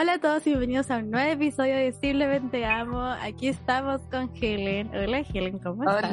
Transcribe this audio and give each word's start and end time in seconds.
Hola 0.00 0.12
a 0.12 0.18
todos 0.20 0.46
y 0.46 0.50
bienvenidos 0.50 0.92
a 0.92 0.98
un 0.98 1.10
nuevo 1.10 1.28
episodio 1.32 1.74
de 1.74 1.90
Simplemente 1.90 2.64
Amo. 2.64 3.00
Aquí 3.00 3.48
estamos 3.48 4.00
con 4.02 4.30
Helen. 4.32 4.94
Hola 4.94 5.24
Helen, 5.34 5.58
¿cómo 5.58 5.82
estás? 5.82 6.12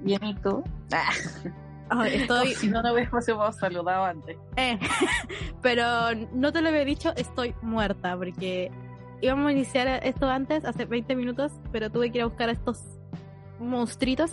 bien 0.00 0.24
y 0.24 0.34
tú. 0.36 0.64
Oh, 1.90 2.02
estoy... 2.02 2.54
Si 2.54 2.68
no 2.68 2.82
nos 2.82 2.96
hemos, 2.96 3.28
hemos 3.28 3.56
saludado 3.56 4.06
antes. 4.06 4.38
Eh, 4.56 4.78
pero 5.62 5.84
no 6.32 6.52
te 6.54 6.62
lo 6.62 6.70
había 6.70 6.86
dicho, 6.86 7.12
estoy 7.16 7.54
muerta 7.60 8.16
porque 8.16 8.72
íbamos 9.20 9.48
a 9.48 9.52
iniciar 9.52 9.86
esto 10.02 10.26
antes, 10.30 10.64
hace 10.64 10.86
20 10.86 11.14
minutos, 11.16 11.52
pero 11.72 11.90
tuve 11.90 12.10
que 12.10 12.18
ir 12.18 12.22
a 12.22 12.26
buscar 12.28 12.48
a 12.48 12.52
estos 12.52 12.82
monstruitos 13.60 14.30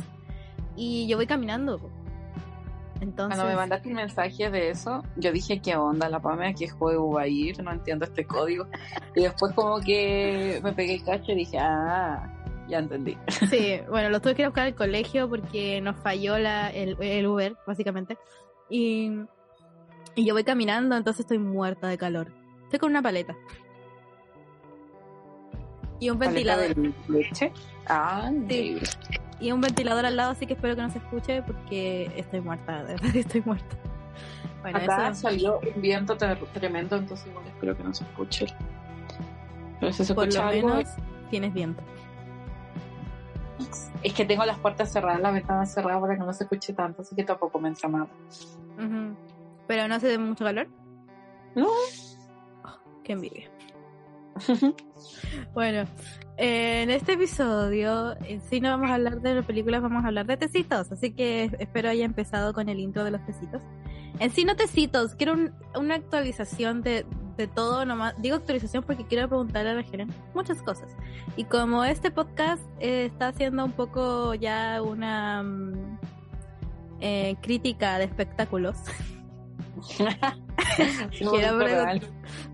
y 0.78 1.06
yo 1.08 1.18
voy 1.18 1.28
caminando. 1.28 1.92
Entonces... 3.02 3.38
Cuando 3.38 3.46
me 3.46 3.56
mandaste 3.56 3.90
un 3.90 3.96
mensaje 3.96 4.50
de 4.50 4.70
eso, 4.70 5.04
yo 5.18 5.32
dije, 5.32 5.62
¿qué 5.62 5.76
onda? 5.76 6.10
La 6.10 6.20
Pame, 6.22 6.48
¿a 6.48 6.54
qué 6.54 6.70
juego 6.70 7.12
va 7.12 7.24
a 7.24 7.28
ir? 7.28 7.62
No 7.64 7.72
entiendo 7.72 8.06
este 8.06 8.26
código. 8.26 8.68
Y 9.16 9.24
después 9.24 9.54
como 9.54 9.80
que 9.80 10.60
me 10.64 10.74
pegué 10.74 10.96
el 10.96 11.04
cacho 11.04 11.32
y 11.32 11.36
dije, 11.36 11.58
ah, 11.60 12.32
ya 12.68 12.80
entendí. 12.80 13.18
Sí, 13.50 13.80
bueno, 13.90 14.10
lo 14.10 14.22
tuve 14.22 14.36
que 14.36 14.42
ir 14.42 14.46
a 14.46 14.50
buscar 14.50 14.68
al 14.68 14.76
colegio 14.76 15.30
porque 15.30 15.82
nos 15.82 15.98
falló 15.98 16.38
la, 16.38 16.70
el, 16.70 16.98
el 17.02 17.28
Uber, 17.28 17.56
básicamente. 17.68 18.18
Y, 18.70 19.12
y 20.16 20.26
yo 20.26 20.34
voy 20.34 20.44
caminando, 20.44 20.96
entonces 20.96 21.22
estoy 21.22 21.40
muerta 21.40 21.88
de 21.88 21.98
calor. 21.98 22.32
Estoy 22.64 22.80
con 22.80 22.92
una 22.92 23.02
paleta. 23.02 23.36
Y 26.00 26.10
un 26.10 26.20
ventilador. 26.20 26.74
¿Paleta 26.74 26.98
de 27.08 27.14
leche? 27.14 27.52
Ah, 27.88 28.30
Sí. 28.30 28.36
increíble. 28.38 28.90
Y 29.40 29.52
un 29.52 29.60
ventilador 29.62 30.06
al 30.06 30.16
lado, 30.16 30.32
así 30.32 30.46
que 30.46 30.54
espero 30.54 30.76
que 30.76 30.82
no 30.84 30.90
se 30.90 31.00
escuche 31.00 31.42
porque 31.44 32.12
estoy 32.16 32.40
muerta, 32.42 32.84
de 32.84 32.94
verdad 32.94 33.16
estoy 33.16 33.42
muerta. 33.46 33.76
Bueno, 34.62 34.78
Acá 34.78 35.10
eso. 35.10 35.22
salió 35.22 35.60
un 35.76 35.82
viento 35.82 36.16
tremendo, 36.18 36.96
entonces 36.96 37.28
igual 37.28 37.46
espero 37.48 37.76
que 37.76 37.84
no 37.84 37.94
se 37.94 38.04
escuche. 38.06 38.46
Pero 39.82 39.92
si 39.92 40.06
se 40.06 40.14
Por 40.16 40.30
escucha 40.30 40.44
lo 40.44 40.50
algo, 40.50 40.68
menos 40.70 40.90
tienes 41.30 41.54
viento. 41.54 41.84
es 44.02 44.14
que 44.14 44.24
tengo 44.26 44.46
las 44.46 44.58
puertas 44.60 44.92
cerradas, 44.92 45.20
la 45.20 45.32
ventana 45.32 45.66
cerrada 45.66 46.00
para 46.00 46.14
que 46.16 46.20
no 46.24 46.32
se 46.34 46.44
escuche 46.46 46.72
tanto, 46.74 47.02
así 47.02 47.14
que 47.16 47.24
tampoco 47.26 47.60
me 47.60 47.68
entra 47.70 47.90
nada. 47.90 48.08
Pero 49.68 49.88
no 49.90 49.96
hace 49.96 50.18
mucho 50.18 50.46
calor. 50.46 50.68
No. 51.56 51.68
Oh, 51.68 53.02
qué 53.04 53.14
envidia. 53.14 53.50
Bueno, 55.54 55.86
en 56.38 56.90
este 56.90 57.14
episodio 57.14 58.16
en 58.26 58.42
sí 58.42 58.60
no 58.60 58.70
vamos 58.70 58.90
a 58.90 58.96
hablar 58.96 59.22
de 59.22 59.44
películas, 59.44 59.82
vamos 59.82 60.04
a 60.04 60.08
hablar 60.08 60.26
de 60.26 60.38
tecitos, 60.38 60.92
así 60.92 61.12
que 61.12 61.52
espero 61.60 61.90
haya 61.90 62.06
empezado 62.06 62.54
con 62.54 62.70
el 62.70 62.80
intro 62.80 63.04
de 63.04 63.12
los 63.12 63.26
tecitos. 63.26 63.62
En 64.20 64.32
sí 64.32 64.46
no 64.46 64.56
tecitos, 64.56 65.16
quiero 65.16 65.34
un- 65.34 65.52
una 65.76 65.96
actualización 65.96 66.82
de, 66.82 67.06
de 67.38 67.48
todo, 67.48 67.84
nomás 67.86 68.14
digo 68.22 68.36
actualización 68.36 68.84
porque 68.84 69.06
quiero 69.06 69.28
preguntarle 69.28 69.72
a 69.72 69.74
la 69.76 69.82
Helen 69.82 70.14
muchas 70.34 70.62
cosas. 70.62 70.96
Y 71.36 71.46
como 71.46 71.84
este 71.84 72.12
podcast 72.12 72.62
eh, 72.80 73.06
está 73.06 73.30
haciendo 73.30 73.66
un 73.66 73.72
poco 73.72 74.34
ya 74.36 74.82
una 74.84 75.42
mm, 75.44 75.98
eh, 77.00 77.36
crítica 77.42 77.98
de 77.98 78.06
espectáculos, 78.06 78.78
Quiero. 81.18 81.58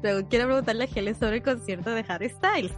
Pero 0.01 0.27
quiero 0.29 0.45
preguntarle 0.45 0.85
a 0.85 0.87
Helen 0.93 1.15
sobre 1.15 1.37
el 1.37 1.43
concierto 1.43 1.91
de 1.91 2.03
Harry 2.07 2.29
Styles. 2.29 2.73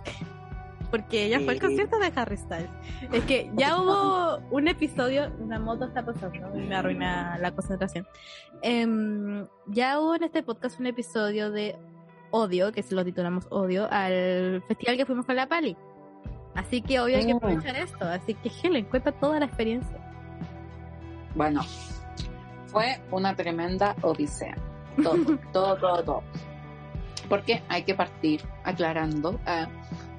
Porque 0.91 1.25
ella 1.25 1.40
fue 1.40 1.53
al 1.53 1.59
concierto 1.62 1.97
de 2.00 2.12
Harry 2.16 2.35
Styles. 2.38 2.69
Es 3.13 3.24
que 3.24 3.50
ya 3.56 3.79
hubo 3.79 4.38
un 4.52 4.68
episodio, 4.68 5.31
una 5.40 5.57
moto 5.57 5.85
está 5.85 6.06
pasando 6.06 6.38
y 6.59 6.62
me 6.68 6.75
arruina 6.75 7.38
la 7.40 7.52
concentración. 7.52 8.06
Em, 8.62 9.47
ya 9.68 10.00
hubo 10.00 10.16
en 10.16 10.24
este 10.24 10.44
podcast 10.44 10.80
un 10.80 10.88
episodio 10.88 11.50
de 11.50 11.78
Odio, 12.31 12.72
que 12.74 12.84
se 12.84 12.94
lo 12.94 13.03
titulamos 13.06 13.47
Odio, 13.50 13.88
al 13.90 14.62
festival 14.68 14.97
que 14.97 15.06
fuimos 15.06 15.25
con 15.25 15.35
la 15.38 15.47
Pali. 15.47 15.78
Así 16.56 16.81
que 16.81 17.00
obvio 17.00 17.16
hay 17.18 17.25
que 17.25 17.34
Mm. 17.34 17.38
aprovechar 17.38 17.75
esto. 17.78 18.06
Así 18.06 18.34
que 18.35 18.51
Helen, 18.62 18.84
cuenta 18.85 19.13
toda 19.13 19.40
la 19.40 19.46
experiencia. 19.46 19.97
Bueno, 21.35 21.62
fue 22.68 23.01
una 23.12 23.34
tremenda 23.35 23.96
odisea. 24.01 24.56
Todo, 25.01 25.16
todo, 25.53 25.78
todo, 25.78 26.03
todo. 26.03 26.24
Porque 27.30 27.63
hay 27.69 27.84
que 27.84 27.96
partir 27.96 28.41
aclarando 28.66 29.40
ah, 29.46 29.68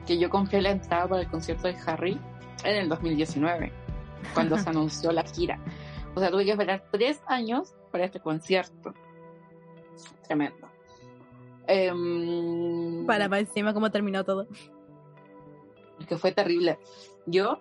que 0.07 0.19
yo 0.19 0.31
compré 0.31 0.61
la 0.61 0.71
entrada 0.71 1.09
para 1.09 1.23
el 1.23 1.29
concierto 1.29 1.69
de 1.69 1.77
Harry 1.87 2.21
en 2.65 2.77
el 2.77 2.89
2019, 2.89 3.73
cuando 4.35 4.59
se 4.59 4.69
anunció 4.71 5.13
la 5.13 5.23
gira. 5.23 5.59
O 6.15 6.21
sea, 6.21 6.31
tuve 6.31 6.45
que 6.45 6.53
esperar 6.53 6.85
tres 6.91 7.21
años 7.27 7.75
para 7.91 8.05
este 8.05 8.21
concierto. 8.21 8.93
Tremendo. 10.27 10.69
Em, 11.67 13.07
Para 13.07 13.29
más 13.29 13.41
encima 13.41 13.73
cómo 13.73 13.91
terminó 13.91 14.25
todo. 14.25 14.47
que 16.09 16.17
fue 16.19 16.33
terrible. 16.33 16.79
Yo 17.27 17.61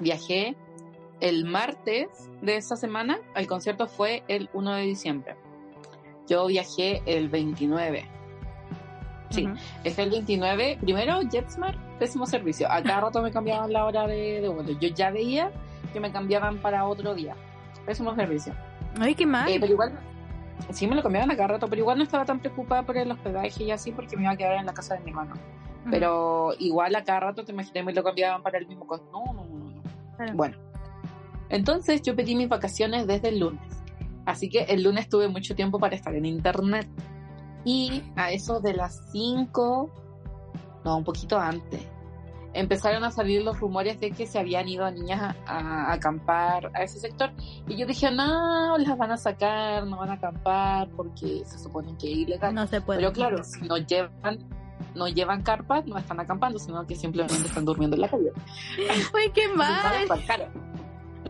viajé 0.00 0.56
el 1.20 1.44
martes 1.44 2.08
de 2.40 2.56
esa 2.56 2.76
semana, 2.76 3.20
el 3.34 3.46
concierto 3.46 3.86
fue 3.86 4.22
el 4.28 4.48
1 4.52 4.74
de 4.74 4.82
diciembre. 4.82 5.36
Yo 6.26 6.46
viajé 6.46 7.02
el 7.06 7.28
29. 7.28 8.17
Sí, 9.30 9.48
es 9.84 9.98
el 9.98 10.10
29. 10.10 10.78
Primero, 10.80 11.20
JetSmart, 11.22 11.78
pésimo 11.98 12.26
servicio. 12.26 12.70
A 12.70 12.82
cada 12.82 13.00
rato 13.02 13.22
me 13.22 13.30
cambiaban 13.30 13.72
la 13.72 13.84
hora 13.84 14.06
de, 14.06 14.40
de 14.40 14.48
vuelo. 14.48 14.72
Yo 14.80 14.88
ya 14.88 15.10
veía 15.10 15.50
que 15.92 16.00
me 16.00 16.10
cambiaban 16.10 16.58
para 16.58 16.86
otro 16.86 17.14
día. 17.14 17.34
Pésimo 17.84 18.14
servicio. 18.14 18.54
Ay, 18.98 19.14
qué 19.14 19.26
mal. 19.26 19.48
Eh, 19.48 19.58
pero 19.60 19.72
igual, 19.72 19.98
sí 20.70 20.86
me 20.86 20.96
lo 20.96 21.02
cambiaban 21.02 21.30
a 21.30 21.36
cada 21.36 21.48
rato, 21.48 21.68
pero 21.68 21.80
igual 21.80 21.98
no 21.98 22.04
estaba 22.04 22.24
tan 22.24 22.40
preocupada 22.40 22.82
por 22.82 22.96
el 22.96 23.10
hospedaje 23.10 23.64
y 23.64 23.70
así 23.70 23.92
porque 23.92 24.16
me 24.16 24.24
iba 24.24 24.32
a 24.32 24.36
quedar 24.36 24.56
en 24.56 24.66
la 24.66 24.74
casa 24.74 24.94
de 24.94 25.00
mi 25.00 25.10
hermano. 25.10 25.34
Pero 25.90 26.52
igual 26.58 26.94
a 26.96 27.04
cada 27.04 27.20
rato 27.20 27.44
te 27.44 27.52
imaginé 27.52 27.82
me 27.82 27.94
lo 27.94 28.04
cambiaban 28.04 28.42
para 28.42 28.58
el 28.58 28.66
mismo. 28.66 28.86
No, 29.10 29.32
no, 29.32 29.44
no, 29.44 29.58
no. 29.58 29.82
Claro. 30.16 30.32
Bueno. 30.34 30.56
Entonces 31.48 32.02
yo 32.02 32.14
pedí 32.14 32.34
mis 32.34 32.48
vacaciones 32.48 33.06
desde 33.06 33.28
el 33.28 33.40
lunes. 33.40 33.62
Así 34.26 34.50
que 34.50 34.64
el 34.64 34.82
lunes 34.82 35.08
tuve 35.08 35.28
mucho 35.28 35.54
tiempo 35.54 35.78
para 35.78 35.96
estar 35.96 36.14
en 36.14 36.26
internet. 36.26 36.86
Y 37.68 38.02
a 38.16 38.32
eso 38.32 38.60
de 38.60 38.72
las 38.72 38.98
5, 39.12 39.90
no, 40.86 40.96
un 40.96 41.04
poquito 41.04 41.38
antes, 41.38 41.86
empezaron 42.54 43.04
a 43.04 43.10
salir 43.10 43.42
los 43.42 43.60
rumores 43.60 44.00
de 44.00 44.10
que 44.10 44.26
se 44.26 44.38
habían 44.38 44.66
ido 44.66 44.90
niñas 44.90 45.36
a, 45.44 45.58
a 45.58 45.92
acampar 45.92 46.70
a 46.72 46.82
ese 46.82 46.98
sector. 46.98 47.30
Y 47.66 47.76
yo 47.76 47.86
dije, 47.86 48.10
no, 48.10 48.78
las 48.78 48.96
van 48.96 49.10
a 49.10 49.18
sacar, 49.18 49.86
no 49.86 49.98
van 49.98 50.08
a 50.08 50.14
acampar 50.14 50.88
porque 50.96 51.42
se 51.44 51.58
supone 51.58 51.94
que 51.98 52.10
es 52.10 52.18
ilegal. 52.20 52.54
no 52.54 52.66
se 52.66 52.80
puede. 52.80 53.00
Pero 53.00 53.12
claro, 53.12 53.44
si 53.44 53.60
no 53.68 53.76
llevan, 53.76 54.38
no 54.94 55.06
llevan 55.06 55.42
carpas, 55.42 55.84
no 55.84 55.98
están 55.98 56.20
acampando, 56.20 56.58
sino 56.58 56.86
que 56.86 56.96
simplemente 56.96 57.48
están 57.48 57.66
durmiendo 57.66 57.96
en 57.96 58.00
la 58.00 58.08
calle. 58.08 58.32
Uy, 59.14 59.30
qué 59.34 59.46
mal. 59.48 60.08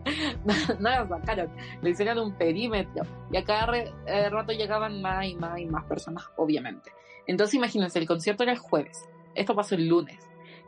No, 0.79 0.89
las 0.89 1.09
sacaron. 1.09 1.49
Le 1.81 1.89
hicieron 1.89 2.17
un 2.19 2.33
perímetro. 2.33 3.03
Y 3.31 3.37
a 3.37 3.43
cada 3.43 3.65
re- 3.67 3.93
eh, 4.07 4.29
rato 4.29 4.51
llegaban 4.53 5.01
más 5.01 5.25
y 5.25 5.35
más 5.35 5.59
y 5.59 5.65
más 5.65 5.83
personas, 5.85 6.23
obviamente. 6.37 6.91
Entonces 7.27 7.55
imagínense, 7.55 7.99
el 7.99 8.07
concierto 8.07 8.43
era 8.43 8.53
el 8.53 8.57
jueves. 8.57 9.05
Esto 9.35 9.55
pasó 9.55 9.75
el 9.75 9.87
lunes. 9.87 10.17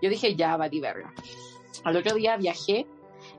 Yo 0.01 0.09
dije, 0.09 0.35
ya, 0.35 0.57
va 0.57 0.68
verga. 0.69 1.13
Al 1.83 1.95
otro 1.97 2.15
día 2.15 2.38
viajé 2.38 2.85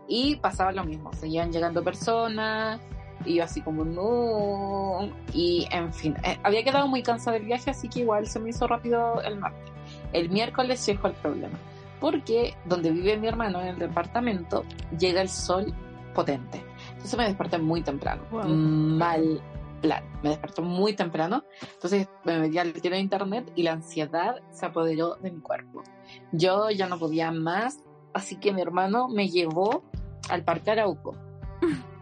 y 0.09 0.37
pasaba 0.37 0.73
lo 0.73 0.85
mismo. 0.85 1.13
Seguían 1.13 1.53
llegando 1.53 1.83
personas. 1.83 2.81
Y 3.25 3.35
yo 3.37 3.45
así 3.45 3.61
como, 3.61 3.85
no. 3.85 5.09
Y 5.33 5.69
en 5.71 5.93
fin, 5.93 6.17
eh, 6.25 6.39
había 6.43 6.65
quedado 6.65 6.89
muy 6.89 7.03
cansada 7.03 7.37
del 7.37 7.47
viaje, 7.47 7.71
así 7.71 7.89
que 7.89 8.01
igual 8.01 8.27
se 8.27 8.41
me 8.41 8.51
hizo 8.51 8.67
rápido 8.67 9.21
el 9.23 9.39
martes. 9.39 9.71
El 10.13 10.29
miércoles 10.31 10.85
llegó 10.87 11.09
el 11.09 11.15
problema. 11.15 11.57
Porque 12.03 12.57
donde 12.65 12.91
vive 12.91 13.17
mi 13.17 13.29
hermano 13.29 13.61
en 13.61 13.69
el 13.69 13.79
departamento, 13.79 14.65
llega 14.99 15.23
el 15.23 15.29
sol 15.29 15.73
potente. 16.13 16.61
Entonces 16.89 17.17
me 17.17 17.27
desperté 17.27 17.59
muy 17.59 17.81
temprano. 17.81 18.23
Wow. 18.33 18.49
Mal 18.49 19.41
plan. 19.81 20.03
Me 20.21 20.31
despertó 20.31 20.63
muy 20.63 20.95
temprano. 20.95 21.45
Entonces 21.75 22.09
me 22.25 22.41
metí 22.41 22.59
al 22.59 22.73
tiro 22.73 22.97
de 22.97 23.01
internet 23.01 23.53
y 23.55 23.63
la 23.63 23.75
ansiedad 23.75 24.43
se 24.51 24.67
apoderó 24.67 25.15
de 25.15 25.31
mi 25.31 25.41
cuerpo. 25.41 25.85
Yo 26.33 26.71
ya 26.71 26.89
no 26.89 26.99
podía 26.99 27.31
más, 27.31 27.79
así 28.13 28.35
que 28.35 28.53
mi 28.53 28.63
hermano 28.63 29.09
me 29.09 29.29
llevó 29.29 29.85
al 30.29 30.43
Parque 30.43 30.73
Arauco. 30.73 31.17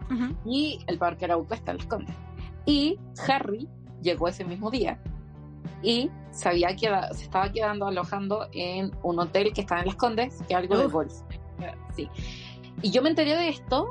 Ujú. 0.09 0.35
y 0.45 0.79
el 0.87 0.97
Parque 0.97 1.25
Arauco 1.25 1.53
está 1.53 1.71
en 1.71 1.77
Las 1.77 1.85
Condes. 1.85 2.15
Y 2.65 2.99
Harry 3.27 3.69
llegó 4.01 4.27
ese 4.27 4.43
mismo 4.43 4.71
día 4.71 4.99
y 5.83 6.09
había 6.45 6.75
quedado, 6.75 7.13
se 7.13 7.23
estaba 7.23 7.51
quedando 7.51 7.87
alojando 7.87 8.47
en 8.53 8.91
un 9.03 9.19
hotel 9.19 9.51
que 9.53 9.61
estaba 9.61 9.81
en 9.81 9.87
Las 9.87 9.95
Condes, 9.95 10.37
que 10.47 10.53
es 10.53 10.59
algo 10.59 10.77
de 10.77 10.85
golf. 10.87 11.13
Sí. 11.95 12.09
Y 12.81 12.91
yo 12.91 13.01
me 13.01 13.09
enteré 13.09 13.35
de 13.35 13.49
esto 13.49 13.87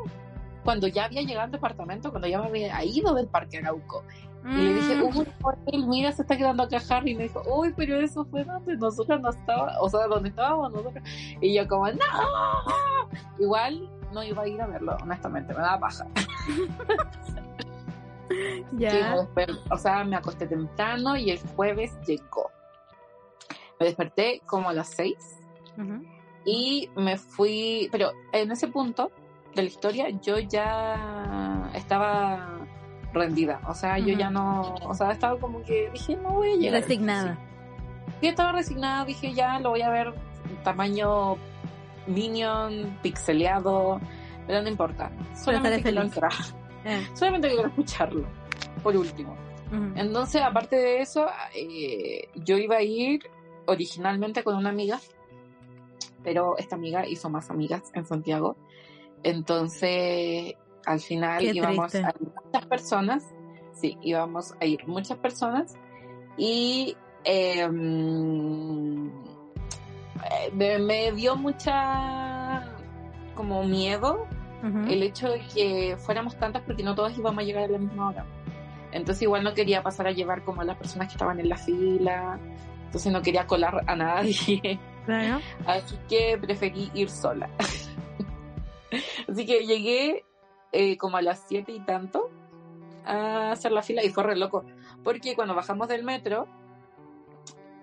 cuando 0.64 0.86
ya 0.88 1.04
había 1.04 1.22
llegado 1.22 1.44
al 1.46 1.50
departamento, 1.52 2.10
cuando 2.10 2.28
ya 2.28 2.40
me 2.40 2.46
había 2.48 2.84
ido 2.84 3.14
del 3.14 3.28
Parque 3.28 3.58
Arauco. 3.58 4.02
Y 4.42 4.56
le 4.56 4.74
dije, 4.74 4.96
Mm. 4.96 5.18
uy, 5.18 5.26
hotel, 5.42 5.86
mira, 5.86 6.12
se 6.12 6.22
está 6.22 6.34
quedando 6.36 6.62
acá 6.62 6.78
Harry. 6.88 7.10
Y 7.10 7.14
me 7.14 7.24
dijo, 7.24 7.42
uy, 7.46 7.74
pero 7.76 8.00
eso 8.00 8.24
fue 8.24 8.42
donde 8.44 8.74
nosotros 8.78 9.20
no 9.20 9.28
estábamos, 9.30 9.74
o 9.80 9.88
sea, 9.90 10.06
donde 10.06 10.30
estábamos 10.30 10.72
nosotros. 10.72 11.04
Y 11.42 11.54
yo 11.54 11.68
como, 11.68 11.88
no. 11.88 11.98
Igual 13.38 13.88
no 14.12 14.22
iba 14.24 14.42
a 14.42 14.48
ir 14.48 14.60
a 14.62 14.66
verlo, 14.66 14.96
honestamente, 15.02 15.52
me 15.52 15.60
daba 15.60 15.78
paja. 15.80 16.06
Ya. 18.78 19.16
o 19.70 19.76
sea, 19.76 20.04
me 20.04 20.16
acosté 20.16 20.46
temprano 20.46 21.16
y 21.16 21.30
el 21.30 21.40
jueves 21.56 21.92
llegó. 22.06 22.50
Me 23.78 23.86
desperté 23.86 24.42
como 24.46 24.68
a 24.68 24.72
las 24.72 24.88
seis 24.90 25.38
y 26.44 26.88
me 26.96 27.16
fui, 27.16 27.88
pero 27.90 28.12
en 28.32 28.50
ese 28.52 28.68
punto 28.68 29.10
de 29.54 29.62
la 29.62 29.68
historia 29.68 30.08
yo 30.22 30.38
ya 30.38 31.70
estaba 31.74 32.58
rendida, 33.12 33.60
o 33.66 33.74
sea, 33.74 33.98
yo 33.98 34.14
ya 34.16 34.30
no, 34.30 34.74
o 34.84 34.94
sea, 34.94 35.10
estaba 35.10 35.38
como 35.38 35.62
que 35.62 35.90
dije, 35.92 36.16
no 36.16 36.34
voy 36.34 36.52
a 36.52 36.56
llegar. 36.56 36.82
Resignada. 36.82 37.38
Sí, 38.20 38.28
estaba 38.28 38.52
resignada, 38.52 39.04
dije, 39.04 39.32
ya 39.32 39.58
lo 39.58 39.70
voy 39.70 39.82
a 39.82 39.90
ver 39.90 40.14
tamaño 40.62 41.36
Minion, 42.06 42.98
pixeleado, 43.02 44.00
pero 44.46 44.62
no 44.62 44.68
importa, 44.68 45.10
solamente 45.34 45.76
estaré 45.78 45.82
quiero 45.82 46.00
feliz. 46.00 46.14
entrar, 46.14 46.32
Eh, 46.84 47.06
solamente 47.14 47.48
quiero 47.48 47.68
escucharlo, 47.68 48.26
por 48.82 48.96
último. 48.96 49.36
ujú. 49.72 49.92
Entonces, 49.96 50.42
aparte 50.42 50.76
de 50.76 51.00
eso, 51.00 51.26
eh, 51.54 52.28
yo 52.34 52.56
iba 52.58 52.76
a 52.76 52.82
ir 52.82 53.20
originalmente 53.66 54.42
con 54.42 54.56
una 54.56 54.70
amiga, 54.70 54.98
pero 56.22 56.56
esta 56.58 56.76
amiga 56.76 57.06
hizo 57.06 57.30
más 57.30 57.50
amigas 57.50 57.90
en 57.94 58.04
Santiago. 58.04 58.56
Entonces, 59.22 60.54
al 60.86 61.00
final 61.00 61.38
Qué 61.40 61.52
íbamos 61.54 61.92
triste. 61.92 62.06
a 62.08 62.14
ir 62.20 62.28
muchas 62.44 62.66
personas, 62.66 63.24
sí, 63.72 63.96
íbamos 64.02 64.54
a 64.60 64.64
ir 64.64 64.86
muchas 64.86 65.18
personas 65.18 65.76
y 66.36 66.96
mm, 67.26 69.08
eh, 70.24 70.50
me, 70.54 70.78
me 70.78 71.12
dio 71.12 71.36
mucha 71.36 72.76
como 73.34 73.62
miedo 73.64 74.26
Ujú. 74.62 74.90
el 74.90 75.02
hecho 75.02 75.28
de 75.30 75.40
que 75.54 75.96
fuéramos 75.98 76.36
tantas 76.36 76.62
porque 76.62 76.82
no 76.82 76.94
todas 76.94 77.16
íbamos 77.16 77.38
a 77.40 77.44
llegar 77.44 77.64
a 77.64 77.68
la 77.68 77.78
misma 77.78 78.08
hora. 78.10 78.26
Entonces 78.92 79.22
igual 79.22 79.44
no 79.44 79.54
quería 79.54 79.82
pasar 79.82 80.06
a 80.08 80.10
llevar 80.12 80.44
como 80.44 80.60
a 80.62 80.64
las 80.64 80.76
personas 80.76 81.08
que 81.08 81.12
estaban 81.12 81.38
en 81.40 81.48
la 81.48 81.56
fila, 81.56 82.38
entonces 82.86 83.12
no 83.12 83.22
quería 83.22 83.46
colar 83.46 83.84
a 83.86 83.96
nadie, 83.96 84.78
Claro. 85.06 85.40
así 85.66 85.96
que 86.08 86.36
preferí 86.40 86.90
ir 86.94 87.08
sola. 87.08 87.48
así 89.28 89.46
que 89.46 89.64
llegué 89.66 90.24
eh, 90.72 90.96
como 90.98 91.16
a 91.16 91.22
las 91.22 91.44
siete 91.48 91.72
y 91.72 91.80
tanto 91.80 92.30
a 93.04 93.52
hacer 93.52 93.72
la 93.72 93.82
fila 93.82 94.04
y 94.04 94.10
fue 94.10 94.24
re 94.24 94.36
loco, 94.36 94.64
porque 95.02 95.34
cuando 95.34 95.54
bajamos 95.54 95.88
del 95.88 96.04
metro 96.04 96.46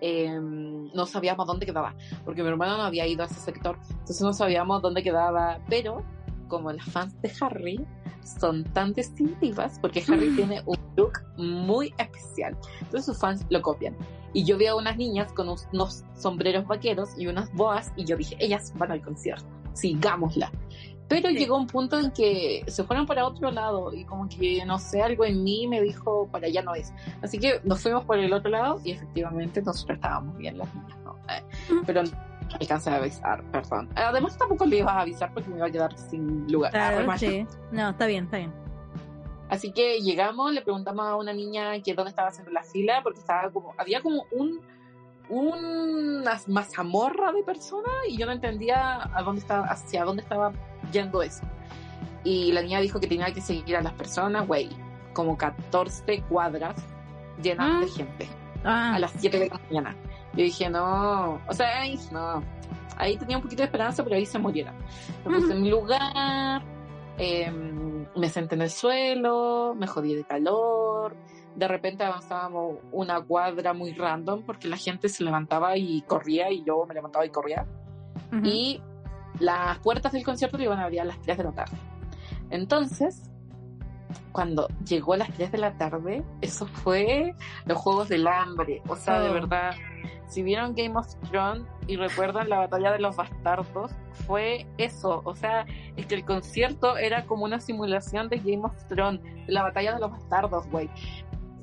eh, 0.02 0.38
no 0.40 1.06
sabíamos 1.06 1.48
dónde 1.48 1.66
quedaba, 1.66 1.96
porque 2.24 2.44
mi 2.44 2.50
hermano 2.50 2.78
no 2.78 2.84
había 2.84 3.08
ido 3.08 3.24
a 3.24 3.26
ese 3.26 3.40
sector, 3.40 3.80
entonces 3.90 4.22
no 4.22 4.34
sabíamos 4.34 4.82
dónde 4.82 5.02
quedaba, 5.02 5.60
pero 5.70 6.04
como 6.48 6.72
las 6.72 6.86
fans 6.86 7.20
de 7.22 7.32
Harry 7.42 7.80
son 8.24 8.64
tan 8.66 8.94
distintivas, 8.94 9.80
porque 9.80 10.04
Harry 10.08 10.36
tiene 10.36 10.62
un 10.66 10.78
look 10.96 11.14
muy 11.38 11.94
especial, 11.98 12.58
entonces 12.82 13.06
sus 13.06 13.18
fans 13.20 13.46
lo 13.50 13.62
copian. 13.62 13.96
Y 14.34 14.44
yo 14.44 14.58
vi 14.58 14.68
a 14.68 14.76
unas 14.76 14.98
niñas 14.98 15.32
con 15.34 15.48
unos, 15.50 16.04
sombreros 16.16 16.68
vaqueros 16.68 17.10
y 17.18 17.28
unas 17.28 17.52
boas, 17.54 17.92
y 17.96 18.06
yo 18.06 18.18
dije, 18.18 18.36
ellas 18.40 18.74
van 18.78 18.92
al 18.92 19.02
concierto, 19.02 19.46
sigámosla. 19.74 20.52
Pero 21.08 21.30
Sí. 21.30 21.38
llegó 21.38 21.56
un 21.56 21.68
punto 21.68 21.98
en 21.98 22.12
que 22.12 22.66
se 22.68 22.84
fueron 22.84 23.06
para 23.06 23.26
otro 23.26 23.50
lado 23.50 23.94
y 23.94 24.04
como 24.04 24.28
que, 24.28 24.66
no 24.66 24.78
sé, 24.78 25.02
algo 25.02 25.24
en 25.24 25.42
mí 25.42 25.66
me 25.66 25.82
dijo, 25.82 26.28
para 26.30 26.48
allá 26.48 26.62
no 26.62 26.76
es. 26.76 26.92
Así 27.22 27.40
que 27.40 27.62
nos 27.64 27.82
fuimos 27.82 28.04
por 28.04 28.18
el 28.20 28.34
otro 28.34 28.52
lado 28.52 28.82
y 28.84 28.92
efectivamente 28.92 29.62
nosotros 29.62 29.96
estábamos 29.96 30.36
bien 30.38 30.58
las 30.58 30.68
niñas, 30.76 31.00
¿no? 31.06 31.16
Eh, 31.30 31.44
pero 31.86 32.04
alcancé 32.60 32.90
a 32.90 32.96
avisar, 32.96 33.44
perdón. 33.52 33.90
Además 33.96 34.38
tampoco 34.38 34.66
le 34.66 34.78
iba 34.78 34.92
a 34.92 35.02
avisar 35.02 35.34
porque 35.34 35.50
me 35.50 35.58
iba 35.58 35.68
a 35.68 35.72
quedar 35.72 35.98
sin 35.98 36.52
lugar. 36.52 36.70
Ah, 36.70 36.78
Claro, 36.90 37.00
remacho. 37.00 37.26
sí. 37.28 37.48
No, 37.72 37.90
está 37.90 38.06
bien, 38.08 38.26
está 38.26 38.38
bien. 38.38 38.54
Así 39.50 39.72
que 39.72 40.00
llegamos, 40.02 40.52
le 40.52 40.62
preguntamos 40.62 41.06
a 41.06 41.16
una 41.16 41.32
niña 41.34 41.82
que 41.82 41.94
dónde 41.94 42.10
estaba 42.10 42.28
haciendo 42.30 42.52
la 42.52 42.64
fila 42.64 43.00
porque 43.04 43.20
estaba 43.20 43.50
como, 43.52 43.74
había 43.78 44.02
como 44.02 44.26
un 44.32 44.60
una 45.30 46.40
mazamorra 46.48 47.34
de 47.34 47.44
personas 47.44 47.92
y 48.08 48.18
yo 48.18 48.26
no 48.26 48.32
entendía 48.32 49.10
a 49.14 49.22
dónde 49.24 49.42
estaba, 49.42 49.66
hacia 49.68 50.06
dónde 50.06 50.22
estaba 50.22 50.54
yendo 50.92 51.22
eso. 51.22 51.44
Y 52.24 52.52
la 52.54 52.62
niña 52.62 52.80
dijo 52.80 53.00
que 53.00 53.08
tenía 53.08 53.34
que 53.34 53.42
seguir 53.42 53.76
a 53.76 53.82
las 53.82 53.92
personas, 53.94 54.48
güey, 54.48 54.70
como 55.14 55.38
14 55.38 56.22
cuadras 56.30 56.76
llenas 57.42 57.70
Ah. 57.70 57.80
de 57.82 57.88
gente 57.92 58.30
Ah, 58.64 58.96
a 58.96 59.00
las 59.00 59.12
7 59.18 59.38
de 59.40 59.50
la 59.50 59.60
mañana. 59.70 59.96
Yo 60.34 60.44
dije, 60.44 60.70
no, 60.70 61.42
o 61.48 61.54
sea, 61.54 61.84
no. 62.12 62.44
Ahí 62.98 63.18
tenía 63.18 63.38
un 63.38 63.44
poquito 63.44 63.62
de 63.62 63.66
esperanza, 63.66 64.04
pero 64.04 64.16
ahí 64.16 64.26
se 64.26 64.40
muriera. 64.40 64.74
Me 65.26 65.40
puse 65.40 65.54
en 65.54 65.62
mi 65.62 65.70
lugar, 65.70 66.64
em, 67.18 68.06
me 68.16 68.30
senté 68.30 68.56
en 68.56 68.64
el 68.64 68.70
suelo, 68.70 69.76
me 69.76 69.88
jodí 69.88 70.16
de 70.16 70.24
calor. 70.24 71.16
De 71.56 71.68
repente 71.68 72.04
avanzábamos 72.04 72.78
una 72.92 73.22
cuadra 73.22 73.74
muy 73.74 73.94
random 73.94 74.44
porque 74.44 74.68
la 74.68 74.78
gente 74.78 75.10
se 75.10 75.24
levantaba 75.24 75.76
y 75.78 76.02
corría 76.04 76.52
y 76.52 76.64
yo 76.64 76.86
me 76.86 76.94
levantaba 76.94 77.26
y 77.26 77.30
corría. 77.30 77.66
ujú. 78.32 78.46
Y 78.46 78.82
las 79.40 79.80
puertas 79.80 80.12
del 80.12 80.24
concierto 80.24 80.58
le 80.58 80.66
iban 80.66 80.80
a 80.80 80.86
abrir 80.86 81.02
a 81.02 81.06
las 81.06 81.22
3 81.22 81.38
de 81.38 81.44
la 81.44 81.52
tarde. 81.52 81.78
Entonces, 82.50 83.30
cuando 84.32 84.68
llegó 84.86 85.14
a 85.14 85.18
las 85.18 85.32
3 85.34 85.52
de 85.52 85.58
la 85.58 85.78
tarde, 85.78 86.24
eso 86.42 86.66
fue 86.68 87.34
los 87.66 87.78
Juegos 87.78 88.10
del 88.10 88.28
Hambre. 88.28 88.82
O 88.88 88.96
sea, 88.96 89.20
de 89.20 89.30
Oh. 89.30 89.34
verdad, 89.34 89.74
si 90.28 90.44
vieron 90.44 90.76
Game 90.76 90.98
of 90.98 91.08
Thrones 91.30 91.66
y 91.88 91.96
recuerdan 91.96 92.50
la 92.50 92.58
batalla 92.60 92.92
de 92.92 93.00
los 93.00 93.16
bastardos, 93.16 93.92
fue 94.26 94.66
eso. 94.78 95.22
O 95.24 95.36
sea, 95.36 95.66
es 95.96 96.06
que 96.06 96.16
el 96.16 96.26
concierto 96.26 96.98
era 96.98 97.26
como 97.26 97.46
una 97.46 97.60
simulación 97.60 98.30
de 98.30 98.38
Game 98.38 98.64
of 98.64 98.74
Thrones, 98.88 99.22
de 99.24 99.52
la 99.52 99.64
batalla 99.64 99.94
de 99.94 100.00
los 100.00 100.12
bastardos, 100.12 100.68
güey. 100.70 100.90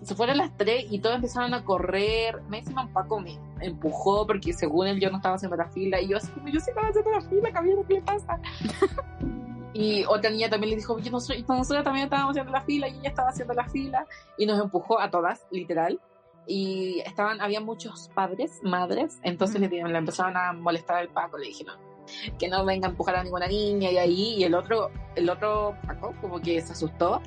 Se 0.02 0.14
fueron 0.14 0.37
las 0.37 0.55
3 0.59 0.87
y 0.90 0.99
todos 0.99 1.17
empezaron 1.17 1.55
a 1.55 1.64
correr. 1.64 2.43
Me 2.49 2.59
encima 2.59 2.87
Paco 2.93 3.21
me 3.21 3.38
empujó 3.61 4.26
porque 4.26 4.52
según 4.52 4.87
él 4.87 5.00
yo 5.00 5.11
no 5.11 5.17
estaba 5.17 5.37
haciendo 5.37 5.57
la 5.57 5.69
fila 5.71 5.99
y 6.00 6.09
yo 6.09 6.19
así 6.19 6.28
como 6.33 6.49
yo 6.49 6.61
sí 6.61 6.69
estaba 6.71 6.88
haciendo 6.88 7.11
la 7.11 7.21
fila, 7.23 7.50
caballero, 7.52 7.85
¿qué 7.88 7.95
le 7.95 8.02
pasa? 8.02 8.38
Y 9.75 10.04
otra 10.04 10.31
niña 10.31 10.49
también 10.49 10.71
le 10.71 10.76
dijo, 10.76 10.99
yo 11.00 11.11
no 11.11 11.19
soy, 11.19 11.45
nosotros 11.49 11.83
también 11.83 12.04
estábamos 12.04 12.31
haciendo 12.31 12.52
la 12.52 12.61
fila 12.61 12.88
y 12.88 12.93
ella 12.99 13.09
estaba 13.09 13.31
haciendo 13.31 13.54
la 13.54 13.69
fila 13.69 14.07
y 14.38 14.47
nos 14.47 14.61
empujó 14.61 15.00
a 15.00 15.11
todas, 15.11 15.47
literal. 15.50 16.00
Y 16.47 17.00
estaban, 17.00 17.40
había 17.40 17.61
muchos 17.61 18.09
padres, 18.14 18.61
madres, 18.62 19.19
entonces 19.23 19.61
le, 19.61 19.69
le 19.69 19.99
empezaron 19.99 20.37
a 20.37 20.52
molestar 20.52 20.99
al 20.99 21.09
Paco, 21.09 21.38
le 21.38 21.49
dijeron 21.49 21.76
que 22.38 22.49
no 22.49 22.64
venga 22.64 22.87
a 22.87 22.90
empujar 22.90 23.16
a 23.16 23.25
ninguna 23.25 23.49
niña 23.49 23.90
y 23.90 23.99
ahí, 23.99 24.35
y 24.37 24.45
el 24.45 24.54
otro, 24.54 24.90
el 25.16 25.28
otro 25.28 25.75
Paco 25.87 26.14
como 26.21 26.40
que 26.40 26.61
se 26.61 26.73
asustó 26.73 27.21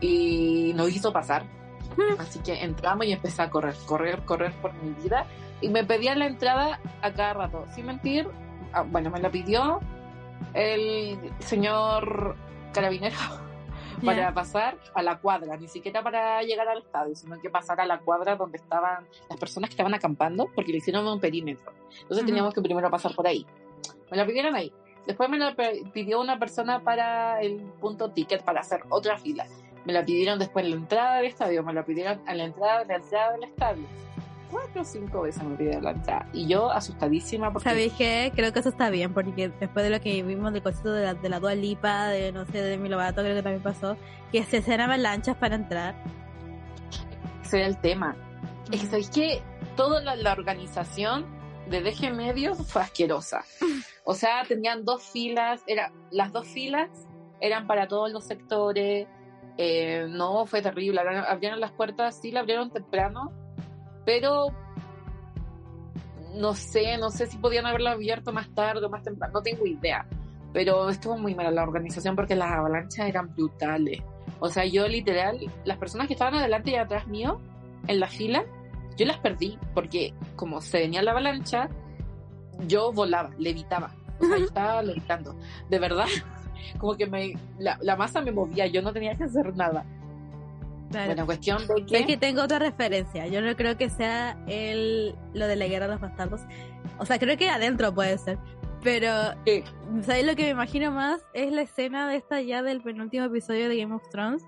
y 0.00 0.72
nos 0.74 0.90
hizo 0.90 1.12
pasar. 1.12 1.44
Así 2.18 2.38
que 2.40 2.62
entramos 2.64 3.06
y 3.06 3.12
empecé 3.12 3.42
a 3.42 3.50
correr, 3.50 3.74
correr, 3.86 4.24
correr 4.24 4.52
por 4.60 4.72
mi 4.74 4.94
vida. 5.02 5.26
Y 5.60 5.68
me 5.68 5.84
pedían 5.84 6.18
la 6.18 6.26
entrada 6.26 6.80
a 7.02 7.12
cada 7.12 7.34
rato. 7.34 7.66
Sin 7.74 7.86
mentir, 7.86 8.28
ah, 8.72 8.82
bueno, 8.82 9.10
me 9.10 9.20
la 9.20 9.30
pidió 9.30 9.80
el 10.52 11.18
señor 11.40 12.36
carabinero 12.72 13.16
para 14.04 14.34
pasar 14.34 14.78
a 14.94 15.02
la 15.02 15.18
cuadra, 15.18 15.56
ni 15.56 15.68
siquiera 15.68 16.02
para 16.02 16.42
llegar 16.42 16.68
al 16.68 16.78
estadio, 16.78 17.14
sino 17.14 17.40
que 17.40 17.50
pasar 17.50 17.80
a 17.80 17.86
la 17.86 18.00
cuadra 18.00 18.36
donde 18.36 18.58
estaban 18.58 19.06
las 19.28 19.38
personas 19.38 19.70
que 19.70 19.74
estaban 19.74 19.94
acampando, 19.94 20.48
porque 20.54 20.72
le 20.72 20.78
hicieron 20.78 21.06
un 21.06 21.20
perímetro. 21.20 21.72
Entonces 22.02 22.26
teníamos 22.26 22.52
que 22.52 22.60
primero 22.60 22.90
pasar 22.90 23.14
por 23.14 23.26
ahí. 23.26 23.46
Me 24.10 24.16
la 24.16 24.26
pidieron 24.26 24.54
ahí. 24.54 24.72
Después 25.06 25.28
me 25.28 25.38
la 25.38 25.54
pidió 25.92 26.20
una 26.20 26.38
persona 26.38 26.82
para 26.82 27.40
el 27.40 27.60
punto 27.80 28.10
ticket 28.10 28.42
para 28.42 28.60
hacer 28.60 28.82
otra 28.88 29.18
fila. 29.18 29.46
Me 29.84 29.92
la 29.92 30.04
pidieron 30.04 30.38
después 30.38 30.64
en 30.64 30.70
la 30.70 30.76
entrada 30.76 31.16
del 31.16 31.26
estadio, 31.26 31.62
me 31.62 31.74
la 31.74 31.84
pidieron 31.84 32.20
a 32.26 32.34
la 32.34 32.44
entrada 32.44 32.80
de 32.80 32.86
la 32.86 32.96
entrada 32.96 33.32
del 33.32 33.44
estadio. 33.44 33.86
Cuatro 34.54 34.82
o 34.82 34.84
cinco 34.84 35.22
veces 35.22 35.42
me 35.42 35.56
pidieron 35.56 35.82
la 35.82 35.90
entrada. 35.90 36.28
Y 36.32 36.46
yo 36.46 36.70
asustadísima 36.70 37.52
porque 37.52 37.68
¿Sabéis 37.68 37.92
qué? 37.94 38.30
Creo 38.36 38.52
que 38.52 38.60
eso 38.60 38.68
está 38.68 38.88
bien, 38.88 39.12
porque 39.12 39.48
después 39.48 39.84
de 39.84 39.90
lo 39.90 40.00
que 40.00 40.22
vimos 40.22 40.52
del 40.52 40.62
concierto 40.62 40.92
de 40.92 41.04
la, 41.06 41.14
de 41.14 41.28
la 41.28 41.40
Dua 41.40 41.56
Lipa, 41.56 42.06
de 42.06 42.30
no 42.30 42.44
sé, 42.46 42.62
de 42.62 42.70
Demi 42.70 42.88
Lovato, 42.88 43.22
creo 43.22 43.34
que 43.34 43.42
también 43.42 43.64
pasó, 43.64 43.96
que 44.30 44.44
se 44.44 44.58
hacían 44.58 44.80
avalanchas 44.80 45.36
para 45.36 45.56
entrar. 45.56 45.96
ese 47.42 47.58
era 47.58 47.66
el 47.66 47.80
tema. 47.80 48.16
Es 48.70 48.82
que 48.82 48.86
sabéis 48.86 49.10
que 49.10 49.42
toda 49.76 50.00
la, 50.00 50.14
la 50.14 50.32
organización 50.32 51.26
de 51.68 51.82
DG 51.82 52.14
Medios 52.14 52.58
fue 52.66 52.82
asquerosa. 52.82 53.44
O 54.06 54.12
sea, 54.12 54.44
tenían 54.46 54.84
dos 54.84 55.02
filas, 55.02 55.62
era 55.66 55.90
las 56.10 56.30
dos 56.30 56.46
filas 56.46 56.90
eran 57.40 57.66
para 57.66 57.88
todos 57.88 58.10
los 58.10 58.24
sectores. 58.24 59.06
Eh, 59.56 60.06
no, 60.08 60.46
fue 60.46 60.62
terrible. 60.62 61.00
Abrieron 61.00 61.60
las 61.60 61.72
puertas, 61.72 62.18
sí 62.20 62.30
la 62.30 62.40
abrieron 62.40 62.70
temprano, 62.70 63.32
pero 64.04 64.52
no 66.34 66.54
sé, 66.54 66.98
no 66.98 67.10
sé 67.10 67.26
si 67.26 67.38
podían 67.38 67.66
haberla 67.66 67.92
abierto 67.92 68.32
más 68.32 68.48
tarde 68.54 68.84
o 68.84 68.90
más 68.90 69.02
temprano, 69.02 69.34
no 69.34 69.42
tengo 69.42 69.66
idea. 69.66 70.06
Pero 70.52 70.88
estuvo 70.88 71.16
muy 71.16 71.34
mala 71.34 71.50
la 71.50 71.62
organización 71.62 72.14
porque 72.14 72.36
las 72.36 72.52
avalanchas 72.52 73.08
eran 73.08 73.34
brutales. 73.34 74.02
O 74.40 74.48
sea, 74.48 74.64
yo 74.64 74.86
literal, 74.86 75.38
las 75.64 75.78
personas 75.78 76.06
que 76.06 76.14
estaban 76.14 76.34
adelante 76.34 76.70
y 76.70 76.76
atrás 76.76 77.06
mío, 77.06 77.40
en 77.86 78.00
la 78.00 78.08
fila, 78.08 78.44
yo 78.96 79.06
las 79.06 79.18
perdí 79.18 79.58
porque 79.74 80.14
como 80.36 80.60
se 80.60 80.78
venía 80.78 81.02
la 81.02 81.12
avalancha, 81.12 81.68
yo 82.66 82.92
volaba, 82.92 83.30
levitaba. 83.38 83.90
O 84.20 84.24
sea, 84.24 84.38
yo 84.38 84.44
estaba 84.44 84.82
levitando. 84.82 85.34
De 85.68 85.78
verdad, 85.78 86.06
como 86.78 86.96
que 86.96 87.06
me, 87.06 87.34
la, 87.58 87.78
la 87.80 87.96
masa 87.96 88.20
me 88.20 88.32
movía, 88.32 88.66
yo 88.66 88.82
no 88.82 88.92
tenía 88.92 89.14
que 89.14 89.24
hacer 89.24 89.56
nada. 89.56 89.84
Bueno, 90.90 91.26
cuestión 91.26 91.66
de 91.66 91.86
que... 91.86 91.98
Es 91.98 92.06
que 92.06 92.16
tengo 92.16 92.42
otra 92.42 92.58
referencia. 92.58 93.26
Yo 93.26 93.40
no 93.42 93.56
creo 93.56 93.76
que 93.76 93.90
sea 93.90 94.36
el, 94.46 95.14
lo 95.32 95.46
de 95.46 95.56
la 95.56 95.66
guerra 95.66 95.86
de 95.86 95.92
los 95.92 96.00
bastardos. 96.00 96.42
O 96.98 97.06
sea, 97.06 97.18
creo 97.18 97.36
que 97.36 97.48
adentro 97.48 97.92
puede 97.94 98.16
ser. 98.18 98.38
Pero, 98.82 99.10
¿sabes 100.02 100.26
lo 100.26 100.36
que 100.36 100.44
me 100.44 100.50
imagino 100.50 100.90
más? 100.90 101.22
Es 101.32 101.50
la 101.50 101.62
escena 101.62 102.06
de 102.06 102.16
esta 102.16 102.42
ya 102.42 102.62
del 102.62 102.82
penúltimo 102.82 103.24
episodio 103.24 103.68
de 103.70 103.78
Game 103.78 103.94
of 103.94 104.06
Thrones, 104.10 104.44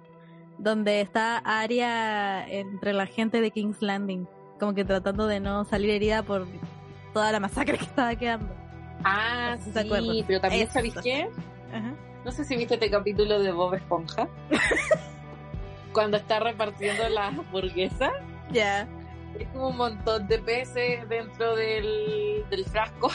donde 0.59 1.01
está 1.01 1.39
Arya 1.39 2.47
entre 2.47 2.93
la 2.93 3.07
gente 3.07 3.41
de 3.41 3.51
King's 3.51 3.81
Landing, 3.81 4.29
como 4.61 4.75
que 4.75 4.85
tratando 4.85 5.27
de 5.27 5.41
no 5.41 5.65
salir 5.65 5.89
herida 5.89 6.23
por 6.23 6.47
toda 7.15 7.33
la 7.33 7.41
masacre 7.41 7.79
que 7.79 7.85
estaba 7.85 8.15
quedando. 8.15 8.55
Ah, 9.05 9.57
sí, 9.59 10.25
pero 10.27 10.41
también, 10.41 10.71
¿sabéis 10.71 10.95
qué? 11.03 11.31
No 12.25 12.31
sé 12.31 12.45
si 12.45 12.57
viste 12.57 12.75
este 12.75 12.91
capítulo 12.91 13.41
de 13.41 13.53
Bob 13.53 13.75
Esponja. 13.75 14.29
cuando 15.97 16.19
está 16.19 16.41
repartiendo 16.41 17.09
las 17.09 17.39
hamburguesas. 17.39 18.13
Ya. 18.53 18.87
Es 19.39 19.49
como 19.49 19.69
un 19.69 19.79
montón 19.79 20.29
de 20.29 20.39
peces 20.39 21.09
dentro 21.09 21.57
del, 21.57 22.45
frasco. 22.67 23.11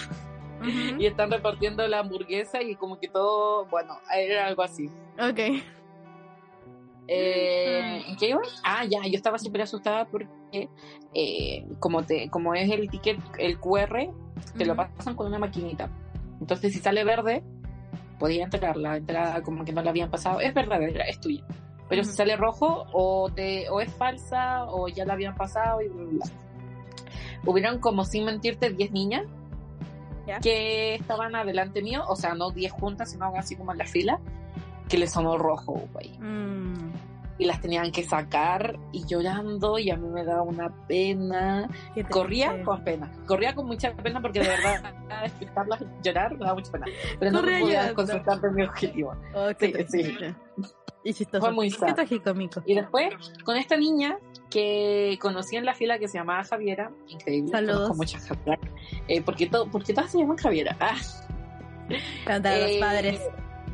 Y 0.97 1.05
están 1.05 1.29
repartiendo 1.29 1.87
la 1.87 1.99
hamburguesa 1.99 2.61
y 2.61 2.75
como 2.75 2.99
que 2.99 3.07
todo, 3.07 3.65
bueno, 3.67 3.99
era 4.15 4.47
algo 4.47 4.63
así. 4.63 4.89
Ok. 5.19 5.63
Eh, 7.07 8.03
¿En 8.07 8.15
qué 8.15 8.29
iba? 8.29 8.41
Ah, 8.63 8.83
ya, 8.85 9.01
yo 9.05 9.15
estaba 9.15 9.37
súper 9.37 9.61
asustada 9.61 10.05
porque 10.05 10.69
eh, 11.13 11.65
como 11.79 12.03
te, 12.03 12.29
como 12.29 12.55
es 12.55 12.69
el 12.71 12.89
ticket, 12.89 13.19
el 13.37 13.59
QR, 13.59 14.11
te 14.57 14.65
lo 14.65 14.75
pasan 14.75 15.15
con 15.15 15.27
una 15.27 15.37
maquinita. 15.37 15.87
Entonces 16.39 16.73
si 16.73 16.79
sale 16.79 17.03
verde, 17.03 17.43
podía 18.17 18.45
entrar, 18.45 18.75
la 18.75 18.97
entrada 18.97 19.43
como 19.43 19.65
que 19.65 19.71
no 19.71 19.83
la 19.83 19.91
habían 19.91 20.09
pasado. 20.09 20.39
Es 20.39 20.53
verdadera, 20.53 21.05
es 21.05 21.19
tuya. 21.19 21.43
Pero 21.91 22.05
si 22.05 22.13
sale 22.13 22.37
rojo, 22.37 22.85
o, 22.93 23.29
te, 23.35 23.69
o 23.69 23.81
es 23.81 23.93
falsa, 23.93 24.63
o 24.63 24.87
ya 24.87 25.03
la 25.03 25.11
habían 25.11 25.35
pasado 25.35 25.81
y 25.81 25.89
bla, 25.89 26.25
Hubieron 27.45 27.79
como, 27.79 28.05
sin 28.05 28.23
mentirte, 28.23 28.69
10 28.69 28.91
niñas 28.93 29.25
que 30.41 30.95
estaban 30.95 31.35
adelante 31.35 31.81
mío, 31.81 32.05
o 32.07 32.15
sea, 32.15 32.33
no 32.33 32.51
10 32.51 32.71
juntas, 32.71 33.11
sino 33.11 33.25
así 33.35 33.57
como 33.57 33.73
en 33.73 33.79
la 33.79 33.85
fila, 33.85 34.21
que 34.87 34.97
le 34.97 35.05
sonó 35.05 35.37
rojo, 35.37 35.83
güey. 35.91 36.17
Mm. 36.17 36.93
Y 37.39 37.43
las 37.43 37.59
tenían 37.59 37.91
que 37.91 38.03
sacar 38.03 38.79
y 38.93 39.05
llorando, 39.05 39.77
y 39.77 39.89
a 39.89 39.97
mí 39.97 40.07
me 40.07 40.23
daba 40.23 40.43
una 40.43 40.69
pena. 40.87 41.67
Corría 42.09 42.63
con 42.63 42.85
pena, 42.85 43.11
corría 43.27 43.53
con 43.53 43.67
mucha 43.67 43.93
pena 43.95 44.21
porque 44.21 44.39
de 44.39 44.47
verdad, 44.47 44.93
escucharlas 45.25 45.83
llorar 46.01 46.37
me 46.37 46.45
da 46.45 46.53
mucha 46.53 46.71
pena. 46.71 46.85
Pero 47.19 47.31
no 47.31 47.43
me 47.43 47.59
podía 47.59 47.93
concentrar 47.93 48.39
en 48.45 48.55
mi 48.55 48.63
objetivo. 48.63 49.13
sí, 49.59 49.73
sí. 49.89 50.17
Y 51.03 51.13
Fue 51.13 51.51
muy 51.51 51.71
trágico. 51.71 52.33
Y 52.65 52.75
después, 52.75 53.13
con 53.43 53.57
esta 53.57 53.75
niña 53.75 54.17
que 54.49 55.17
conocí 55.19 55.55
en 55.55 55.65
la 55.65 55.73
fila 55.73 55.97
que 55.97 56.07
se 56.07 56.17
llamaba 56.17 56.43
Javiera, 56.43 56.91
increíble. 57.07 57.51
Saludos. 57.51 57.95
muchas 57.95 58.27
eh, 59.07 59.21
porque, 59.21 59.47
todo, 59.47 59.67
porque 59.69 59.93
todas 59.93 60.11
se 60.11 60.19
llaman 60.19 60.37
Javiera. 60.37 60.77
Ah. 60.79 60.95
los 61.89 62.45
eh, 62.45 62.77
padres. 62.79 63.21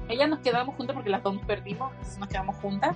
Ella 0.07 0.27
nos 0.27 0.39
quedamos 0.39 0.75
juntas 0.75 0.93
porque 0.93 1.09
las 1.09 1.21
dos 1.21 1.35
nos 1.35 1.45
perdimos, 1.45 1.91
entonces 1.91 2.17
nos 2.17 2.29
quedamos 2.29 2.55
juntas. 2.57 2.95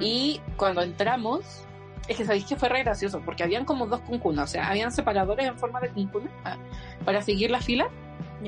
Y 0.00 0.40
cuando 0.56 0.82
entramos, 0.82 1.64
es 2.08 2.16
que 2.16 2.24
sabéis 2.24 2.44
que 2.44 2.56
fue 2.56 2.68
re 2.68 2.82
gracioso, 2.82 3.22
porque 3.24 3.44
habían 3.44 3.64
como 3.64 3.86
dos 3.86 4.00
cuncunas, 4.00 4.50
o 4.50 4.52
sea, 4.52 4.68
habían 4.68 4.90
separadores 4.90 5.46
en 5.46 5.56
forma 5.56 5.78
de 5.80 5.90
cuncuna 5.90 6.28
ah, 6.44 6.56
para 7.04 7.22
seguir 7.22 7.52
la 7.52 7.60
fila. 7.60 7.88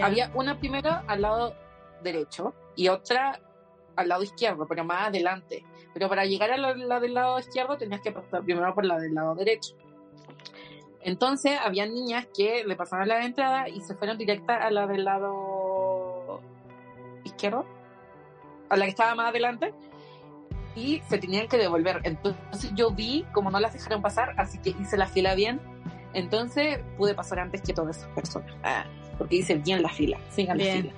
Había 0.02 0.30
una 0.34 0.58
primera 0.58 1.04
al 1.06 1.22
lado 1.22 1.54
derecho 2.02 2.54
y 2.76 2.88
otra 2.88 3.40
al 3.98 4.08
lado 4.08 4.22
izquierdo, 4.22 4.66
pero 4.66 4.84
más 4.84 5.08
adelante. 5.08 5.64
Pero 5.92 6.08
para 6.08 6.24
llegar 6.24 6.52
a 6.52 6.56
la, 6.56 7.00
del 7.00 7.14
lado 7.14 7.38
izquierdo 7.38 7.76
tenías 7.76 8.00
que 8.00 8.12
pasar 8.12 8.44
primero 8.44 8.72
por 8.74 8.84
la 8.84 8.98
del 8.98 9.14
lado 9.14 9.34
derecho. 9.34 9.74
Entonces 11.00 11.58
había 11.62 11.86
niñas 11.86 12.26
que 12.36 12.64
le 12.64 12.76
pasaron 12.76 13.08
la 13.08 13.24
entrada 13.24 13.68
y 13.68 13.80
se 13.80 13.94
fueron 13.94 14.16
directa 14.16 14.54
a 14.54 14.70
la 14.70 14.86
del 14.86 15.04
lado 15.04 16.40
izquierdo, 17.24 17.66
a 18.68 18.76
la 18.76 18.84
que 18.84 18.90
estaba 18.90 19.14
más 19.16 19.30
adelante, 19.30 19.74
y 20.76 21.00
se 21.08 21.18
tenían 21.18 21.48
que 21.48 21.56
devolver. 21.56 22.00
Entonces 22.04 22.72
yo 22.74 22.92
vi 22.92 23.24
como 23.32 23.50
no 23.50 23.58
las 23.58 23.72
dejaron 23.72 24.00
pasar, 24.00 24.34
así 24.36 24.58
que 24.58 24.70
hice 24.70 24.96
la 24.96 25.06
fila 25.06 25.34
bien. 25.34 25.60
Entonces 26.14 26.80
pude 26.96 27.14
pasar 27.14 27.40
antes 27.40 27.62
que 27.62 27.72
todas 27.72 27.98
esas 27.98 28.10
personas, 28.10 28.54
ah, 28.62 28.84
porque 29.18 29.36
hice 29.36 29.56
bien 29.56 29.82
la 29.82 29.88
fila, 29.88 30.18
sigan 30.30 30.58
la 30.58 30.64
fila. 30.64 30.92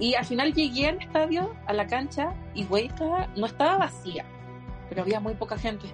Y 0.00 0.14
al 0.14 0.24
final 0.24 0.54
llegué 0.54 0.88
al 0.88 0.98
estadio, 0.98 1.54
a 1.66 1.74
la 1.74 1.86
cancha, 1.86 2.34
y 2.54 2.64
güey, 2.64 2.90
no 3.36 3.46
estaba 3.46 3.76
vacía, 3.76 4.24
pero 4.88 5.02
había 5.02 5.20
muy 5.20 5.34
poca 5.34 5.58
gente. 5.58 5.86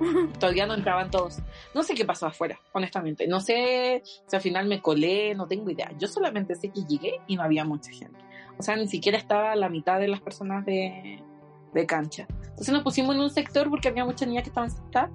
Todavía 0.40 0.66
no 0.66 0.74
entraban 0.74 1.10
todos. 1.10 1.38
No 1.74 1.82
sé 1.82 1.94
qué 1.94 2.06
pasó 2.06 2.26
afuera, 2.26 2.58
honestamente. 2.72 3.28
No 3.28 3.40
sé 3.40 4.02
si 4.04 4.34
al 4.34 4.42
final 4.42 4.66
me 4.66 4.80
colé, 4.80 5.34
no 5.34 5.46
tengo 5.46 5.70
idea. 5.70 5.92
Yo 5.98 6.08
solamente 6.08 6.54
sé 6.54 6.70
que 6.70 6.84
llegué 6.84 7.20
y 7.26 7.36
no 7.36 7.42
había 7.42 7.64
mucha 7.64 7.92
gente. 7.92 8.18
O 8.58 8.62
sea, 8.62 8.76
ni 8.76 8.88
siquiera 8.88 9.18
estaba 9.18 9.54
la 9.56 9.68
mitad 9.68 10.00
de 10.00 10.08
las 10.08 10.20
personas 10.20 10.64
de, 10.64 11.22
de 11.74 11.86
cancha. 11.86 12.26
Entonces 12.30 12.72
nos 12.72 12.82
pusimos 12.82 13.14
en 13.14 13.20
un 13.20 13.30
sector 13.30 13.68
porque 13.68 13.88
había 13.88 14.06
muchas 14.06 14.26
niñas 14.26 14.44
que 14.44 14.48
estaban 14.48 14.70
sentadas 14.70 15.10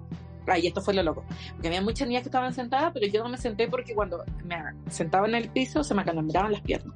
Ay, 0.52 0.68
esto 0.68 0.82
fue 0.82 0.94
lo 0.94 1.04
loco. 1.04 1.24
Porque 1.54 1.68
había 1.68 1.82
muchas 1.82 2.08
niñas 2.08 2.24
que 2.24 2.30
estaban 2.30 2.54
sentadas, 2.54 2.92
pero 2.94 3.08
yo 3.08 3.24
no 3.24 3.30
me 3.30 3.38
senté 3.38 3.68
porque 3.68 3.94
cuando 3.94 4.24
me 4.46 4.58
sentaba 4.90 5.28
en 5.28 5.36
el 5.36 5.50
piso 5.50 5.84
se 5.84 5.94
me 5.94 6.02
acalambraban 6.02 6.52
las 6.52 6.62
piernas. 6.62 6.96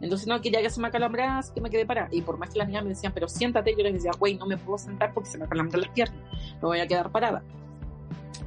Entonces 0.00 0.26
no 0.26 0.40
quería 0.40 0.60
que 0.60 0.70
se 0.70 0.80
me 0.80 0.88
acalambraran, 0.88 1.38
así 1.38 1.52
que 1.54 1.60
me 1.60 1.70
quedé 1.70 1.86
parada. 1.86 2.08
Y 2.10 2.22
por 2.22 2.38
más 2.38 2.50
que 2.50 2.58
las 2.58 2.68
niñas 2.68 2.84
me 2.84 2.90
decían, 2.90 3.12
pero 3.14 3.28
siéntate, 3.28 3.74
yo 3.76 3.82
les 3.82 3.94
decía, 3.94 4.10
güey, 4.18 4.36
no 4.36 4.46
me 4.46 4.56
puedo 4.56 4.78
sentar 4.78 5.12
porque 5.14 5.30
se 5.30 5.38
me 5.38 5.44
acalambran 5.44 5.82
las 5.82 5.90
piernas. 5.90 6.18
Me 6.54 6.60
voy 6.60 6.80
a 6.80 6.86
quedar 6.86 7.10
parada. 7.10 7.42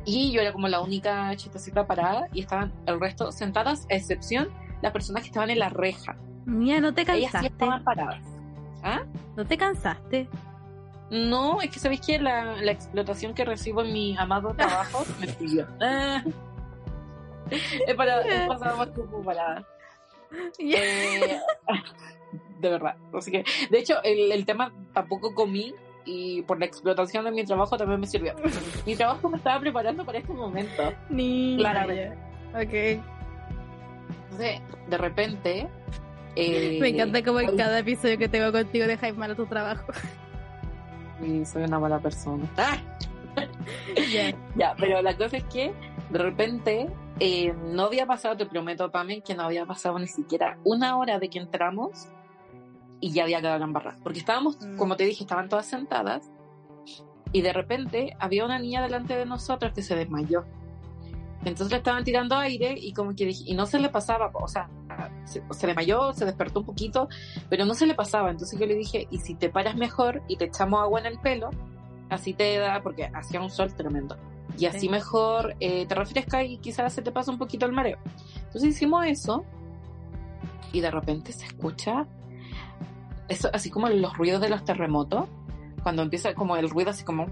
Y 0.06 0.32
yo 0.32 0.42
era 0.42 0.54
como 0.54 0.68
la 0.68 0.80
única 0.80 1.36
chistosita 1.36 1.86
parada 1.86 2.28
y 2.34 2.42
estaban 2.42 2.72
el 2.86 3.00
resto 3.00 3.32
sentadas, 3.32 3.86
a 3.90 3.96
excepción 3.96 4.50
las 4.82 4.92
personas 4.92 5.24
que 5.24 5.28
estaban 5.28 5.50
en 5.50 5.60
la 5.60 5.70
reja. 5.70 6.16
Mía, 6.46 6.80
¿no 6.80 6.94
te 6.94 7.04
cansaste? 7.04 7.28
Ellas 7.28 7.42
sí 7.42 7.48
estaban 7.48 7.84
paradas. 7.84 8.22
¿Ah? 8.84 9.02
¿No 9.36 9.46
te 9.46 9.58
cansaste? 9.58 10.30
No, 11.10 11.62
es 11.62 11.72
que 11.72 11.80
sabéis 11.80 12.02
que 12.02 12.20
la, 12.20 12.58
la, 12.62 12.72
explotación 12.72 13.34
que 13.34 13.46
recibo 13.46 13.82
en 13.82 13.94
mi 13.94 14.18
amado 14.18 14.54
trabajo 14.54 15.06
me 15.20 15.28
siguió. 15.28 15.66
he, 17.88 17.96
para, 17.96 18.22
he 18.22 18.46
pasado 18.48 18.78
más 18.78 18.94
tiempo 18.94 19.24
parada. 19.24 19.66
Eh, 20.60 21.40
de 22.60 22.70
verdad. 22.70 22.98
Así 23.14 23.32
que, 23.32 23.46
de 23.70 23.80
hecho, 23.80 24.04
el, 24.04 24.34
el 24.34 24.46
tema 24.46 24.74
tampoco 24.94 25.34
comí 25.34 25.74
y 26.04 26.42
por 26.42 26.60
la 26.60 26.66
explotación 26.66 27.24
de 27.24 27.32
mi 27.32 27.46
trabajo 27.46 27.78
también 27.78 28.02
me 28.02 28.08
sirvió. 28.08 28.36
mi 28.86 28.98
trabajo 28.98 29.30
me 29.30 29.38
estaba 29.38 29.58
preparando 29.62 30.04
para 30.04 30.18
este 30.18 30.34
momento. 30.34 30.94
Ni. 31.10 31.56
Claramente. 31.58 32.18
Ok. 32.54 33.02
Entonces, 34.24 34.62
de 34.90 34.98
repente. 34.98 35.70
Eh, 36.36 36.78
me 36.82 36.90
encanta 36.90 37.24
como 37.24 37.40
en 37.40 37.56
cada 37.56 37.80
episodio 37.80 38.18
que 38.18 38.28
tengo 38.28 38.52
contigo 38.52 38.86
dejáis 38.86 39.16
mal 39.16 39.32
a 39.32 39.36
tu 39.36 39.46
trabajo 39.46 39.94
y 41.22 41.46
soy 41.46 41.64
una 41.64 41.80
mala 41.80 42.00
persona. 42.00 42.46
¡Ah! 42.58 42.78
ya, 44.56 44.76
pero 44.78 45.02
la 45.02 45.16
cosa 45.16 45.38
es 45.38 45.44
que 45.46 45.74
de 46.10 46.20
repente 46.20 46.90
eh, 47.20 47.54
no 47.54 47.84
había 47.84 48.06
pasado, 48.06 48.38
te 48.38 48.46
prometo, 48.46 48.90
también 48.90 49.22
que 49.22 49.36
no 49.36 49.44
había 49.44 49.66
pasado 49.66 50.00
ni 50.00 50.08
siquiera 50.08 50.58
una 50.64 50.98
hora 50.98 51.20
de 51.20 51.30
que 51.30 51.40
entramos 51.40 52.08
y 53.00 53.12
ya 53.12 53.24
había 53.24 53.40
quedado 53.40 53.60
la 53.60 53.66
embarrada. 53.66 53.98
Porque 54.04 54.20
estábamos, 54.20 54.58
mm. 54.60 54.78
como 54.78 54.96
te 54.96 55.06
dije, 55.06 55.24
estaban 55.24 55.50
todas 55.50 55.68
sentadas 55.68 56.32
y 57.32 57.42
de 57.42 57.54
repente 57.54 58.16
había 58.20 58.46
una 58.46 58.60
niña 58.60 58.82
delante 58.82 59.16
de 59.16 59.26
nosotros 59.26 59.74
que 59.74 59.82
se 59.82 59.96
desmayó. 59.96 60.46
Entonces 61.40 61.72
le 61.72 61.78
estaban 61.78 62.04
tirando 62.04 62.36
aire 62.36 62.76
y 62.78 62.94
como 62.94 63.16
que 63.16 63.26
dije, 63.26 63.44
y 63.46 63.54
no 63.54 63.66
se 63.66 63.80
le 63.80 63.90
pasaba, 63.90 64.32
o 64.34 64.48
sea, 64.48 64.70
se, 65.26 65.44
se 65.50 65.68
desmayó, 65.68 66.14
se 66.14 66.26
despertó 66.26 66.62
un 66.62 66.66
poquito, 66.66 67.08
pero 67.50 67.66
no 67.66 67.74
se 67.74 67.86
le 67.86 67.94
pasaba. 67.94 68.32
Entonces 68.32 68.60
yo 68.60 68.66
le 68.66 68.76
dije, 68.76 69.08
y 69.10 69.20
si 69.20 69.36
te 69.36 69.50
paras 69.50 69.76
mejor 69.76 70.22
y 70.28 70.38
te 70.38 70.46
echamos 70.46 70.82
agua 70.82 71.00
en 71.00 71.06
el 71.08 71.20
pelo, 71.20 71.50
así 72.10 72.34
te 72.34 72.58
da, 72.58 72.82
porque 72.82 73.10
hacía 73.14 73.42
un 73.42 73.50
sol 73.50 73.74
tremendo. 73.74 74.18
Y 74.58 74.66
así 74.66 74.90
mejor 74.90 75.56
eh, 75.60 75.86
te 75.86 75.94
refresca 75.94 76.44
y 76.44 76.58
quizás 76.58 76.94
se 76.94 77.02
te 77.02 77.12
pasa 77.12 77.32
un 77.32 77.38
poquito 77.38 77.66
el 77.66 77.72
mareo. 77.74 78.00
Entonces 78.38 78.76
hicimos 78.76 79.06
eso 79.06 79.46
y 80.72 80.82
de 80.82 80.90
repente 80.90 81.32
se 81.32 81.46
escucha 81.46 82.08
eso, 83.28 83.50
así 83.54 83.70
como 83.70 83.90
los 83.90 84.18
ruidos 84.18 84.42
de 84.42 84.50
los 84.50 84.64
terremotos, 84.64 85.28
cuando 85.84 86.02
empieza 86.02 86.34
como 86.34 86.56
el 86.58 86.70
ruido 86.70 86.92
así 86.92 87.04
como, 87.04 87.26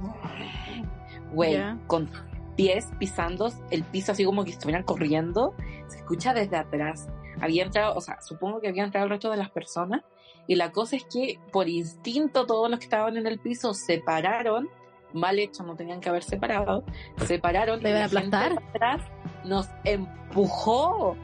güey, 1.33 1.57
con 1.87 2.09
pies 2.55 2.87
pisando 2.99 3.51
el 3.69 3.83
piso 3.83 4.11
así 4.11 4.23
como 4.23 4.43
que 4.43 4.51
estuvieran 4.51 4.83
corriendo, 4.83 5.55
se 5.87 5.97
escucha 5.97 6.33
desde 6.33 6.57
atrás. 6.57 7.07
Había 7.41 7.63
entrado, 7.63 7.95
o 7.95 8.01
sea, 8.01 8.21
supongo 8.21 8.61
que 8.61 8.67
había 8.67 8.83
entrado 8.83 9.05
el 9.05 9.09
resto 9.09 9.29
de 9.29 9.37
las 9.37 9.49
personas 9.49 10.01
y 10.47 10.55
la 10.55 10.71
cosa 10.71 10.95
es 10.95 11.05
que 11.05 11.39
por 11.51 11.67
instinto 11.67 12.45
todos 12.45 12.69
los 12.69 12.79
que 12.79 12.85
estaban 12.85 13.17
en 13.17 13.27
el 13.27 13.39
piso 13.39 13.73
se 13.73 13.99
pararon, 13.99 14.69
mal 15.13 15.39
hecho, 15.39 15.63
no 15.63 15.75
tenían 15.75 16.01
que 16.01 16.09
haber 16.09 16.23
separado, 16.23 16.83
se 17.25 17.39
pararon 17.39 17.79
¿Te 17.81 17.87
y 17.87 17.91
iban 17.91 18.03
a 18.03 18.05
aplastar? 18.05 18.63
atrás 18.69 19.01
nos 19.43 19.67
empujó. 19.83 21.15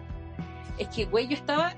Es 0.77 0.87
que, 0.89 1.05
güey, 1.05 1.27
yo 1.27 1.35
estaba, 1.35 1.73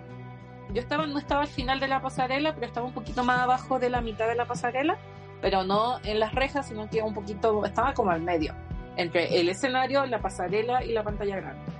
yo 0.74 0.82
estaba, 0.82 1.06
no 1.08 1.18
estaba 1.18 1.42
al 1.42 1.48
final 1.48 1.80
de 1.80 1.88
la 1.88 2.02
pasarela, 2.02 2.54
pero 2.54 2.68
estaba 2.68 2.86
un 2.86 2.94
poquito 2.94 3.24
más 3.24 3.40
abajo 3.40 3.80
de 3.80 3.90
la 3.90 4.02
mitad 4.02 4.28
de 4.28 4.36
la 4.36 4.46
pasarela, 4.46 4.98
pero 5.42 5.64
no 5.64 6.00
en 6.04 6.20
las 6.20 6.34
rejas, 6.34 6.68
sino 6.68 6.90
que 6.90 7.02
un 7.02 7.14
poquito, 7.14 7.66
estaba 7.66 7.94
como 7.94 8.12
al 8.12 8.22
medio, 8.22 8.54
entre 8.96 9.40
el 9.40 9.50
escenario, 9.50 10.06
la 10.06 10.22
pasarela 10.22 10.84
y 10.84 10.94
la 10.94 11.04
pantalla 11.04 11.38
grande. 11.38 11.73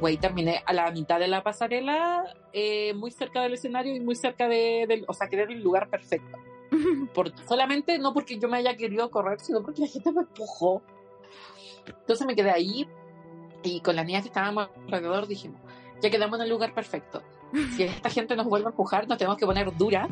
Güey, 0.00 0.18
terminé 0.18 0.62
a 0.66 0.72
la 0.72 0.90
mitad 0.90 1.18
de 1.18 1.28
la 1.28 1.42
pasarela, 1.42 2.34
eh, 2.52 2.92
muy 2.94 3.10
cerca 3.10 3.42
del 3.42 3.54
escenario 3.54 3.94
y 3.94 4.00
muy 4.00 4.14
cerca 4.14 4.46
de, 4.48 4.86
del, 4.86 5.04
o 5.08 5.14
sea, 5.14 5.28
que 5.28 5.36
era 5.36 5.50
el 5.50 5.62
lugar 5.62 5.88
perfecto. 5.88 6.38
Por, 7.14 7.32
solamente 7.46 7.98
no 7.98 8.12
porque 8.12 8.38
yo 8.38 8.48
me 8.48 8.58
haya 8.58 8.76
querido 8.76 9.10
correr, 9.10 9.40
sino 9.40 9.62
porque 9.62 9.82
la 9.82 9.88
gente 9.88 10.12
me 10.12 10.22
empujó. 10.22 10.82
Entonces 11.86 12.26
me 12.26 12.34
quedé 12.34 12.50
ahí 12.50 12.88
y 13.62 13.80
con 13.80 13.96
las 13.96 14.04
niñas 14.04 14.22
que 14.22 14.28
estábamos 14.28 14.68
alrededor 14.84 15.26
dijimos, 15.26 15.60
ya 16.00 16.10
quedamos 16.10 16.38
en 16.38 16.44
el 16.44 16.50
lugar 16.50 16.74
perfecto. 16.74 17.22
Si 17.74 17.82
esta 17.84 18.10
gente 18.10 18.36
nos 18.36 18.46
vuelve 18.46 18.66
a 18.66 18.70
empujar, 18.70 19.08
nos 19.08 19.18
tenemos 19.18 19.38
que 19.38 19.46
poner 19.46 19.74
duras 19.76 20.08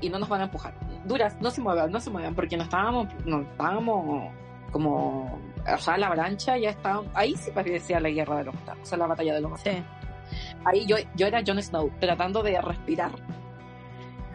y 0.00 0.08
no 0.08 0.18
nos 0.18 0.28
van 0.28 0.40
a 0.40 0.44
empujar. 0.44 0.74
Duras, 1.04 1.36
no 1.40 1.50
se 1.50 1.60
muevan, 1.60 1.92
no 1.92 2.00
se 2.00 2.10
muevan, 2.10 2.34
porque 2.34 2.56
no 2.56 2.64
estábamos, 2.64 3.08
no 3.24 3.42
estábamos 3.42 4.32
como, 4.72 5.38
o 5.74 5.78
sea, 5.78 5.96
la 5.98 6.06
avalancha 6.06 6.56
ya 6.58 6.70
estaba, 6.70 7.02
ahí 7.14 7.34
sí 7.36 7.50
parecía 7.52 8.00
la 8.00 8.10
guerra 8.10 8.38
de 8.38 8.44
los 8.44 8.54
mortales, 8.54 8.82
o 8.82 8.86
sea, 8.86 8.98
la 8.98 9.06
batalla 9.06 9.34
de 9.34 9.40
los 9.40 9.50
mortales. 9.50 9.82
Sí. 10.30 10.56
Ahí 10.64 10.86
yo, 10.86 10.96
yo 11.16 11.26
era 11.26 11.42
Jon 11.46 11.60
Snow, 11.62 11.90
tratando 12.00 12.42
de 12.42 12.60
respirar. 12.60 13.10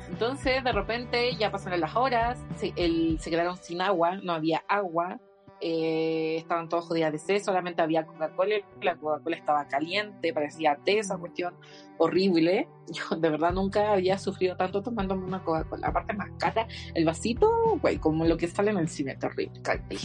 Entonces, 0.10 0.63
de 0.63 0.72
repente, 0.72 1.36
ya 1.36 1.51
pasaron 1.51 1.79
las 1.82 1.96
horas, 1.96 2.44
se, 2.58 2.74
el- 2.75 3.17
se 3.20 3.29
quedaron 3.29 3.58
sin 3.58 3.82
agua, 3.82 4.17
no 4.17 4.34
había 4.34 4.63
agua, 4.67 5.20
eh, 5.62 6.36
estaban 6.38 6.70
todos 6.70 6.86
jodidas 6.86 7.12
de 7.13 7.17
sed, 7.17 7.41
solamente 7.41 7.82
había 7.82 8.05
Coca-Cola, 8.05 8.55
la 8.82 8.96
Coca-Cola 8.98 9.36
estaba 9.36 9.67
caliente, 9.67 10.34
parecía 10.34 10.77
té, 10.84 11.00
esa 11.00 11.17
cuestión 11.17 11.55
horrible. 11.98 12.67
Yo 12.88 13.15
de 13.15 13.29
verdad 13.29 13.51
nunca 13.53 13.94
había 13.94 14.17
sufrido 14.17 14.55
tanto 14.58 14.82
tomándome 14.84 15.25
una 15.25 15.41
Coca-Cola, 15.44 15.88
aparte 15.88 16.13
más 16.13 16.29
cara, 16.38 16.67
el 16.94 17.03
vasito, 17.05 17.50
güey, 17.82 17.98
como 17.98 18.25
lo 18.25 18.38
que 18.38 18.48
sale 18.48 18.72
en 18.72 18.77
el 18.77 18.88
cine, 18.89 19.15
terrible, 19.15 19.60
cállate. 19.63 19.98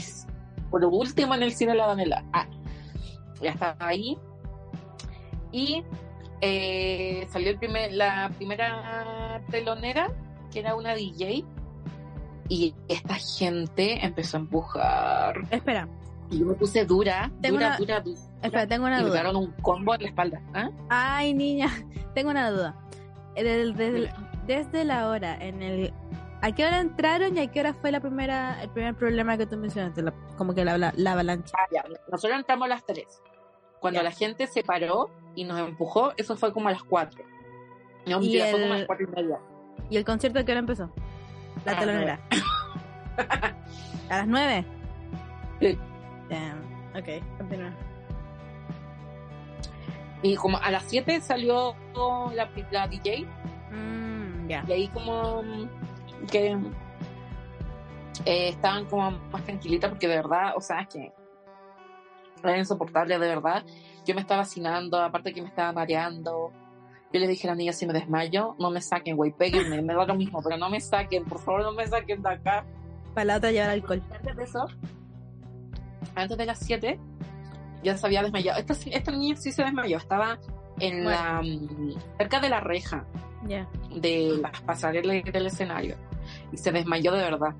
Por 0.70 0.84
último, 0.84 1.34
en 1.34 1.42
el 1.42 1.52
cine 1.52 1.74
la 1.74 1.86
Danela. 1.88 2.24
Ah, 2.32 2.46
ya 3.42 3.50
estaba 3.50 3.76
ahí. 3.80 4.16
Y 5.52 5.82
eh, 6.40 7.26
salió 7.30 7.50
el 7.50 7.58
primer, 7.58 7.92
la 7.92 8.30
primera 8.36 9.40
telonera, 9.50 10.08
que 10.52 10.60
era 10.60 10.74
una 10.76 10.94
DJ, 10.94 11.44
y 12.48 12.74
esta 12.88 13.14
gente 13.14 14.04
empezó 14.04 14.36
a 14.36 14.40
empujar. 14.40 15.40
Espera, 15.50 15.88
Y 16.30 16.38
yo 16.40 16.46
me 16.46 16.54
puse 16.54 16.84
dura, 16.84 17.30
Tengo 17.40 17.56
dura, 17.56 17.68
una- 17.68 17.76
dura, 17.78 18.00
dura. 18.00 18.20
espera, 18.42 18.66
tengo 18.66 18.86
una 18.86 19.00
y 19.00 19.02
me 19.02 19.08
duda. 19.08 19.20
dieron 19.22 19.36
un 19.36 19.52
combo 19.62 19.94
en 19.94 20.02
la 20.02 20.08
espalda. 20.08 20.40
¿ah? 20.54 20.70
Ay, 20.88 21.34
niña, 21.34 21.68
tengo 22.14 22.30
una 22.30 22.50
duda. 22.50 22.76
Desde, 23.34 23.72
desde, 23.72 24.12
desde 24.46 24.84
la 24.84 25.08
hora, 25.08 25.36
en 25.40 25.62
el, 25.62 25.92
¿a 26.42 26.52
qué 26.52 26.66
hora 26.66 26.80
entraron 26.80 27.36
y 27.36 27.40
a 27.40 27.50
qué 27.50 27.60
hora 27.60 27.74
fue 27.74 27.90
la 27.92 28.00
primera, 28.00 28.62
el 28.62 28.70
primer 28.70 28.94
problema 28.94 29.36
que 29.36 29.46
tú 29.46 29.56
mencionaste? 29.56 30.02
La- 30.02 30.14
como 30.36 30.54
que 30.54 30.64
la, 30.64 30.78
la, 30.78 30.92
la 30.96 31.12
avalancha. 31.12 31.52
Ah, 31.58 31.66
ya. 31.72 31.84
Nosotros 32.10 32.38
entramos 32.38 32.66
a 32.66 32.68
las 32.68 32.84
3. 32.86 33.06
Cuando 33.80 34.00
Ya. 34.00 34.04
la 34.04 34.10
gente 34.10 34.46
se 34.46 34.62
paró 34.62 35.10
y 35.34 35.44
nos 35.44 35.58
empujó, 35.60 36.12
eso 36.16 36.36
fue 36.36 36.52
como 36.52 36.68
a 36.68 36.72
las 36.72 36.82
4. 36.84 37.24
No, 38.06 38.16
Y 38.18 38.20
mentira, 38.20 38.46
fue 38.46 38.58
el- 38.58 38.62
como 38.62 38.74
a 38.74 38.78
las 38.78 38.86
4 38.86 39.06
y 39.06 39.10
media. 39.22 39.38
¿Y 39.88 39.96
el 39.96 40.04
concierto 40.04 40.38
a 40.38 40.44
qué 40.44 40.52
hora 40.52 40.60
empezó? 40.60 40.90
La 41.64 41.72
A 41.72 41.78
telonera. 41.78 42.20
¿A 44.08 44.16
las 44.18 44.26
nueve? 44.26 44.64
Sí. 45.60 45.78
Damn. 46.30 46.60
Ok, 46.96 47.24
continúa. 47.38 47.70
Y 50.22 50.36
como 50.36 50.58
a 50.58 50.70
las 50.70 50.84
7 50.84 51.20
salió 51.20 51.74
la, 52.34 52.48
la 52.70 52.88
DJ 52.88 53.26
Mm, 53.72 54.48
ya. 54.48 54.64
Y 54.66 54.72
ahí 54.72 54.88
como 54.88 55.42
que 56.30 56.52
eh, 58.24 58.48
estaban 58.48 58.86
como 58.86 59.10
más 59.10 59.44
tranquilitas 59.44 59.90
porque 59.90 60.08
de 60.08 60.16
verdad, 60.16 60.52
o 60.56 60.60
sea, 60.60 60.80
es 60.80 60.88
que 60.88 61.12
era 62.42 62.58
insoportable 62.58 63.18
de 63.18 63.28
verdad. 63.28 63.64
Yo 64.06 64.14
me 64.14 64.20
estaba 64.20 64.42
hacinando, 64.42 65.00
aparte 65.00 65.32
que 65.32 65.42
me 65.42 65.48
estaba 65.48 65.72
mareando. 65.72 66.52
Yo 67.12 67.20
les 67.20 67.28
dije 67.28 67.48
a 67.48 67.50
la 67.52 67.56
niña, 67.56 67.72
si 67.72 67.86
me 67.86 67.92
desmayo, 67.92 68.54
no 68.58 68.70
me 68.70 68.80
saquen, 68.80 69.16
güey, 69.16 69.32
péguenme, 69.32 69.82
me 69.82 69.94
da 69.94 70.06
lo 70.06 70.14
mismo, 70.14 70.40
pero 70.42 70.56
no 70.56 70.70
me 70.70 70.80
saquen, 70.80 71.24
por 71.24 71.40
favor, 71.40 71.62
no 71.62 71.72
me 71.72 71.86
saquen 71.86 72.22
de 72.22 72.30
acá. 72.30 72.64
Para 73.14 73.24
la 73.24 73.36
otra 73.36 73.50
llevar 73.50 73.70
alcohol. 73.70 74.02
Antes 74.12 74.36
de 74.36 74.44
eso, 74.44 74.66
antes 76.14 76.38
de 76.38 76.46
las 76.46 76.58
7, 76.60 77.00
ya 77.82 77.96
se 77.96 78.06
había 78.06 78.22
desmayado. 78.22 78.60
Esta, 78.60 78.74
esta 78.90 79.10
niña 79.10 79.36
sí 79.36 79.50
se 79.50 79.64
desmayó, 79.64 79.96
estaba 79.96 80.38
en 80.78 81.02
Bueno. 81.04 81.10
la 81.10 81.42
mm, 81.42 81.94
cerca 82.18 82.40
de 82.40 82.48
la 82.48 82.60
reja 82.60 83.04
de 83.96 84.38
las 84.40 84.60
pasarelas 84.60 85.24
del 85.24 85.46
escenario 85.46 85.96
y 86.52 86.56
se 86.56 86.72
desmayó 86.72 87.12
de 87.12 87.22
verdad. 87.22 87.54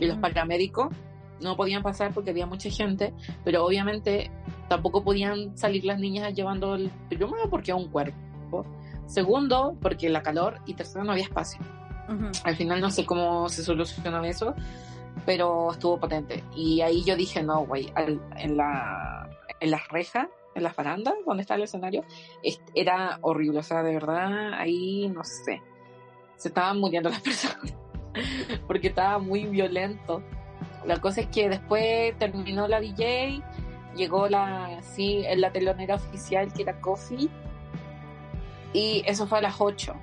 Y 0.00 0.06
los 0.06 0.16
Mm. 0.18 0.20
paramédicos 0.20 0.88
no 1.40 1.56
podían 1.56 1.82
pasar 1.82 2.12
porque 2.14 2.30
había 2.30 2.46
mucha 2.46 2.70
gente, 2.70 3.12
pero 3.44 3.64
obviamente 3.64 4.30
tampoco 4.68 5.02
podían 5.04 5.56
salir 5.56 5.84
las 5.84 5.98
niñas 5.98 6.34
llevando 6.34 6.74
el 6.76 6.90
primero 7.08 7.48
porque 7.50 7.72
un 7.72 7.88
cuerpo, 7.88 8.64
segundo 9.06 9.76
porque 9.82 10.08
la 10.08 10.22
calor 10.22 10.60
y 10.66 10.74
tercero 10.74 11.04
no 11.04 11.12
había 11.12 11.24
espacio. 11.24 11.60
Ujú. 12.08 12.26
Al 12.44 12.56
final 12.56 12.80
no 12.80 12.90
sé 12.90 13.04
cómo 13.04 13.48
se 13.48 13.62
solucionó 13.62 14.24
eso, 14.24 14.54
pero 15.26 15.72
estuvo 15.72 15.98
potente. 15.98 16.42
Y 16.54 16.80
ahí 16.80 17.02
yo 17.04 17.16
dije, 17.16 17.42
no, 17.42 17.64
güey, 17.66 17.92
en 17.96 18.56
la 18.56 19.28
en 19.60 19.70
las 19.70 19.86
rejas, 19.88 20.26
en 20.56 20.64
las 20.64 20.74
barandas 20.74 21.14
donde 21.24 21.42
está 21.42 21.54
el 21.54 21.62
escenario, 21.62 22.04
es- 22.42 22.60
era 22.74 23.18
horrible, 23.20 23.60
o 23.60 23.62
sea, 23.62 23.82
de 23.84 23.94
verdad, 23.94 24.54
ahí 24.54 25.08
no 25.08 25.22
sé, 25.22 25.62
se 26.36 26.48
estaban 26.48 26.80
muriendo 26.80 27.10
las 27.10 27.20
personas, 27.22 27.72
porque 28.66 28.88
estaba 28.88 29.18
muy 29.18 29.44
violento. 29.46 30.22
La 30.84 31.00
cosa 31.00 31.22
es 31.22 31.28
que 31.28 31.48
después 31.48 32.16
terminó 32.18 32.66
la 32.66 32.80
DJ, 32.80 33.42
llegó 33.94 34.28
la, 34.28 34.80
sí, 34.82 35.24
la 35.36 35.52
telonera 35.52 35.94
oficial 35.94 36.52
que 36.52 36.62
era 36.62 36.80
Coffee, 36.80 37.28
y 38.72 39.02
eso 39.06 39.26
fue 39.26 39.38
a 39.38 39.42
las 39.42 39.60
8. 39.60 39.94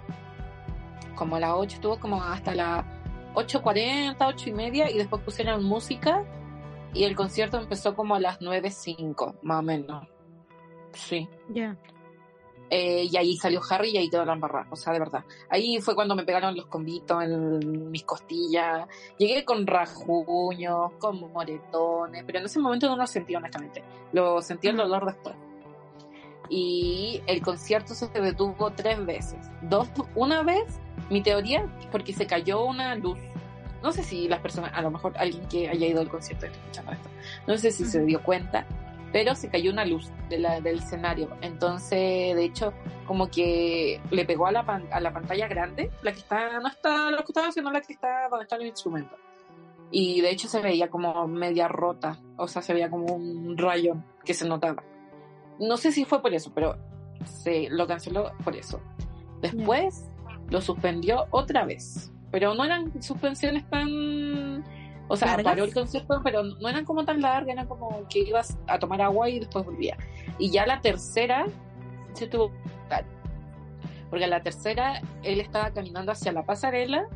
Como 1.16 1.36
a 1.36 1.40
las 1.40 1.52
8 1.54 1.76
estuvo 1.76 2.00
como 2.00 2.24
hasta 2.24 2.56
las 2.56 2.86
8.40, 3.34 4.16
8 4.20 4.50
y 4.50 4.54
media, 4.54 4.90
y 4.90 4.98
después 4.98 5.22
pusieron 5.24 5.64
música, 5.64 6.24
y 6.94 7.04
el 7.04 7.16
concierto 7.16 7.58
empezó 7.60 7.96
como 7.96 8.16
a 8.16 8.20
las 8.20 8.40
9.05, 8.40 9.36
más 9.42 9.60
o 9.60 9.64
menos. 9.64 10.08
Sí. 10.94 11.28
Ya. 11.50 11.78
Eh, 12.72 13.08
y 13.12 13.18
ahí 13.18 13.36
salió 13.38 13.62
Harry 13.70 13.90
y 13.90 13.98
ahí 13.98 14.10
quedó 14.10 14.26
la 14.26 14.34
embarrada, 14.34 14.68
o 14.70 14.76
sea, 14.76 14.94
de 14.94 15.00
verdad. 15.00 15.24
Ahí 15.50 15.82
fue 15.82 15.96
cuando 15.96 16.16
me 16.16 16.24
pegaron 16.24 16.56
los 16.56 16.68
combitos 16.68 17.24
en 17.24 17.90
mis 17.90 18.04
costillas. 18.04 18.88
Llegué 19.18 19.44
con 19.44 19.66
rajuños, 19.66 20.92
con 21.00 21.20
moretones, 21.32 22.24
pero 22.26 22.40
en 22.40 22.46
ese 22.46 22.60
momento 22.60 22.88
no 22.88 22.96
lo 22.96 23.08
sentí 23.08 23.36
honestamente. 23.36 23.84
Lo 24.12 24.42
sentí 24.42 24.68
el 24.68 24.78
dolor 24.78 25.06
después. 25.06 25.36
Y 26.50 27.22
el 27.28 27.42
concierto 27.42 27.94
se 27.94 28.08
detuvo 28.08 28.72
tres 28.72 29.04
veces. 29.06 29.40
Dos, 29.62 29.88
una 30.16 30.44
vez, 30.44 30.80
mi 31.10 31.22
teoría, 31.22 31.66
porque 31.92 32.14
se 32.14 32.26
cayó 32.26 32.66
una 32.66 32.96
luz. 32.96 33.18
No 33.84 33.92
sé 33.92 34.04
si 34.04 34.28
las 34.28 34.42
personas, 34.42 34.72
a 34.74 34.82
lo 34.82 34.92
mejor 34.92 35.14
alguien 35.18 35.48
que 35.48 35.70
haya 35.70 35.88
ido 35.88 36.02
al 36.02 36.10
concierto 36.10 36.48
está 36.48 36.58
escuchando 36.58 36.92
esto, 36.92 37.10
no 37.48 37.58
sé 37.58 37.72
si 37.72 37.86
se 37.86 38.00
Ujú. 38.00 38.08
dio 38.08 38.24
cuenta, 38.24 38.66
pero 39.12 39.36
se 39.36 39.50
cayó 39.50 39.72
una 39.72 39.86
luz 39.86 40.12
de 40.30 40.38
la, 40.40 40.62
del 40.62 40.80
escenario. 40.80 41.30
Entonces, 41.42 42.36
de 42.36 42.44
hecho, 42.46 42.74
como 43.08 43.30
que 43.30 44.00
le 44.12 44.26
pegó 44.26 44.48
a 44.48 44.52
la, 44.52 44.66
pan- 44.66 44.88
a 44.92 45.00
la 45.00 45.12
pantalla 45.12 45.48
grande, 45.48 45.90
la 46.04 46.12
que 46.12 46.20
está, 46.20 46.60
no 46.60 46.68
está 46.68 47.12
lo 47.12 47.18
que 47.18 47.26
estaba 47.30 47.48
haciendo, 47.48 47.72
la 47.72 47.82
que 47.82 47.94
está 47.94 48.28
donde 48.30 48.44
está 48.44 48.56
el 48.58 48.68
instrumento. 48.68 49.16
Y 49.92 50.22
de 50.22 50.30
hecho 50.30 50.48
se 50.48 50.62
veía 50.62 50.90
como 50.90 51.28
media 51.28 51.68
rota, 51.68 52.20
o 52.38 52.48
sea, 52.48 52.62
se 52.62 52.74
veía 52.74 52.90
como 52.92 53.08
un 53.16 53.58
rayón 53.58 54.06
que 54.24 54.36
se 54.36 54.48
notaba. 54.48 54.84
No 55.60 55.78
sé 55.78 55.92
si 55.92 56.06
fue 56.06 56.22
por 56.22 56.34
eso, 56.34 56.52
pero 56.54 56.78
se 57.26 57.68
lo 57.70 57.88
canceló 57.88 58.32
por 58.44 58.56
eso. 58.56 58.80
Después 59.42 60.06
lo 60.50 60.62
suspendió 60.62 61.26
otra 61.32 61.66
vez, 61.66 62.12
pero 62.32 62.54
no 62.54 62.64
eran 62.64 63.02
suspensiones 63.02 63.68
tan... 63.70 64.64
O 65.10 65.18
sea, 65.18 65.30
¿Largas? 65.30 65.46
paró 65.46 65.64
el 65.66 65.74
concierto, 65.74 66.22
pero 66.24 66.44
no 66.44 66.70
eran 66.70 66.86
como 66.86 67.04
tan 67.04 67.20
largas, 67.20 67.50
eran 67.50 67.68
como 67.68 68.08
que 68.08 68.20
ibas 68.20 68.58
a 68.68 68.80
tomar 68.80 69.02
agua 69.02 69.30
y 69.30 69.40
después 69.40 69.66
volvía. 69.66 69.98
Y 70.38 70.52
ya 70.52 70.66
la 70.66 70.80
tercera 70.80 71.46
se 72.14 72.28
tuvo 72.28 72.52
porque 74.10 74.26
a 74.26 74.28
la 74.28 74.42
tercera 74.42 75.02
él 75.24 75.40
estaba 75.40 75.72
caminando 75.72 76.12
hacia 76.12 76.32
la 76.32 76.44
pasarela 76.44 77.08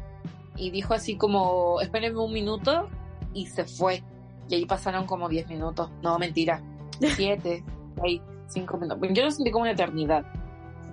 y 0.56 0.69
dijo 0.69 0.93
así 0.93 1.17
como, 1.17 1.82
espérenme 1.82 2.19
un 2.19 2.34
minuto 2.34 2.88
y 3.34 3.47
se 3.47 3.65
fue. 3.65 4.03
Y 4.49 4.56
ahí 4.56 4.65
pasaron 4.65 5.06
como 5.06 5.29
10 5.29 5.47
minutos. 5.47 5.89
No, 6.01 6.19
mentira. 6.19 6.62
7, 6.99 7.63
ahí, 8.03 8.21
5 8.47 8.77
minutos. 8.77 9.10
Yo 9.12 9.23
lo 9.23 9.32
sentí 9.32 9.51
como 9.51 9.63
una 9.63 9.71
eternidad. 9.71 10.25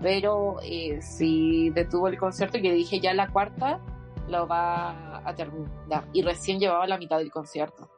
Pero 0.00 0.56
eh, 0.62 1.00
sí 1.02 1.68
detuvo 1.70 2.08
el 2.08 2.18
concierto 2.18 2.56
y 2.56 2.62
le 2.62 2.72
dije 2.72 3.00
ya 3.00 3.12
la 3.12 3.28
cuarta 3.28 3.80
lo 4.28 4.46
va 4.46 5.09
a 5.24 5.34
terminar. 5.34 6.06
Y 6.12 6.22
recién 6.22 6.58
llevaba 6.58 6.86
la 6.86 6.98
mitad 6.98 7.18
del 7.18 7.30
concierto. 7.30 7.88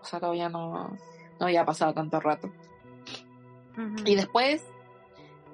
O 0.00 0.04
sea, 0.04 0.20
todavía 0.20 0.48
no, 0.48 0.96
no 1.38 1.46
había 1.46 1.64
pasado 1.64 1.92
tanto 1.92 2.20
rato. 2.20 2.50
Y 4.04 4.14
después 4.14 4.64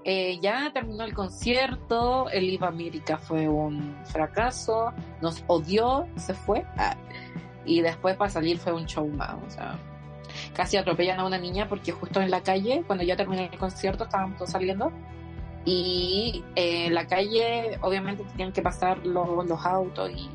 eh, 0.05 0.39
ya 0.41 0.71
terminó 0.73 1.05
el 1.05 1.15
concierto, 1.15 2.29
el 2.31 2.45
Iba 2.45 2.69
América 2.69 3.19
fue 3.19 3.49
un 3.49 3.97
fracaso, 4.05 4.93
nos 5.21 5.45
odió, 5.47 6.07
se 6.17 6.35
fue. 6.35 6.65
Ah, 6.77 6.97
y 7.65 7.81
después 7.81 8.17
para 8.17 8.31
salir 8.31 8.59
fue 8.59 8.73
un 8.73 8.87
show 8.87 9.07
más, 9.09 9.35
o 9.45 9.51
sea, 9.51 9.79
casi 10.55 10.77
atropellan 10.77 11.19
a 11.19 11.27
una 11.27 11.39
niña 11.39 11.69
porque 11.69 11.91
justo 11.91 12.21
en 12.21 12.31
la 12.31 12.41
calle, 12.41 12.85
cuando 12.87 13.03
ya 13.05 13.17
terminó 13.17 13.43
el 13.43 13.59
concierto, 13.59 14.05
estábamos 14.05 14.37
todos 14.37 14.51
saliendo. 14.51 14.93
Y 15.65 16.45
eh, 16.55 16.87
en 16.87 16.95
la 16.95 17.09
calle, 17.09 17.77
obviamente, 17.83 18.23
tenían 18.31 18.53
que 18.53 18.63
pasar 18.63 19.05
los, 19.05 19.45
los 19.45 19.67
autos 19.67 20.09
y, 20.11 20.31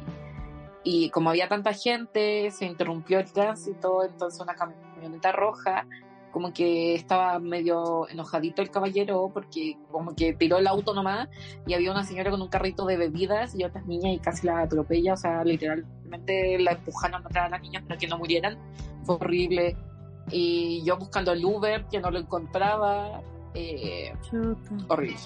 y 0.84 1.10
como 1.10 1.30
había 1.30 1.48
tanta 1.48 1.74
gente, 1.74 2.50
se 2.52 2.65
interrumpió 2.65 3.20
el 3.20 3.32
tránsito, 3.32 4.04
entonces 4.04 4.39
una 4.39 4.56
camioneta 4.56 5.32
roja 5.32 5.86
como 6.32 6.54
que 6.54 6.96
estaba 6.96 7.38
medio 7.39 8.08
enojadito 8.10 8.62
el 8.62 8.72
caballero 8.72 9.30
porque 9.34 9.78
como 9.91 10.15
que 10.15 10.34
tiró 10.34 10.58
el 10.58 10.67
auto 10.67 10.94
nomás 10.94 11.28
y 11.67 11.74
había 11.74 11.91
una 11.91 12.04
señora 12.04 12.32
con 12.32 12.41
un 12.41 12.48
carrito 12.48 12.86
de 12.86 12.98
bebidas 12.98 13.54
y 13.54 13.63
otras 13.63 13.86
niñas 13.86 14.15
y 14.15 14.20
casi 14.20 14.48
la 14.48 14.62
atropella, 14.62 15.13
o 15.13 15.17
sea, 15.17 15.44
literalmente 15.44 16.58
la 16.60 16.72
empujaron 16.72 17.26
atrás 17.26 17.48
a 17.48 17.50
las 17.50 17.62
niñas 17.62 17.84
para 17.84 17.98
que 17.98 18.08
no 18.08 18.17
murieran, 18.17 18.58
fue 19.04 19.15
horrible. 19.15 19.76
Y 20.30 20.84
yo 20.86 20.98
buscando 20.98 21.34
el 21.34 21.44
Uber, 21.44 21.86
que 21.91 22.00
no 22.00 22.12
lo 22.12 22.20
encontraba, 22.20 23.22
eh, 23.54 24.13
horrible. 24.88 25.17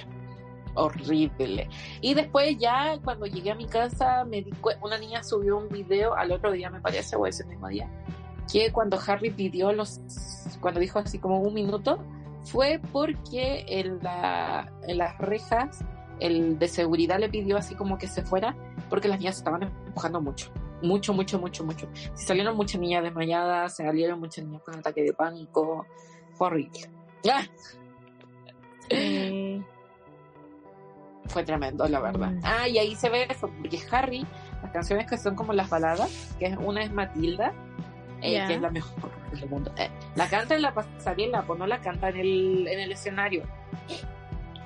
Horrible. 0.76 1.70
Y 2.02 2.14
después 2.14 2.58
ya 2.58 3.00
cuando 3.04 3.26
llegué 3.26 3.52
a 3.52 3.56
mi 3.56 3.66
casa, 3.66 4.24
me 4.26 4.42
di 4.42 4.52
una 4.82 4.98
niña 4.98 5.24
subió 5.24 5.58
un 5.58 5.70
video 5.70 6.16
al 6.16 6.32
otro 6.32 6.52
día, 6.52 6.70
me 6.70 6.82
parece, 6.82 7.16
o 7.16 7.26
ese 7.26 7.46
mismo 7.46 7.68
día, 7.68 7.90
que 8.52 8.72
cuando 8.72 9.00
Harry 9.08 9.32
pidió 9.32 9.72
los, 9.72 10.02
cuando 10.60 10.80
dijo 10.80 11.00
así 11.00 11.18
como 11.18 11.40
un 11.40 11.54
minuto, 11.54 12.00
fue 12.44 12.80
porque 12.92 13.66
en, 13.68 14.00
la, 14.04 14.72
en 14.88 14.98
las 14.98 15.18
rejas 15.18 15.84
el 16.20 16.60
de 16.60 16.68
seguridad 16.68 17.20
le 17.20 17.30
pidió 17.30 17.58
así 17.58 17.76
como 17.76 17.98
que 17.98 18.08
se 18.08 18.24
fuera 18.24 18.56
porque 18.90 19.08
las 19.08 19.20
niñas 19.20 19.38
estaban 19.38 19.64
empujando 19.64 20.22
mucho, 20.22 20.52
mucho, 20.82 21.14
mucho, 21.14 21.40
mucho, 21.40 21.64
mucho. 21.64 21.88
Se 22.14 22.28
salieron 22.28 22.56
muchas 22.56 22.80
niñas 22.80 23.04
desmayadas, 23.04 23.76
se 23.76 23.84
salieron 23.84 24.20
muchas 24.20 24.46
niñas 24.46 24.62
con 24.64 24.76
ataque 24.76 25.04
de 25.04 25.14
pánico, 25.14 25.86
horrible. 26.38 26.90
¡Ah! 27.32 27.46
Fue 31.28 31.44
tremendo, 31.44 31.88
la 31.88 32.00
verdad. 32.00 32.32
Mm. 32.32 32.42
Ah, 32.44 32.68
y 32.68 32.78
ahí 32.78 32.96
se 32.96 33.10
ve 33.10 33.28
eso, 33.30 33.50
porque 33.60 33.80
Harry, 33.92 34.26
las 34.62 34.72
canciones 34.72 35.10
que 35.10 35.18
son 35.18 35.36
como 35.36 35.54
las 35.54 35.70
baladas, 35.70 36.36
que 36.40 36.56
una 36.58 36.84
es 36.84 36.92
Matilda, 36.92 37.54
eh, 38.22 38.44
que 38.48 38.56
es 38.56 38.62
la 38.62 38.70
mejor 38.70 39.12
del 39.32 39.50
mundo. 39.50 39.72
Eh, 39.78 39.90
la 40.16 40.28
canta 40.28 40.56
en 40.56 40.62
la 40.62 40.74
pasarela, 40.74 41.44
pues 41.46 41.60
no 41.60 41.68
la 41.68 41.80
canta 41.82 42.10
en 42.10 42.18
el, 42.18 42.68
en 42.68 42.80
el 42.80 42.92
escenario. 42.92 43.44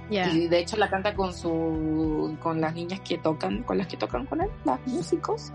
Y 0.10 0.48
de 0.48 0.60
hecho 0.60 0.76
la 0.78 0.90
canta 0.90 1.14
con 1.14 1.34
su 1.34 2.36
con 2.42 2.60
las 2.60 2.74
niñas 2.74 3.00
que 3.02 3.20
tocan, 3.20 3.62
con 3.64 3.78
las 3.78 3.88
que 3.88 3.96
tocan 3.96 4.26
con 4.26 4.42
él, 4.42 4.50
las 4.66 4.80
músicos. 4.88 5.52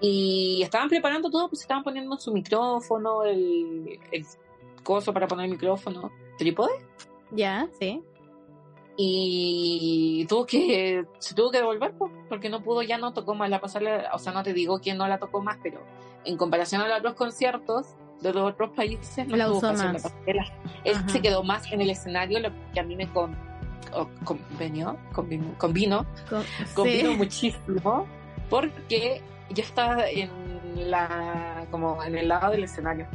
Y 0.00 0.60
estaban 0.62 0.88
preparando 0.90 1.30
todo, 1.30 1.48
pues 1.48 1.62
estaban 1.62 1.82
poniendo 1.82 2.18
su 2.18 2.30
micrófono, 2.30 3.24
el, 3.24 3.98
el 4.12 4.26
coso 4.82 5.14
para 5.14 5.26
poner 5.26 5.46
el 5.46 5.52
micrófono, 5.52 6.12
trípode. 6.38 6.72
Ya, 7.30 7.66
sí. 7.78 8.02
Y 8.96 10.24
tuvo 10.28 10.46
que, 10.46 11.04
se 11.18 11.34
tuvo 11.34 11.50
que 11.50 11.58
devolver, 11.58 11.92
pues, 11.98 12.10
porque 12.28 12.48
no 12.48 12.62
pudo, 12.62 12.82
ya 12.82 12.96
no 12.96 13.12
tocó 13.12 13.34
más 13.34 13.50
la 13.50 13.60
pasarela, 13.60 14.10
o 14.14 14.18
sea, 14.18 14.32
no 14.32 14.42
te 14.42 14.54
digo 14.54 14.80
quién 14.80 14.96
no 14.96 15.06
la 15.06 15.18
tocó 15.18 15.42
más, 15.42 15.58
pero 15.62 15.80
en 16.24 16.36
comparación 16.36 16.80
a 16.80 16.88
los 16.88 16.98
otros 16.98 17.14
conciertos 17.14 17.86
de 18.20 18.32
los 18.32 18.52
otros 18.52 18.70
países, 18.70 19.26
no 19.28 19.36
la 19.36 19.46
tuvo 19.46 19.60
más. 19.60 20.14
Él 20.84 20.96
se 21.08 21.20
quedó 21.20 21.42
más 21.42 21.70
en 21.72 21.82
el 21.82 21.90
escenario, 21.90 22.40
lo 22.40 22.50
que 22.72 22.80
a 22.80 22.82
mí 22.82 22.96
me 22.96 23.06
con, 23.12 23.36
convenió, 24.24 24.96
convino, 25.12 25.54
convino, 25.58 26.06
convino 26.74 27.12
muchísimo, 27.12 28.06
porque 28.48 29.22
yo 29.50 29.62
estaba 29.62 30.08
en 30.08 30.30
la, 30.90 31.66
como 31.70 32.02
en 32.02 32.16
el 32.16 32.28
lado 32.28 32.52
del 32.52 32.64
escenario. 32.64 33.06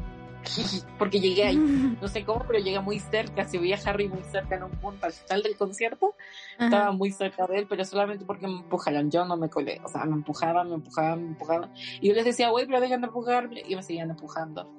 porque 0.97 1.19
llegué 1.19 1.45
ahí, 1.45 1.57
no 2.01 2.07
sé 2.07 2.23
cómo, 2.23 2.43
pero 2.47 2.59
llegué 2.59 2.79
muy 2.79 2.99
cerca, 2.99 3.45
si 3.45 3.57
veía 3.57 3.77
a 3.77 3.89
Harry 3.89 4.07
muy 4.07 4.23
cerca 4.23 4.55
en 4.55 4.63
un 4.63 4.71
punto 4.71 5.05
al 5.05 5.13
final 5.13 5.43
del 5.43 5.55
concierto, 5.55 6.15
estaba 6.59 6.91
muy 6.91 7.11
cerca 7.11 7.47
de 7.47 7.59
él, 7.59 7.67
pero 7.69 7.85
solamente 7.85 8.25
porque 8.25 8.47
me 8.47 8.59
empujaron, 8.59 9.09
yo 9.09 9.25
no 9.25 9.37
me 9.37 9.49
colé, 9.49 9.81
o 9.83 9.87
sea, 9.87 10.05
me 10.05 10.13
empujaban, 10.13 10.69
me 10.69 10.75
empujaban, 10.75 11.23
me 11.23 11.27
empujaban, 11.29 11.71
y 11.99 12.09
yo 12.09 12.13
les 12.13 12.25
decía, 12.25 12.49
güey, 12.49 12.65
pero 12.65 12.81
dejan 12.81 13.01
de 13.01 13.07
empujarme, 13.07 13.63
y 13.67 13.75
me 13.75 13.83
seguían 13.83 14.09
empujando. 14.09 14.69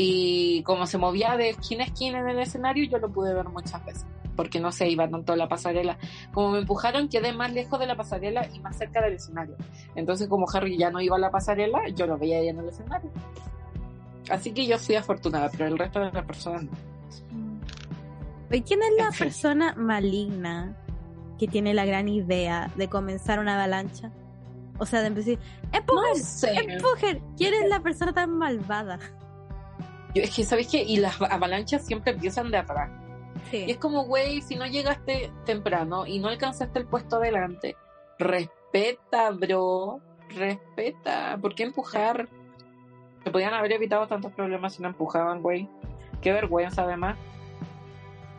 Y 0.00 0.62
como 0.62 0.86
se 0.86 0.96
movía 0.96 1.36
de 1.36 1.50
esquina 1.50 1.82
a 1.82 1.86
esquina 1.88 2.20
en 2.20 2.28
el 2.28 2.38
escenario, 2.38 2.84
yo 2.84 2.98
lo 2.98 3.10
pude 3.10 3.34
ver 3.34 3.48
muchas 3.48 3.84
veces, 3.84 4.06
porque 4.36 4.60
no 4.60 4.70
se 4.70 4.88
iba 4.88 5.08
tanto 5.08 5.32
a 5.32 5.36
la 5.36 5.48
pasarela. 5.48 5.98
Como 6.32 6.52
me 6.52 6.58
empujaron, 6.58 7.08
quedé 7.08 7.32
más 7.32 7.52
lejos 7.52 7.80
de 7.80 7.86
la 7.86 7.96
pasarela 7.96 8.46
y 8.54 8.60
más 8.60 8.78
cerca 8.78 9.02
del 9.02 9.14
escenario. 9.14 9.56
Entonces, 9.96 10.28
como 10.28 10.46
Harry 10.54 10.78
ya 10.78 10.90
no 10.90 11.00
iba 11.00 11.16
a 11.16 11.18
la 11.18 11.32
pasarela, 11.32 11.88
yo 11.88 12.06
lo 12.06 12.16
veía 12.16 12.38
ahí 12.38 12.48
en 12.48 12.60
el 12.60 12.68
escenario. 12.68 13.10
Así 14.30 14.52
que 14.52 14.66
yo 14.66 14.78
fui 14.78 14.94
afortunada, 14.94 15.50
pero 15.50 15.66
el 15.66 15.78
resto 15.78 16.00
de 16.00 16.12
las 16.12 16.24
personas 16.24 16.64
no. 16.64 16.70
¿Y 18.50 18.62
quién 18.62 18.80
es 18.82 18.90
la 18.96 19.10
persona 19.10 19.74
maligna 19.76 20.76
que 21.38 21.46
tiene 21.46 21.74
la 21.74 21.84
gran 21.84 22.08
idea 22.08 22.70
de 22.76 22.88
comenzar 22.88 23.38
una 23.38 23.54
avalancha? 23.54 24.10
O 24.78 24.86
sea, 24.86 25.00
de 25.00 25.08
empezar, 25.08 25.38
empujen, 25.72 26.70
empujen. 26.70 27.22
¿Quién 27.36 27.54
es 27.54 27.68
la 27.68 27.80
persona 27.80 28.12
tan 28.12 28.30
malvada? 28.38 28.98
Yo, 30.14 30.22
es 30.22 30.34
que, 30.34 30.44
¿sabes 30.44 30.68
qué? 30.68 30.82
Y 30.82 30.96
las 30.98 31.20
avalanchas 31.20 31.84
siempre 31.84 32.12
empiezan 32.12 32.50
de 32.50 32.58
atrás. 32.58 32.90
Y 33.52 33.70
es 33.70 33.76
como, 33.78 34.04
güey, 34.04 34.40
si 34.42 34.56
no 34.56 34.66
llegaste 34.66 35.32
temprano 35.44 36.06
y 36.06 36.18
no 36.18 36.28
alcanzaste 36.28 36.78
el 36.78 36.86
puesto 36.86 37.16
adelante, 37.16 37.76
respeta, 38.18 39.30
bro. 39.30 40.00
Respeta. 40.28 41.38
¿Por 41.40 41.54
qué 41.54 41.64
empujar? 41.64 42.28
Se 43.24 43.30
podían 43.30 43.54
haber 43.54 43.72
evitado 43.72 44.06
tantos 44.06 44.32
problemas 44.32 44.74
si 44.74 44.82
no 44.82 44.88
empujaban, 44.88 45.42
güey. 45.42 45.68
Qué 46.20 46.32
vergüenza, 46.32 46.82
además. 46.82 47.16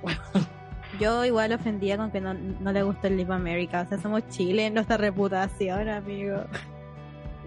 Yo 0.99 1.23
igual 1.23 1.53
ofendía 1.53 1.97
con 1.97 2.11
que 2.11 2.19
no, 2.19 2.33
le 2.33 2.83
gusta 2.83 3.07
el 3.07 3.17
Live 3.17 3.33
America. 3.33 3.81
O 3.81 3.85
sea, 3.85 3.97
somos 3.97 4.27
Chile 4.29 4.65
en 4.65 4.73
nuestra 4.73 4.97
reputación, 4.97 5.87
amigo. 5.87 6.43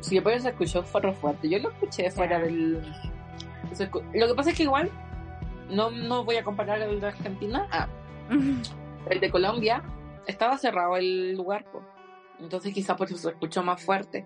Si 0.00 0.14
después 0.16 0.42
se 0.42 0.50
escuchó 0.50 0.82
fue 0.82 1.12
fuerte. 1.12 1.48
Yo 1.48 1.58
lo 1.58 1.70
escuché 1.70 2.10
fuera 2.10 2.38
del. 2.38 2.82
Lo 4.14 4.26
que 4.26 4.34
pasa 4.34 4.50
es 4.50 4.56
que 4.56 4.62
igual 4.64 4.90
no, 5.70 5.90
no 5.90 6.24
voy 6.24 6.36
a 6.36 6.44
comparar 6.44 6.80
el 6.82 7.00
de 7.00 7.06
Argentina. 7.08 7.66
Ah, 7.70 7.88
el 9.10 9.20
de 9.20 9.30
Colombia 9.30 9.82
estaba 10.26 10.56
cerrado 10.58 10.96
el 10.96 11.34
lugar, 11.34 11.64
entonces 12.38 12.72
quizá 12.72 12.96
por 12.96 13.08
eso 13.08 13.16
se 13.16 13.30
escuchó 13.30 13.62
más 13.62 13.82
fuerte 13.82 14.24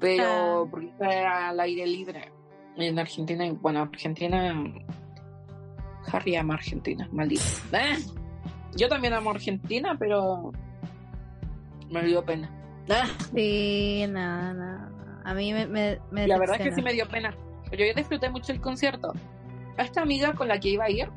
pero 0.00 0.64
ah. 0.64 0.68
porque 0.70 0.86
está 0.86 1.48
al 1.48 1.60
aire 1.60 1.86
libre. 1.86 2.32
En 2.76 2.98
Argentina, 2.98 3.44
bueno, 3.60 3.82
Argentina, 3.82 4.54
Harry 6.12 6.36
ama 6.36 6.54
Argentina, 6.54 7.08
maldito. 7.12 7.42
Eh, 7.72 7.98
yo 8.76 8.88
también 8.88 9.14
amo 9.14 9.30
Argentina, 9.30 9.96
pero 9.98 10.52
me 11.90 12.02
dio 12.02 12.24
pena. 12.24 12.50
Ah. 12.90 13.06
Sí, 13.34 14.04
nada, 14.08 14.52
nada. 14.52 14.90
A 15.24 15.34
mí 15.34 15.52
me, 15.52 15.66
me, 15.66 16.26
La 16.26 16.38
verdad 16.38 16.56
es 16.60 16.68
que 16.68 16.74
sí 16.74 16.82
me 16.82 16.92
dio 16.92 17.08
pena. 17.08 17.34
Pero 17.70 17.86
yo 17.86 17.94
disfruté 17.94 18.28
mucho 18.28 18.52
el 18.52 18.60
concierto. 18.60 19.12
A 19.78 19.82
esta 19.82 20.02
amiga 20.02 20.34
con 20.34 20.48
la 20.48 20.60
que 20.60 20.68
iba 20.68 20.84
a 20.84 20.90
ir, 20.90 21.08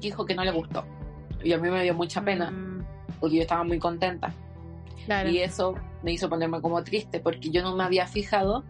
dijo 0.00 0.26
que 0.26 0.34
no 0.34 0.44
le 0.44 0.50
gustó. 0.50 0.84
Y 1.42 1.52
a 1.52 1.58
mí 1.58 1.70
me 1.70 1.82
dio 1.82 1.94
mucha 1.94 2.22
pena, 2.22 2.50
mm. 2.50 2.84
porque 3.20 3.36
yo 3.36 3.42
estaba 3.42 3.64
muy 3.64 3.78
contenta. 3.78 4.32
Y 5.26 5.38
eso 5.38 5.74
me 6.04 6.12
hizo 6.12 6.28
ponerme 6.28 6.60
como 6.60 6.84
triste 6.84 7.18
porque 7.18 7.50
yo 7.50 7.62
no 7.62 7.74
me 7.74 7.82
había 7.82 8.06
fijado 8.06 8.62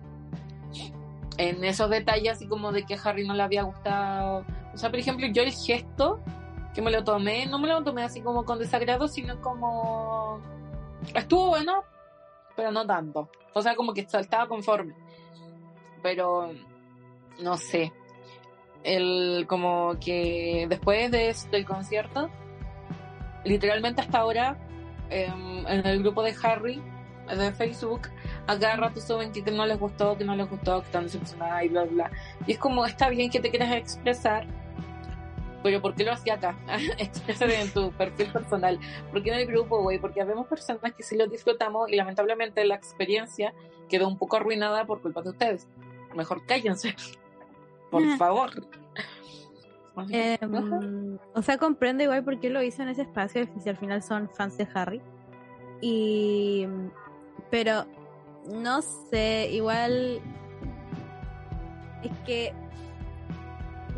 en 1.37 1.65
esos 1.65 1.91
detalles 1.91 2.35
así 2.35 2.47
como 2.47 2.71
de 2.71 2.85
que 2.85 2.97
Harry 3.03 3.27
no 3.27 3.35
le 3.35 3.43
había 3.43 3.65
gustado. 3.65 4.45
O 4.73 4.77
sea, 4.77 4.89
por 4.89 5.01
ejemplo, 5.01 5.27
yo 5.27 5.43
el 5.43 5.53
gesto 5.53 6.21
que 6.73 6.81
me 6.81 6.93
lo 6.93 7.03
tomé, 7.03 7.47
no 7.47 7.59
me 7.59 7.67
lo 7.67 7.83
tomé 7.83 8.05
así 8.05 8.21
como 8.21 8.45
con 8.45 8.59
desagrado, 8.59 9.09
sino 9.09 9.41
como... 9.41 10.41
Estuvo 11.15 11.49
bueno, 11.49 11.83
pero 12.57 12.71
no 12.71 12.87
tanto. 12.87 13.29
O 13.53 13.63
sea, 13.63 13.75
como 13.75 13.93
que 13.93 14.03
estaba 14.03 14.47
conforme. 14.47 14.95
Pero, 16.03 16.53
no 17.41 17.57
sé. 17.57 17.93
El, 18.85 19.47
como 19.49 19.99
que 19.99 20.67
después 20.69 21.11
de, 21.11 21.35
del 21.51 21.65
concierto, 21.65 22.31
literalmente 23.45 24.03
hasta 24.03 24.19
ahora, 24.19 24.59
em, 25.11 25.67
en 25.67 25.87
el 25.87 26.01
grupo 26.01 26.23
de 26.23 26.35
Harry 26.43 26.83
de 27.27 27.53
Facebook, 27.53 28.09
a 28.47 28.59
cada 28.59 28.77
rato 28.77 29.01
suben 29.01 29.33
que 29.33 29.43
no 29.51 29.67
les 29.67 29.79
gustó, 29.79 30.17
que 30.17 30.25
no 30.25 30.37
les 30.37 30.49
gustó, 30.49 30.81
que 30.81 30.87
están 30.87 31.05
decepcionadas 31.05 31.65
y 31.65 31.69
bla, 31.69 31.85
bla. 31.85 32.11
Y 32.47 32.53
es 32.53 32.59
como, 32.59 32.85
está 32.85 33.09
bien 33.09 33.31
que 33.31 33.41
te 33.41 33.51
quieras 33.51 33.73
expresar, 33.73 34.47
pero 35.63 35.81
¿por 35.81 35.95
qué 35.95 36.05
lo 36.05 36.13
hacía 36.13 36.35
acá? 36.35 36.59
Expresar 36.99 37.51
en 37.51 37.73
tu 37.73 37.91
perfil 37.93 38.31
personal. 38.31 38.79
¿Por 39.11 39.23
qué 39.23 39.31
en 39.31 39.39
el 39.41 39.47
grupo, 39.47 39.81
güey? 39.81 39.99
Porque 39.99 40.21
habemos 40.21 40.47
personas 40.47 40.93
que 40.93 41.03
sí 41.03 41.17
lo 41.17 41.27
disfrutamos 41.27 41.91
y 41.91 41.97
lamentablemente 41.97 42.65
la 42.67 42.75
experiencia 42.75 43.55
quedó 43.89 44.07
un 44.07 44.19
poco 44.19 44.37
arruinada 44.37 44.85
por 44.85 45.01
culpa 45.01 45.23
de 45.23 45.31
ustedes. 45.31 45.67
Mejor 46.15 46.45
cállense. 46.47 46.95
Por 47.91 48.05
favor. 48.17 48.51
Em, 50.11 51.19
o 51.35 51.43
sea, 51.43 51.57
comprendo 51.57 52.03
igual 52.03 52.25
por 52.25 52.41
qué 52.41 52.51
lo 52.51 52.61
hizo 52.65 52.83
en 52.83 52.89
ese 52.89 53.03
espacio, 53.03 53.47
si 53.63 53.69
al 53.69 53.77
final 53.77 54.03
son 54.03 54.29
fans 54.29 54.57
de 54.57 54.67
Harry. 54.75 55.01
Y. 55.81 56.67
Pero. 57.51 57.87
No 58.47 58.83
sé, 58.83 59.49
igual. 59.53 60.21
Es 62.03 62.13
que. 62.27 62.53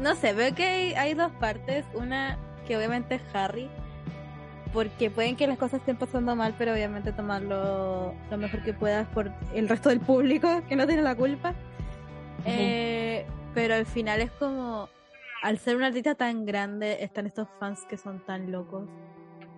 No 0.01 0.15
sé, 0.15 0.33
veo 0.35 0.55
que 0.55 0.65
hay, 0.65 0.95
hay 0.95 1.15
dos 1.15 1.33
partes. 1.33 1.85
Una 1.95 2.39
que 2.67 2.77
obviamente 2.77 3.17
es 3.17 3.23
Harry. 3.35 3.69
Porque 4.73 5.11
pueden 5.11 5.37
que 5.37 5.47
las 5.47 5.57
cosas 5.57 5.81
estén 5.81 5.97
pasando 5.97 6.37
mal, 6.37 6.55
pero 6.59 6.73
obviamente 6.73 7.13
tomarlo 7.13 8.13
lo 8.31 8.37
mejor 8.37 8.63
que 8.63 8.75
puedas 8.75 9.07
por 9.09 9.33
el 9.55 9.69
resto 9.69 9.89
del 9.89 10.01
público 10.01 10.63
que 10.69 10.77
no 10.77 10.87
tiene 10.87 11.03
la 11.03 11.15
culpa. 11.15 11.55
eh, 12.45 13.25
pero 13.55 13.75
al 13.75 13.87
final 13.87 14.21
es 14.21 14.31
como 14.33 14.91
al 15.43 15.59
ser 15.59 15.77
una 15.77 15.87
artista 15.87 16.15
tan 16.15 16.45
grande, 16.45 17.05
están 17.05 17.27
estos 17.27 17.49
fans 17.61 17.85
que 17.89 17.97
son 17.97 18.19
tan 18.25 18.51
locos. 18.51 18.89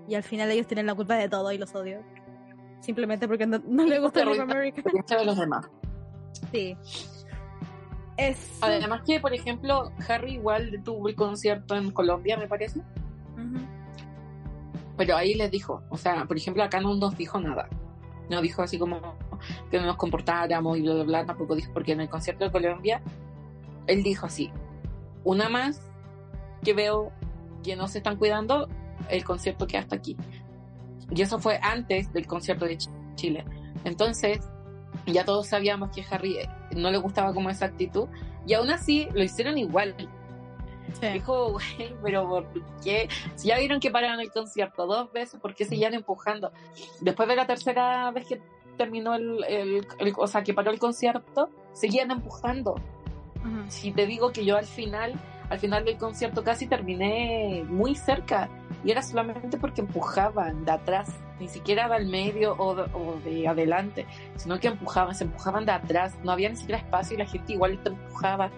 Y 0.06 0.14
al 0.14 0.22
final 0.22 0.50
ellos 0.50 0.66
tienen 0.66 0.86
la 0.86 0.94
culpa 0.94 1.16
de 1.16 1.28
todo 1.28 1.50
y 1.50 1.58
los 1.58 1.74
odio. 1.74 2.02
Simplemente 2.80 3.26
porque 3.26 3.46
no, 3.46 3.60
no 3.66 3.84
les 3.84 4.00
gusta 4.00 4.24
Live 4.24 4.40
America. 4.40 4.82
de 4.82 5.24
los 5.24 5.38
demás. 5.38 5.68
Sí. 6.52 6.76
Es... 8.16 8.58
Además 8.60 9.02
que, 9.06 9.20
por 9.20 9.32
ejemplo, 9.34 9.92
Harry 10.08 10.34
igual 10.34 10.80
tuvo 10.84 11.08
el 11.08 11.14
concierto 11.14 11.76
en 11.76 11.90
Colombia, 11.90 12.36
me 12.36 12.48
parece. 12.48 12.80
Pero 14.96 15.16
ahí 15.16 15.34
les 15.34 15.50
dijo, 15.50 15.82
o 15.90 15.96
sea, 15.96 16.24
por 16.24 16.36
ejemplo, 16.36 16.62
acá 16.62 16.80
no 16.80 16.94
nos 16.96 17.16
dijo 17.16 17.40
nada. 17.40 17.68
No 18.28 18.42
dijo 18.42 18.62
así 18.62 18.78
como 18.78 19.00
que 19.70 19.78
no 19.78 19.86
nos 19.86 19.96
comportáramos 19.96 20.76
y 20.76 20.82
bla, 20.82 20.94
bla, 20.94 21.04
bla. 21.04 21.26
Tampoco 21.26 21.54
dijo, 21.54 21.72
porque 21.72 21.92
en 21.92 22.00
el 22.00 22.08
concierto 22.08 22.44
de 22.44 22.50
Colombia, 22.50 23.00
él 23.86 24.02
dijo 24.02 24.26
así, 24.26 24.50
una 25.24 25.48
más 25.48 25.80
que 26.62 26.74
veo 26.74 27.12
que 27.62 27.76
no 27.76 27.86
se 27.88 27.98
están 27.98 28.16
cuidando, 28.16 28.68
el 29.08 29.24
concierto 29.24 29.66
que 29.66 29.78
hasta 29.78 29.96
aquí. 29.96 30.16
Y 31.10 31.22
eso 31.22 31.38
fue 31.38 31.58
antes 31.62 32.12
del 32.12 32.26
concierto 32.26 32.64
de 32.66 32.76
Ch- 32.78 32.90
Chile. 33.14 33.44
Entonces, 33.84 34.40
ya 35.06 35.24
todos 35.24 35.46
sabíamos 35.48 35.90
que 35.94 36.04
Harry 36.10 36.38
eh, 36.38 36.48
no 36.76 36.90
le 36.90 36.98
gustaba 36.98 37.32
como 37.32 37.50
esa 37.50 37.66
actitud. 37.66 38.08
Y 38.46 38.54
aún 38.54 38.70
así, 38.70 39.08
lo 39.14 39.22
hicieron 39.22 39.56
igual. 39.58 39.94
Sí. 41.00 41.06
Dijo, 41.08 41.52
güey, 41.52 41.94
pero 42.02 42.28
¿por 42.28 42.46
qué? 42.82 43.08
Si 43.36 43.48
ya 43.48 43.58
vieron 43.58 43.80
que 43.80 43.90
pararon 43.90 44.20
el 44.20 44.30
concierto 44.30 44.86
dos 44.86 45.12
veces, 45.12 45.38
¿por 45.40 45.54
qué 45.54 45.64
seguían 45.64 45.94
empujando? 45.94 46.52
Después 47.00 47.28
de 47.28 47.36
la 47.36 47.46
tercera 47.46 48.10
vez 48.10 48.26
que 48.26 48.40
terminó 48.76 49.14
el, 49.14 49.44
el- 49.44 49.86
el- 49.98 50.12
o 50.16 50.26
sea, 50.26 50.42
que 50.42 50.54
paró 50.54 50.70
el 50.70 50.78
concierto, 50.78 51.50
seguían 51.72 52.10
empujando. 52.10 52.72
Ujú. 52.72 53.64
Si 53.68 53.92
te 53.92 54.06
digo 54.06 54.30
que 54.32 54.44
yo 54.44 54.56
al 54.56 54.66
final, 54.66 55.14
al 55.50 55.58
final 55.58 55.84
del 55.84 55.96
concierto 55.96 56.44
casi 56.44 56.66
terminé 56.66 57.64
muy 57.68 57.94
cerca, 57.94 58.48
y 58.84 58.90
era 58.90 59.02
solamente 59.02 59.56
porque 59.58 59.80
empujaban 59.80 60.64
de 60.64 60.72
atrás, 60.72 61.10
ni 61.40 61.48
siquiera 61.48 61.88
del 61.88 62.06
medio 62.06 62.54
o 62.58 62.74
de, 62.74 62.82
o 62.94 63.18
de 63.24 63.48
adelante, 63.48 64.06
sino 64.36 64.58
que 64.60 64.68
empujaban, 64.68 65.14
se 65.14 65.24
empujaban 65.24 65.64
de 65.64 65.72
atrás, 65.72 66.16
no 66.22 66.32
había 66.32 66.48
ni 66.48 66.56
siquiera 66.56 66.78
espacio 66.80 67.14
y 67.14 67.18
la 67.18 67.26
gente 67.26 67.52
igual 67.52 67.78
te 67.82 67.88
empujaba. 67.90 68.50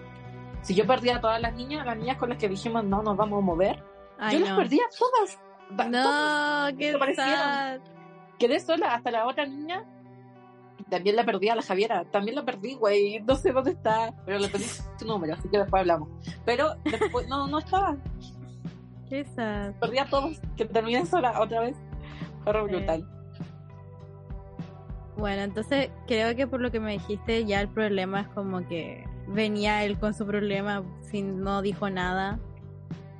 Si 0.61 0.75
yo 0.75 0.85
perdía 0.85 1.17
a 1.17 1.21
todas 1.21 1.41
las 1.41 1.53
niñas, 1.55 1.85
las 1.85 1.97
niñas 1.97 2.17
con 2.17 2.29
las 2.29 2.37
que 2.37 2.49
dijimos 2.49 2.83
no 2.83 3.01
nos 3.01 3.15
vamos 3.17 3.39
a 3.39 3.45
mover, 3.45 3.83
Ay, 4.19 4.33
yo 4.37 4.39
las 4.41 4.49
no. 4.51 4.57
perdía 4.57 4.83
todas. 4.97 5.39
Da- 5.71 5.89
todas. 5.89 6.71
No, 6.71 6.77
qué 6.77 6.85
desaparecieron. 6.87 7.33
sad. 7.35 7.79
Quedé 8.37 8.59
sola 8.59 8.93
hasta 8.95 9.11
la 9.11 9.25
otra 9.27 9.45
niña. 9.45 9.85
También 10.91 11.15
la 11.15 11.23
perdí 11.23 11.47
a 11.47 11.55
la 11.55 11.61
Javiera. 11.61 12.03
También 12.11 12.35
la 12.35 12.43
perdí, 12.43 12.75
güey. 12.75 13.21
No 13.21 13.35
sé 13.35 13.53
dónde 13.53 13.71
está. 13.71 14.13
Pero 14.25 14.39
le 14.39 14.49
pedí 14.49 14.65
su 14.99 15.05
número, 15.07 15.33
así 15.33 15.47
que 15.47 15.57
después 15.57 15.79
hablamos. 15.79 16.09
Pero 16.45 16.75
después, 16.83 17.27
no, 17.29 17.47
no 17.47 17.59
estaba. 17.59 17.95
Qué 19.07 19.23
sad. 19.23 19.73
Perdí 19.79 19.99
a 19.99 20.05
todos. 20.09 20.41
Que 20.57 20.65
terminé 20.65 21.05
sola 21.05 21.39
otra 21.39 21.61
vez. 21.61 21.77
Sí. 21.77 22.51
brutal. 22.51 23.07
Bueno, 25.15 25.43
entonces 25.43 25.91
creo 26.07 26.35
que 26.35 26.45
por 26.45 26.59
lo 26.59 26.71
que 26.71 26.81
me 26.81 26.93
dijiste, 26.93 27.45
ya 27.45 27.61
el 27.61 27.69
problema 27.69 28.21
es 28.21 28.27
como 28.29 28.67
que 28.67 29.05
venía 29.27 29.85
él 29.85 29.97
con 29.97 30.13
su 30.13 30.25
problema, 30.25 30.83
si 31.03 31.21
no 31.21 31.61
dijo 31.61 31.89
nada, 31.89 32.39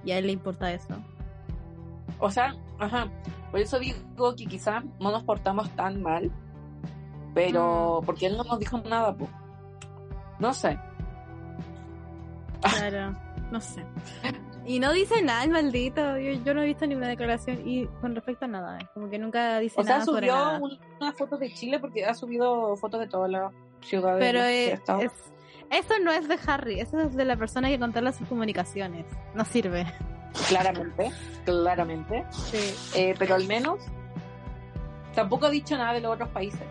y 0.03 0.11
a 0.11 0.17
él 0.17 0.25
le 0.25 0.33
importa 0.33 0.73
eso. 0.73 0.95
O 2.19 2.29
sea, 2.31 2.55
ajá. 2.79 3.07
Por 3.51 3.59
eso 3.59 3.79
digo 3.79 4.35
que 4.35 4.45
quizá 4.45 4.83
no 4.99 5.11
nos 5.11 5.23
portamos 5.23 5.69
tan 5.75 6.01
mal. 6.01 6.31
Pero, 7.33 8.01
porque 8.05 8.25
él 8.27 8.37
no 8.37 8.43
nos 8.43 8.59
dijo 8.59 8.77
nada, 8.79 9.13
pues. 9.15 9.29
No 10.39 10.53
sé. 10.53 10.77
Claro, 12.61 13.15
no 13.51 13.59
sé. 13.61 13.83
Y 14.65 14.79
no 14.79 14.91
dice 14.93 15.21
nada, 15.23 15.43
el 15.43 15.49
maldito. 15.49 16.17
Yo, 16.19 16.33
yo 16.43 16.53
no 16.53 16.61
he 16.61 16.65
visto 16.65 16.85
ninguna 16.85 17.07
declaración 17.07 17.67
y 17.67 17.87
con 17.99 18.13
respecto 18.13 18.45
a 18.45 18.47
nada. 18.47 18.77
es 18.77 18.87
Como 18.93 19.09
que 19.09 19.17
nunca 19.17 19.57
dice 19.59 19.79
O 19.79 19.83
sea, 19.83 19.93
nada 19.95 20.05
sobre 20.05 20.27
subió 20.27 20.35
nada. 20.35 20.59
un- 20.59 20.79
una 20.99 21.13
foto 21.13 21.37
de 21.37 21.51
Chile 21.53 21.79
porque 21.79 22.05
ha 22.05 22.13
subido 22.13 22.75
fotos 22.77 22.99
de 22.99 23.07
todas 23.07 23.31
las 23.31 23.51
ciudades. 23.81 24.19
Pero 24.19 24.39
eh, 24.43 24.73
estado. 24.73 25.01
es- 25.01 25.11
eso 25.71 25.93
no 26.03 26.11
es 26.11 26.27
de 26.27 26.37
Harry, 26.45 26.79
eso 26.79 26.99
es 26.99 27.15
de 27.15 27.25
la 27.25 27.35
persona 27.37 27.69
que 27.69 27.79
controla 27.79 28.11
sus 28.11 28.27
comunicaciones. 28.27 29.05
No 29.33 29.43
sirve. 29.45 29.85
Claramente, 30.47 31.11
claramente. 31.45 32.25
Sí. 32.29 32.75
Eh, 32.95 33.15
pero 33.17 33.35
al 33.35 33.47
menos 33.47 33.79
tampoco 35.15 35.47
ha 35.47 35.49
dicho 35.49 35.75
nada 35.77 35.93
de 35.93 36.01
los 36.01 36.13
otros 36.13 36.29
países. 36.29 36.61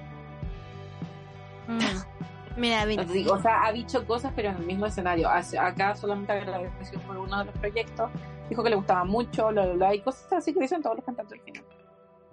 Mm. 1.70 2.20
Mira, 2.56 2.84
O 3.30 3.40
sea, 3.40 3.64
ha 3.64 3.72
dicho 3.72 4.06
cosas, 4.06 4.32
pero 4.34 4.50
en 4.50 4.56
el 4.56 4.66
mismo 4.66 4.86
escenario. 4.86 5.28
Acá 5.28 5.94
solamente 5.94 6.32
agradeció 6.32 7.00
por 7.00 7.16
uno 7.16 7.38
de 7.38 7.44
los 7.46 7.58
proyectos. 7.58 8.10
Dijo 8.48 8.62
que 8.62 8.70
le 8.70 8.76
gustaba 8.76 9.04
mucho, 9.04 9.48
bla, 9.48 9.64
bla, 9.64 9.74
bla, 9.74 9.94
y 9.94 10.00
cosas 10.00 10.32
así 10.32 10.52
que 10.52 10.60
dicen 10.60 10.82
todos 10.82 10.96
los 10.96 11.04
cantantes 11.04 11.38
al 11.38 11.44
final. 11.44 11.64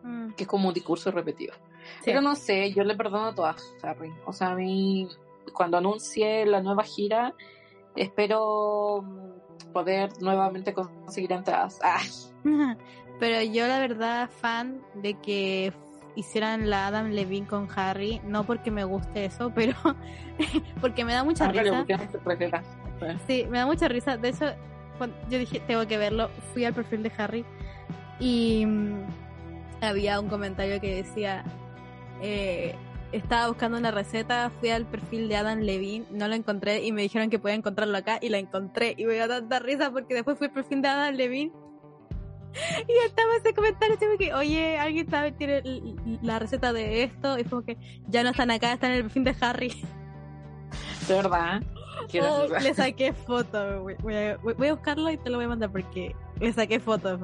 Mm. 0.04 0.34
Que 0.34 0.44
es 0.44 0.50
como 0.50 0.68
un 0.68 0.74
discurso 0.74 1.12
repetido. 1.12 1.54
Sí. 2.00 2.06
Pero 2.06 2.22
no 2.22 2.36
sé, 2.36 2.74
yo 2.74 2.84
le 2.84 2.96
perdono 2.96 3.28
a 3.28 3.36
todas, 3.36 3.64
Harry. 3.84 4.12
O 4.26 4.34
sea, 4.34 4.52
a 4.52 4.56
mí, 4.56 5.08
cuando 5.54 5.78
anuncie 5.78 6.46
la 6.46 6.62
nueva 6.62 6.84
gira, 6.84 7.34
espero 7.96 9.04
poder 9.74 10.10
nuevamente 10.22 10.74
conseguir 10.74 11.32
entradas. 11.32 11.80
Ah, 11.84 12.02
Pero 13.20 13.42
yo 13.42 13.68
la 13.68 13.80
verdad 13.80 14.30
fan 14.30 14.82
de 14.96 15.16
que 15.16 15.74
hicieran 16.18 16.70
la 16.70 16.88
Adam 16.88 17.12
Levine 17.12 17.46
con 17.46 17.68
Harry, 17.76 18.20
no 18.26 18.44
porque 18.44 18.72
me 18.72 18.84
guste 18.84 19.26
eso, 19.26 19.52
pero 19.54 19.74
porque 20.82 21.06
me 21.06 21.14
da 21.14 21.24
mucha 21.24 21.52
le 21.52 21.62
risa. 21.62 21.86
receta. 22.26 22.64
Sí, 23.28 23.46
me 23.50 23.60
da 23.60 23.66
mucha 23.68 23.88
risa. 23.88 24.18
De 24.18 24.30
hecho, 24.30 24.46
cuando 24.98 25.16
yo 25.30 25.38
dije, 25.38 25.62
tengo 25.62 25.86
que 25.88 25.98
verlo, 25.98 26.30
fui 26.54 26.66
al 26.66 26.74
perfil 26.74 27.04
de 27.04 27.12
Harry 27.18 27.46
y 28.20 28.66
mm, 28.66 29.06
había 29.82 30.20
un 30.20 30.28
comentario 30.28 30.82
que 30.82 30.96
decía, 30.96 31.46
eh, 32.22 32.76
estaba 33.12 33.48
buscando 33.48 33.78
una 33.78 33.92
receta, 33.92 34.52
fui 34.60 34.70
al 34.70 34.86
perfil 34.86 35.30
de 35.30 35.36
Adam 35.36 35.60
Levine, 35.60 36.06
no 36.12 36.28
lo 36.28 36.34
encontré 36.34 36.84
y 36.84 36.92
me 36.92 37.04
dijeron 37.04 37.30
que 37.30 37.38
podía 37.38 37.56
encontrarlo 37.56 37.96
acá 37.96 38.18
y 38.22 38.30
la 38.30 38.40
encontré 38.40 38.96
y 38.98 39.06
me 39.06 39.14
dio 39.14 39.28
tanta 39.28 39.60
risa 39.60 39.92
porque 39.92 40.16
después 40.16 40.38
fui 40.38 40.48
al 40.48 40.54
perfil 40.54 40.82
de 40.82 40.88
Adam 40.88 41.14
Levine 41.14 41.52
y 42.88 43.06
estaba 43.06 43.36
ese 43.38 43.54
comentario 43.54 43.96
así 43.96 44.06
como 44.06 44.18
que, 44.18 44.34
oye, 44.34 44.78
alguien 44.78 45.10
sabe, 45.10 45.32
tiene 45.32 45.62
la 46.22 46.40
receta 46.40 46.74
de 46.74 47.04
esto 47.04 47.38
y 47.38 47.44
fue 47.44 47.50
como 47.50 47.64
que 47.64 47.78
ya 48.08 48.24
no 48.24 48.30
están 48.30 48.52
acá, 48.52 48.74
están 48.74 48.92
en 48.92 48.98
el 48.98 49.04
perfil 49.04 49.24
de 49.26 49.36
Harry. 49.42 49.84
De 51.08 51.14
verdad. 51.16 51.62
Oh, 52.22 52.46
le 52.62 52.74
saqué 52.74 53.12
foto, 53.14 53.82
voy, 53.82 53.96
voy 54.02 54.16
a, 54.16 54.38
voy- 54.38 54.54
voy 54.54 54.68
a 54.68 54.74
buscarlo 54.74 55.10
y 55.12 55.18
te 55.18 55.30
lo 55.30 55.38
voy 55.38 55.46
a 55.46 55.50
mandar 55.50 55.72
porque 55.72 56.16
le 56.40 56.54
saqué 56.54 56.80
foto. 56.80 57.18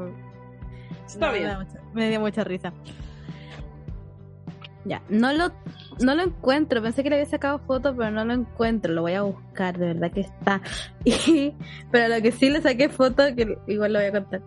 Está 1.07 1.27
No, 1.27 1.33
bien. 1.33 1.47
Me, 1.47 1.57
mucha- 1.65 1.79
me 1.93 2.09
dio 2.09 2.19
mucha 2.19 2.43
risa. 2.43 2.73
Ya, 4.85 5.01
no 5.07 5.31
lo, 5.31 5.49
no 6.01 6.13
lo 6.15 6.23
encuentro. 6.23 6.81
Pensé 6.81 7.03
que 7.03 7.09
le 7.09 7.15
había 7.15 7.29
sacado 7.29 7.59
foto, 7.59 7.95
pero 7.95 8.11
no 8.11 8.25
lo 8.25 8.33
encuentro. 8.33 8.91
Lo 8.93 9.01
voy 9.03 9.13
a 9.13 9.21
buscar, 9.21 9.77
de 9.77 9.87
verdad 9.87 10.11
que 10.11 10.21
está. 10.21 10.61
Y, 11.05 11.53
pero 11.91 12.13
lo 12.13 12.21
que 12.21 12.31
sí 12.33 12.49
le 12.49 12.61
saqué 12.61 12.89
foto, 12.89 13.23
que 13.35 13.57
igual 13.67 13.93
lo 13.93 13.99
voy 13.99 14.07
a 14.07 14.11
contar. 14.11 14.41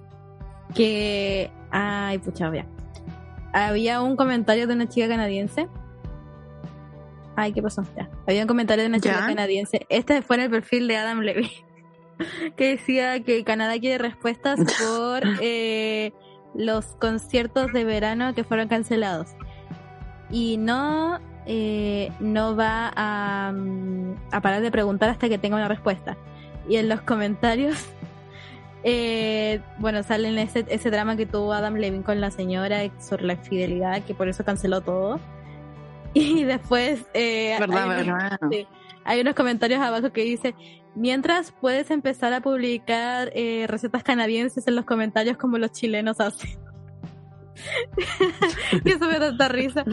Que. 0.75 1.51
Ay, 1.71 2.19
pucha, 2.19 2.53
ya. 2.55 2.67
Había 3.53 4.03
un 4.03 4.17
comentario 4.17 4.67
de 4.67 4.75
una 4.75 4.89
chica 4.89 5.09
canadiense. 5.09 5.69
Ay, 7.37 7.53
¿qué 7.53 7.63
pasó? 7.63 7.83
Ya. 7.97 8.09
Había 8.27 8.43
un 8.43 8.49
comentario 8.49 8.85
de 8.85 8.89
una 8.89 9.01
chica 9.01 9.21
Ya. 9.21 9.27
canadiense. 9.27 9.87
Este 9.89 10.23
fue 10.23 10.37
en 10.37 10.43
el 10.43 10.51
perfil 10.51 10.89
de 10.89 10.97
Adam 10.97 11.21
Levine. 11.21 11.51
Que 12.57 12.69
decía 12.71 13.23
que 13.23 13.45
Canadá 13.45 13.79
quiere 13.79 13.99
respuestas 13.99 14.59
por 14.81 15.21
eh, 15.43 16.15
los 16.55 16.87
conciertos 16.97 17.75
de 17.75 17.85
verano 17.85 18.35
que 18.35 18.43
fueron 18.43 18.69
cancelados. 18.69 19.37
Y 20.31 20.57
no, 20.57 21.21
eh, 21.45 22.11
no 22.19 22.57
va 22.57 22.91
a, 22.97 23.53
mm, 23.53 24.15
a 24.33 24.41
parar 24.41 24.63
de 24.63 24.71
preguntar 24.71 25.11
hasta 25.11 25.29
que 25.29 25.37
tenga 25.37 25.57
una 25.57 25.69
respuesta. 25.69 26.17
Y 26.71 26.77
en 26.77 26.89
los 26.89 27.03
comentarios, 27.03 27.87
eh, 28.85 29.61
bueno, 29.79 30.03
salen 30.03 30.39
ese, 30.39 30.65
ese 30.69 30.91
drama 30.91 31.17
que 31.17 31.27
tuvo 31.27 31.53
Adam 31.53 31.75
Levine 31.75 32.05
con 32.05 32.21
la 32.21 32.31
señora 32.31 32.81
sobre 33.01 33.25
la 33.25 33.35
infidelidad, 33.35 34.03
que 34.05 34.15
por 34.15 34.29
eso 34.29 34.45
canceló 34.45 34.81
todo. 34.81 35.21
Y 36.15 36.45
después 36.45 37.05
eh, 37.13 37.57
Verdad, 37.61 37.91
hay, 37.91 38.01
unos, 38.09 38.19
verdad. 38.19 38.39
sí, 38.51 38.67
hay 39.05 39.21
unos 39.21 39.35
comentarios 39.35 39.81
abajo 39.81 40.13
que 40.13 40.23
dice, 40.23 40.55
mientras 40.95 41.53
puedes 41.53 41.91
empezar 41.91 42.33
a 42.33 42.41
publicar 42.41 43.31
eh, 43.35 43.67
recetas 43.69 44.03
canadienses 44.03 44.67
en 44.67 44.77
los 44.77 44.87
comentarios 44.87 45.37
como 45.37 45.59
los 45.59 45.73
chilenos 45.73 46.19
hacen. 46.21 46.59
eso 48.85 49.07
me 49.07 49.19
da 49.19 49.29
tanta 49.29 49.49
risa. 49.49 49.85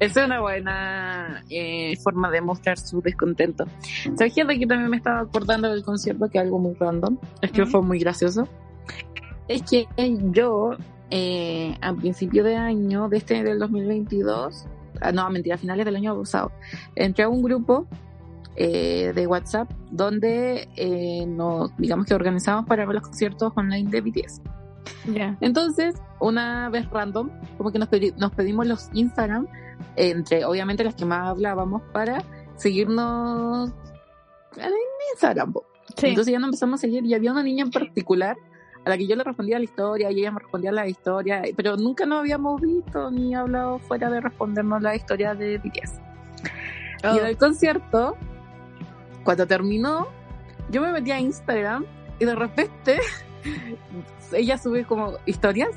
Esa 0.00 0.20
es 0.20 0.26
una 0.26 0.40
buena 0.40 1.44
eh, 1.50 1.96
forma 2.02 2.30
de 2.30 2.40
mostrar 2.40 2.78
su 2.78 3.00
descontento. 3.00 3.66
¿Sabes 4.16 4.34
qué? 4.34 4.44
De 4.44 4.54
aquí 4.54 4.66
también 4.66 4.90
me 4.90 4.96
estaba 4.96 5.20
acordando 5.20 5.70
del 5.70 5.82
concierto, 5.82 6.28
que 6.28 6.38
algo 6.38 6.58
muy 6.58 6.74
random. 6.74 7.18
Es 7.42 7.52
que 7.52 7.62
Ujú. 7.62 7.70
fue 7.70 7.82
muy 7.82 7.98
gracioso. 7.98 8.48
Es 9.48 9.62
que 9.62 9.86
yo, 10.32 10.76
eh, 11.10 11.76
a 11.80 11.94
principio 11.94 12.42
de 12.42 12.56
año, 12.56 13.08
de 13.08 13.18
este 13.18 13.42
del 13.42 13.58
2022, 13.58 14.66
ah, 15.00 15.12
no, 15.12 15.30
mentira, 15.30 15.54
a 15.54 15.58
finales 15.58 15.84
del 15.84 15.96
año 15.96 16.18
pasado, 16.18 16.50
entré 16.96 17.24
a 17.24 17.28
un 17.28 17.42
grupo 17.42 17.86
eh, 18.56 19.12
de 19.14 19.26
WhatsApp 19.26 19.70
donde 19.90 20.68
eh, 20.76 21.26
nos, 21.26 21.76
digamos 21.76 22.06
que 22.06 22.14
organizamos 22.14 22.66
para 22.66 22.86
ver 22.86 22.94
los 22.94 23.04
conciertos 23.04 23.52
online 23.54 23.90
de 23.90 24.00
BTS. 24.00 24.40
Ya. 25.12 25.36
Entonces, 25.40 25.94
una 26.20 26.68
vez 26.70 26.88
random, 26.90 27.30
como 27.56 27.70
que 27.72 27.78
nos, 27.78 27.90
pedi- 27.90 28.14
nos 28.16 28.32
pedimos 28.32 28.66
los 28.66 28.90
Instagram, 28.92 29.46
entre 29.96 30.44
obviamente 30.44 30.84
las 30.84 30.94
que 30.94 31.04
más 31.04 31.28
hablábamos, 31.28 31.82
para 31.92 32.22
seguirnos 32.56 33.72
en 34.56 34.72
Instagram. 35.12 35.54
Sí. 35.96 36.08
Entonces 36.08 36.32
ya 36.32 36.38
nos 36.38 36.48
empezamos 36.48 36.80
a 36.80 36.82
seguir 36.82 37.04
y 37.04 37.14
había 37.14 37.32
una 37.32 37.42
niña 37.42 37.64
en 37.64 37.70
particular 37.70 38.36
a 38.84 38.90
la 38.90 38.96
que 38.96 39.06
yo 39.06 39.16
le 39.16 39.24
respondía 39.24 39.58
la 39.58 39.64
historia 39.64 40.10
y 40.10 40.20
ella 40.20 40.30
me 40.30 40.38
respondía 40.40 40.70
la 40.72 40.86
historia, 40.86 41.42
pero 41.56 41.76
nunca 41.76 42.06
nos 42.06 42.20
habíamos 42.20 42.60
visto 42.60 43.10
ni 43.10 43.34
hablado 43.34 43.78
fuera 43.80 44.08
de 44.10 44.20
respondernos 44.20 44.80
la 44.80 44.94
historia 44.94 45.34
de 45.34 45.58
BTS. 45.58 46.00
Oh. 47.04 47.14
Y 47.16 47.18
en 47.18 47.26
el 47.26 47.36
concierto, 47.36 48.16
cuando 49.24 49.46
terminó, 49.46 50.06
yo 50.70 50.80
me 50.82 50.92
metí 50.92 51.10
a 51.10 51.18
Instagram 51.20 51.84
y 52.18 52.24
de 52.24 52.34
repente 52.34 53.00
ella 54.32 54.58
sube 54.58 54.84
como 54.84 55.14
historias 55.26 55.70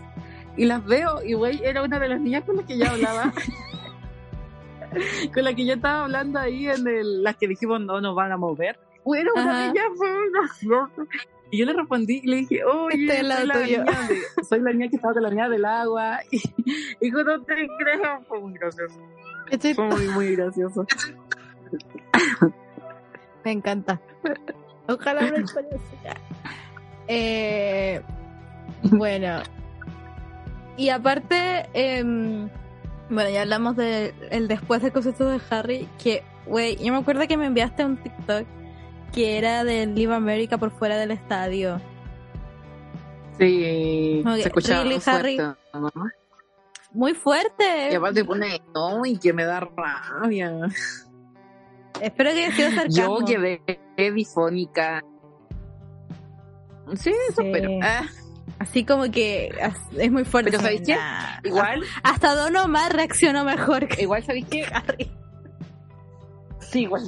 y 0.57 0.65
las 0.65 0.83
veo 0.85 1.23
y 1.23 1.33
güey, 1.33 1.61
era 1.63 1.83
una 1.83 1.99
de 1.99 2.09
las 2.09 2.19
niñas 2.19 2.43
con 2.43 2.57
las 2.57 2.65
que 2.65 2.77
yo 2.77 2.89
hablaba. 2.89 3.31
con 5.33 5.43
la 5.43 5.53
que 5.53 5.65
yo 5.65 5.73
estaba 5.75 6.03
hablando 6.03 6.39
ahí 6.39 6.67
en 6.67 6.87
el, 6.87 7.23
las 7.23 7.35
que 7.37 7.47
dijimos 7.47 7.79
no 7.81 8.01
nos 8.01 8.15
van 8.15 8.31
a 8.31 8.37
mover. 8.37 8.79
Güey, 9.03 9.21
era 9.21 9.31
una 9.35 9.67
niña 9.67 9.83
fue. 9.95 10.09
Y 11.51 11.57
yo 11.57 11.65
le 11.65 11.73
respondí 11.73 12.21
y 12.23 12.27
le 12.27 12.35
dije, 12.37 12.63
oye, 12.63 13.05
Este 13.05 13.17
soy, 13.19 13.27
la 13.27 13.43
niña 13.43 13.83
de- 14.07 14.43
soy 14.47 14.59
la 14.61 14.71
niña 14.71 14.87
que 14.89 14.95
estaba 14.97 15.13
con 15.13 15.23
la 15.23 15.29
niña 15.29 15.49
del 15.49 15.65
agua. 15.65 16.19
Y, 16.31 17.07
y 17.07 17.11
no 17.11 17.41
te 17.41 17.67
creo, 17.79 18.21
fue 18.27 18.39
muy 18.39 18.53
gracioso. 18.53 18.99
Qué 19.49 19.73
Fue 19.73 19.85
muy, 19.85 20.07
muy 20.09 20.35
gracioso. 20.35 20.85
Me 23.43 23.51
encanta. 23.51 23.99
Ojalá 24.87 25.21
historia 25.39 25.69
así. 25.75 25.95
Eh, 27.09 28.01
bueno. 28.83 29.41
Y 30.77 30.89
aparte, 30.89 31.67
em, 31.73 32.49
bueno, 33.09 33.29
ya 33.29 33.41
hablamos 33.41 33.75
del 33.75 34.13
el 34.29 34.47
después 34.47 34.81
del 34.81 34.93
concierto 34.93 35.27
de 35.27 35.41
Harry, 35.49 35.89
que, 36.01 36.23
güey, 36.45 36.77
yo 36.77 36.93
me 36.93 36.99
acuerdo 36.99 37.27
que 37.27 37.35
me 37.35 37.47
enviaste 37.47 37.83
un 37.83 37.97
TikTok 37.97 38.45
que 39.11 39.37
era 39.39 39.63
del 39.63 39.95
Live 39.95 40.13
America 40.13 40.57
por 40.59 40.71
fuera 40.71 40.97
del 40.97 41.11
estadio. 41.11 41.81
Sí, 43.39 44.21
que, 44.23 44.41
se 44.41 44.47
escuchaba 44.47 44.83
really, 44.83 44.99
fuerte, 44.99 45.19
Harry. 45.19 45.37
¿no? 45.73 45.91
Muy 46.91 47.13
fuerte. 47.13 47.89
Y 47.91 47.95
aparte 47.95 48.23
pone, 48.23 48.61
no, 48.73 49.03
y 49.05 49.17
que 49.17 49.33
me 49.33 49.45
da 49.45 49.61
rabia. 49.61 50.69
Espero 52.01 52.31
que 52.31 52.45
haya 52.45 52.55
sido 52.55 52.69
sarcasmo. 52.69 53.19
Yo 53.19 53.25
quedé 53.25 54.11
difónica. 54.11 55.03
Sí, 56.95 57.11
eso, 57.29 57.41
Sí. 57.41 57.49
pero... 57.51 57.69
ah, 57.83 58.03
Así 58.57 58.83
como 58.83 59.03
que 59.09 59.53
es 59.97 60.11
muy 60.11 60.25
fuerte. 60.25 60.51
Pero 60.51 60.61
¿sabéis 60.61 60.81
qué? 60.85 60.95
Nah. 60.95 61.39
igual, 61.45 61.81
Hasta 62.03 62.35
Don 62.35 62.53
Omar 62.57 62.93
reaccionó 62.93 63.45
mejor 63.45 63.87
que 63.87 64.01
igual, 64.01 64.21
¿sabéis 64.23 64.47
qué? 64.49 64.65
Harry. 64.65 65.09
Sí, 66.59 66.81
igual, 66.81 67.03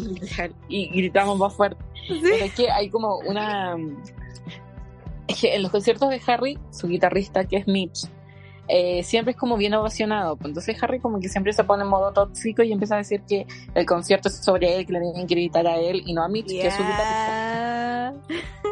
y 0.70 0.88
gritamos 0.90 1.38
más 1.38 1.54
fuerte. 1.54 1.84
Sí. 2.08 2.20
Pero 2.24 2.46
es 2.46 2.54
que 2.54 2.72
hay 2.72 2.90
como 2.90 3.18
una... 3.20 3.76
Es 5.28 5.40
que 5.42 5.56
en 5.56 5.64
los 5.64 5.72
conciertos 5.72 6.10
de 6.10 6.22
Harry, 6.28 6.58
su 6.72 6.88
guitarrista, 6.88 7.44
que 7.46 7.58
es 7.58 7.68
Mitch, 7.68 8.08
eh, 8.74 9.04
siempre 9.04 9.32
es 9.32 9.38
como 9.38 9.58
bien 9.58 9.74
ovacionado. 9.74 10.38
Pues 10.38 10.48
Entonces 10.50 10.82
Harry 10.82 11.00
como 11.00 11.20
que 11.20 11.28
siempre 11.28 11.52
se 11.52 11.64
pone 11.64 11.84
en 11.84 11.90
modo 11.90 12.14
tóxico 12.14 12.64
y 12.64 12.72
empieza 12.72 12.96
a 12.96 13.00
decir 13.00 13.22
que 13.28 13.46
el 13.76 13.86
concierto 13.86 14.30
es 14.30 14.38
sobre 14.44 14.78
él, 14.78 14.86
que 14.86 14.94
le 14.94 15.02
tienen 15.02 15.28
que 15.28 15.36
gritar 15.36 15.68
a 15.68 15.76
él 15.76 16.02
y 16.06 16.14
no 16.14 16.24
a 16.24 16.30
Mitch, 16.30 16.48
que 16.48 16.68
es 16.68 16.74
su 16.74 16.82
guitarrista. 16.82 18.14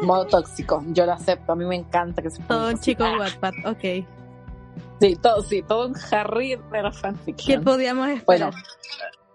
Modo 0.02 0.26
tóxico. 0.26 0.82
Yo 0.88 1.04
lo 1.04 1.12
acepto. 1.12 1.52
A 1.52 1.56
mí 1.56 1.66
me 1.66 1.76
encanta 1.76 2.22
que 2.22 2.30
se 2.30 2.42
Todo 2.44 2.68
un 2.70 2.78
chico 2.78 3.04
Ah, 3.04 3.16
Wattpad, 3.18 3.52
ok. 3.66 4.06
Sí, 5.00 5.16
todo, 5.16 5.42
sí, 5.42 5.62
todo 5.62 5.88
un 5.88 5.94
Harry 6.10 6.56
de 6.56 6.82
la 6.82 6.90
¿Qué 6.90 6.98
fanfiction. 6.98 7.64
podíamos 7.64 8.08
Bueno, 8.24 8.50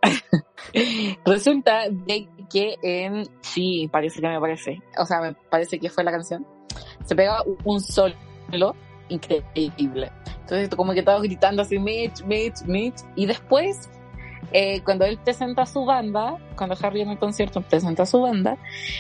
esperar? 0.04 0.46
resulta 1.26 1.90
de 1.90 2.28
que 2.50 2.76
en 2.82 3.28
sí, 3.42 3.88
parece 3.92 4.22
que 4.22 4.28
me 4.28 4.40
parece, 4.40 4.82
o 4.98 5.06
sea, 5.06 5.22
me 5.22 5.34
parece 5.34 5.80
que 5.80 5.90
fue 5.90 6.04
la 6.04 6.12
canción, 6.12 6.46
se 7.06 7.16
pega 7.16 7.44
un 7.64 7.82
solo 7.82 8.76
increíble. 9.10 10.12
Entonces, 10.46 10.70
como 10.70 10.94
que 10.94 11.02
todos 11.02 11.24
gritando 11.24 11.64
así, 11.64 11.80
Mitch, 11.80 12.24
Mitch, 12.24 12.62
Mitch, 12.66 12.98
y 13.16 13.26
después, 13.26 13.90
eh, 14.52 14.80
cuando 14.84 15.06
él 15.06 15.18
presenta 15.18 15.66
su 15.66 15.86
banda, 15.86 16.38
cuando 16.56 16.78
Harry 16.84 17.02
en 17.02 17.10
el 17.10 17.18
concierto 17.18 17.62
presenta 17.62 18.06
su 18.06 18.22
banda, 18.22 18.56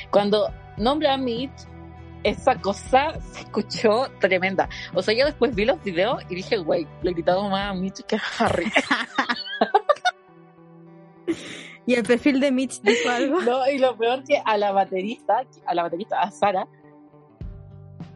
cuando 0.09 0.51
nombra 0.77 1.13
a 1.13 1.17
Mitch, 1.17 1.53
esa 2.23 2.59
cosa 2.59 3.13
se 3.31 3.41
escuchó 3.41 4.09
tremenda. 4.19 4.67
O 4.95 5.03
sea, 5.03 5.13
yo 5.13 5.27
después 5.27 5.53
vi 5.53 5.65
los 5.65 5.83
videos 5.83 6.23
y 6.29 6.35
dije, 6.35 6.57
güey, 6.57 6.87
le 7.03 7.11
he 7.11 7.13
gritado 7.13 7.47
más 7.47 7.69
a 7.69 7.73
Mitch 7.75 8.03
que 8.05 8.15
a 8.15 8.21
Harry. 8.39 8.65
¿Y 11.85 11.93
el 11.93 12.01
perfil 12.01 12.39
de 12.39 12.51
Mitch 12.51 12.81
dijo 12.81 13.07
algo? 13.07 13.39
No, 13.41 13.69
y 13.69 13.77
lo 13.77 13.95
peor 13.95 14.23
que 14.23 14.41
a 14.43 14.57
la 14.57 14.71
baterista, 14.71 15.43
a 15.67 15.75
la 15.75 15.83
baterista, 15.83 16.19
a 16.19 16.31
Sara, 16.31 16.67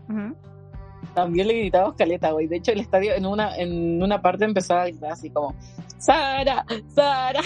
Ujú. 0.10 0.36
También 1.22 1.48
le 1.48 1.54
gritamos 1.60 1.96
caleta, 1.96 2.32
güey. 2.32 2.48
De 2.48 2.58
hecho, 2.58 2.72
el 2.72 2.80
estadio 2.80 3.14
en 3.14 3.26
una, 3.26 3.56
en 3.58 4.02
una 4.02 4.22
parte 4.22 4.46
empezó 4.46 4.76
a 4.76 4.86
gritar 4.86 5.12
así 5.14 5.30
como, 5.30 5.56
Sara, 5.98 6.66
Sara. 6.94 7.42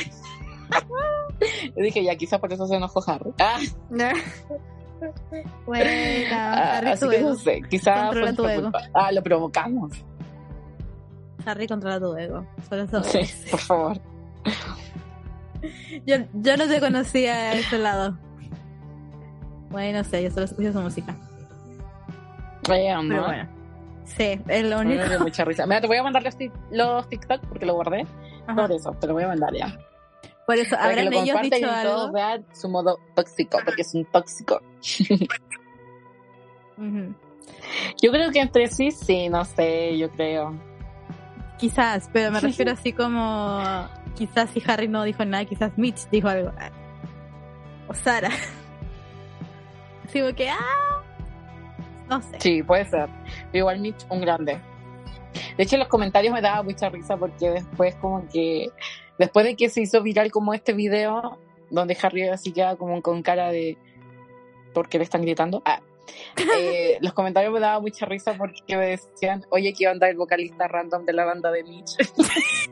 y 1.75 1.81
dije, 1.81 2.03
ya, 2.03 2.15
quizás 2.15 2.39
por 2.39 2.51
eso 2.53 2.67
se 2.67 2.75
enojó 2.75 3.03
Harry. 3.09 3.31
Ah, 3.41 5.09
Bueno, 5.65 5.89
ah, 6.31 6.77
Harry 6.77 6.91
así 6.91 7.03
tu 7.03 7.09
que 7.12 7.17
ego. 7.17 7.29
no 7.29 7.36
sé, 7.36 7.62
quizás 7.69 8.13
fue 8.17 8.33
tu 8.33 8.47
ego. 8.47 8.62
culpa. 8.63 8.79
Ah, 8.93 9.12
lo 9.12 9.21
provocamos. 9.21 9.91
Harry 11.45 11.67
controla 11.67 11.99
tu 11.99 12.15
ego. 12.15 12.45
Solo 12.69 12.83
eso. 12.83 13.03
Sí, 13.03 13.19
por 13.51 13.59
favor. 13.59 14.01
Yo, 16.05 16.15
yo 16.33 16.57
no 16.57 16.67
te 16.67 16.79
conocía 16.79 17.33
a 17.33 17.53
ese 17.53 17.79
lado. 17.79 18.17
Bueno, 19.69 19.97
no 19.99 20.03
sé, 20.05 20.23
yo 20.23 20.29
solo 20.31 20.45
escucho 20.45 20.71
su 20.71 20.79
música. 20.79 21.15
Pero. 22.65 23.01
Sí, 24.06 24.39
es 24.47 24.63
lo 24.65 24.79
único. 24.79 25.01
me 25.01 25.10
dio 25.10 25.19
mucha 25.19 25.45
risa. 25.45 25.65
Mira, 25.65 25.81
te 25.81 25.87
voy 25.87 25.97
a 25.97 26.04
mandar 26.04 26.23
los, 26.23 26.37
tic- 26.37 26.51
los 26.71 27.08
TikTok 27.10 27.41
porque 27.47 27.65
lo 27.65 27.73
guardé. 27.75 28.06
Ajá. 28.47 28.56
Por 28.62 28.71
eso, 28.71 28.91
te 28.99 29.08
lo 29.08 29.13
voy 29.13 29.23
a 29.23 29.27
mandar 29.29 29.54
ya. 29.54 29.77
Por 30.45 30.58
eso, 30.58 30.71
Para 30.75 30.93
que 30.95 30.99
¿habrán 30.99 31.13
lo 31.13 31.21
ellos 31.23 31.41
dicho 31.41 31.58
y 31.58 31.62
todos 31.62 31.73
algo? 32.01 32.12
vean 32.13 32.45
su 32.54 32.67
modo 32.69 32.99
tóxico, 33.15 33.60
porque 33.63 33.81
es 33.83 33.93
un 33.93 34.04
tóxico. 34.06 34.62
Yo 38.01 38.12
creo 38.12 38.31
que 38.31 38.39
entre 38.39 38.67
sí, 38.67 38.91
sí, 38.91 39.29
no 39.29 39.45
sé, 39.45 39.97
yo 39.97 40.10
creo. 40.12 40.54
Quizás, 41.58 42.10
pero 42.12 42.31
me 42.31 42.39
refiero 42.41 42.71
así 42.71 42.91
como. 42.93 43.63
Quizás 44.15 44.49
si 44.51 44.62
Harry 44.67 44.87
no 44.87 45.04
dijo 45.04 45.23
nada, 45.25 45.45
quizás 45.45 45.71
Mitch 45.77 46.10
dijo 46.12 46.27
algo. 46.27 46.51
O 47.87 47.93
Sara. 47.93 48.29
Así 50.06 50.19
como 50.21 50.33
que, 50.35 50.49
ah. 50.49 51.02
No 52.13 52.21
sé. 52.21 52.39
Sí, 52.39 52.63
puede 52.63 52.85
ser. 52.85 53.09
Pero 53.51 53.59
igual 53.59 53.79
Mitch, 53.79 54.05
un 54.09 54.21
grande. 54.21 54.59
De 55.57 55.63
hecho, 55.63 55.75
en 55.75 55.79
los 55.79 55.87
comentarios 55.87 56.33
me 56.33 56.41
daba 56.41 56.61
mucha 56.63 56.89
risa 56.89 57.17
porque 57.17 57.49
después 57.49 57.95
como 57.95 58.27
que... 58.29 58.69
Después 59.17 59.45
de 59.45 59.55
que 59.55 59.69
se 59.69 59.81
hizo 59.81 60.01
viral 60.01 60.31
como 60.31 60.53
este 60.53 60.73
video, 60.73 61.37
donde 61.69 61.97
Harry 62.01 62.27
así 62.29 62.51
queda 62.51 62.75
como 62.75 63.01
con 63.01 63.21
cara 63.21 63.51
de... 63.51 63.77
porque 64.73 64.97
le 64.97 65.03
están 65.03 65.21
gritando. 65.21 65.61
Ah, 65.65 65.81
Eh, 66.57 66.97
los 67.01 67.13
comentarios 67.13 67.53
me 67.53 67.59
daban 67.59 67.81
mucha 67.81 68.05
risa 68.05 68.33
porque 68.37 68.77
me 68.77 68.87
decían, 68.87 69.45
oye, 69.49 69.73
¿qué 69.73 69.87
onda 69.87 70.09
el 70.09 70.17
vocalista 70.17 70.67
random 70.67 71.05
de 71.05 71.13
la 71.13 71.25
banda 71.25 71.51
de 71.51 71.63
Mitch? 71.63 71.95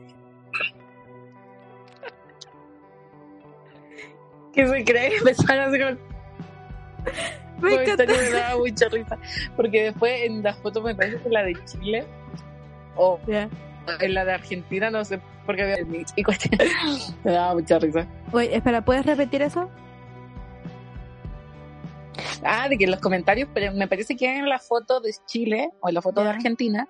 ¿Qué 4.53 4.67
se 4.67 4.83
cree? 4.83 5.15
Empezaron 5.17 5.69
así 5.69 5.79
con... 5.79 5.97
Me 7.62 7.74
encanta. 7.74 8.05
comentario 8.05 8.32
me 8.32 8.39
daba 8.39 8.57
mucha 8.57 8.88
risa. 8.89 9.18
Porque 9.55 9.84
después 9.84 10.22
en 10.24 10.43
las 10.43 10.57
fotos 10.57 10.84
me 10.84 10.95
parece 10.95 11.18
que 11.22 11.30
la 11.30 11.43
de 11.43 11.53
Chile 11.66 12.05
o 12.95 13.20
en 13.99 14.14
la 14.14 14.26
de 14.26 14.34
Argentina, 14.34 14.89
no 14.91 15.03
sé 15.05 15.20
por 15.45 15.55
qué 15.55 15.64
había. 15.64 16.05
Y 16.16 16.24
cuestión- 16.24 16.59
me 17.24 17.32
daba 17.32 17.53
mucha 17.55 17.80
risa. 17.80 18.05
Oye, 18.32 18.55
espera, 18.55 18.84
¿puedes 18.84 19.05
repetir 19.05 19.41
eso? 19.41 19.70
Ah, 22.43 22.68
de 22.70 22.78
que 22.78 22.86
en 22.86 22.91
los 22.91 22.99
comentarios, 22.99 23.49
pero 23.53 23.72
me 23.74 23.88
parece 23.88 24.16
que 24.16 24.38
en 24.38 24.47
la 24.49 24.59
foto 24.59 24.99
de 24.99 25.12
Chile 25.26 25.70
o 25.80 25.89
en 25.89 25.95
la 25.95 26.01
foto 26.01 26.24
de. 26.24 26.30
Argentina, 26.30 26.88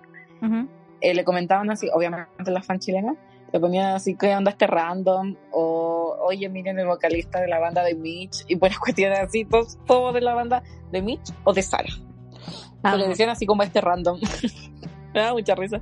eh, 1.00 1.14
le 1.14 1.24
comentaban 1.24 1.70
así, 1.70 1.88
obviamente 1.92 2.28
las 2.50 2.66
fan 2.66 2.78
chilenas, 2.78 3.16
le 3.52 3.60
ponían 3.60 3.94
así 3.94 4.16
que 4.16 4.34
onda 4.34 4.50
este 4.50 4.66
random, 4.66 5.36
o 5.50 6.16
oye, 6.26 6.48
miren 6.48 6.78
el 6.78 6.86
vocalista 6.86 7.40
de 7.40 7.48
la 7.48 7.58
banda 7.58 7.82
de 7.84 7.94
Mitch, 7.94 8.44
y 8.48 8.54
buenas 8.54 8.78
cuestiones 8.80 9.20
así, 9.20 9.44
todos, 9.44 9.78
todos 9.86 10.14
de 10.14 10.20
la 10.20 10.34
banda 10.34 10.62
de 10.90 11.02
Mitch 11.02 11.32
o 11.44 11.52
de 11.52 11.62
Sara. 11.62 11.88
Ah, 12.82 12.96
le 12.96 13.08
decían 13.08 13.28
así 13.28 13.46
como 13.46 13.62
este 13.62 13.80
random. 13.80 14.18
Me 15.14 15.20
da 15.20 15.32
mucha 15.32 15.54
risa. 15.54 15.80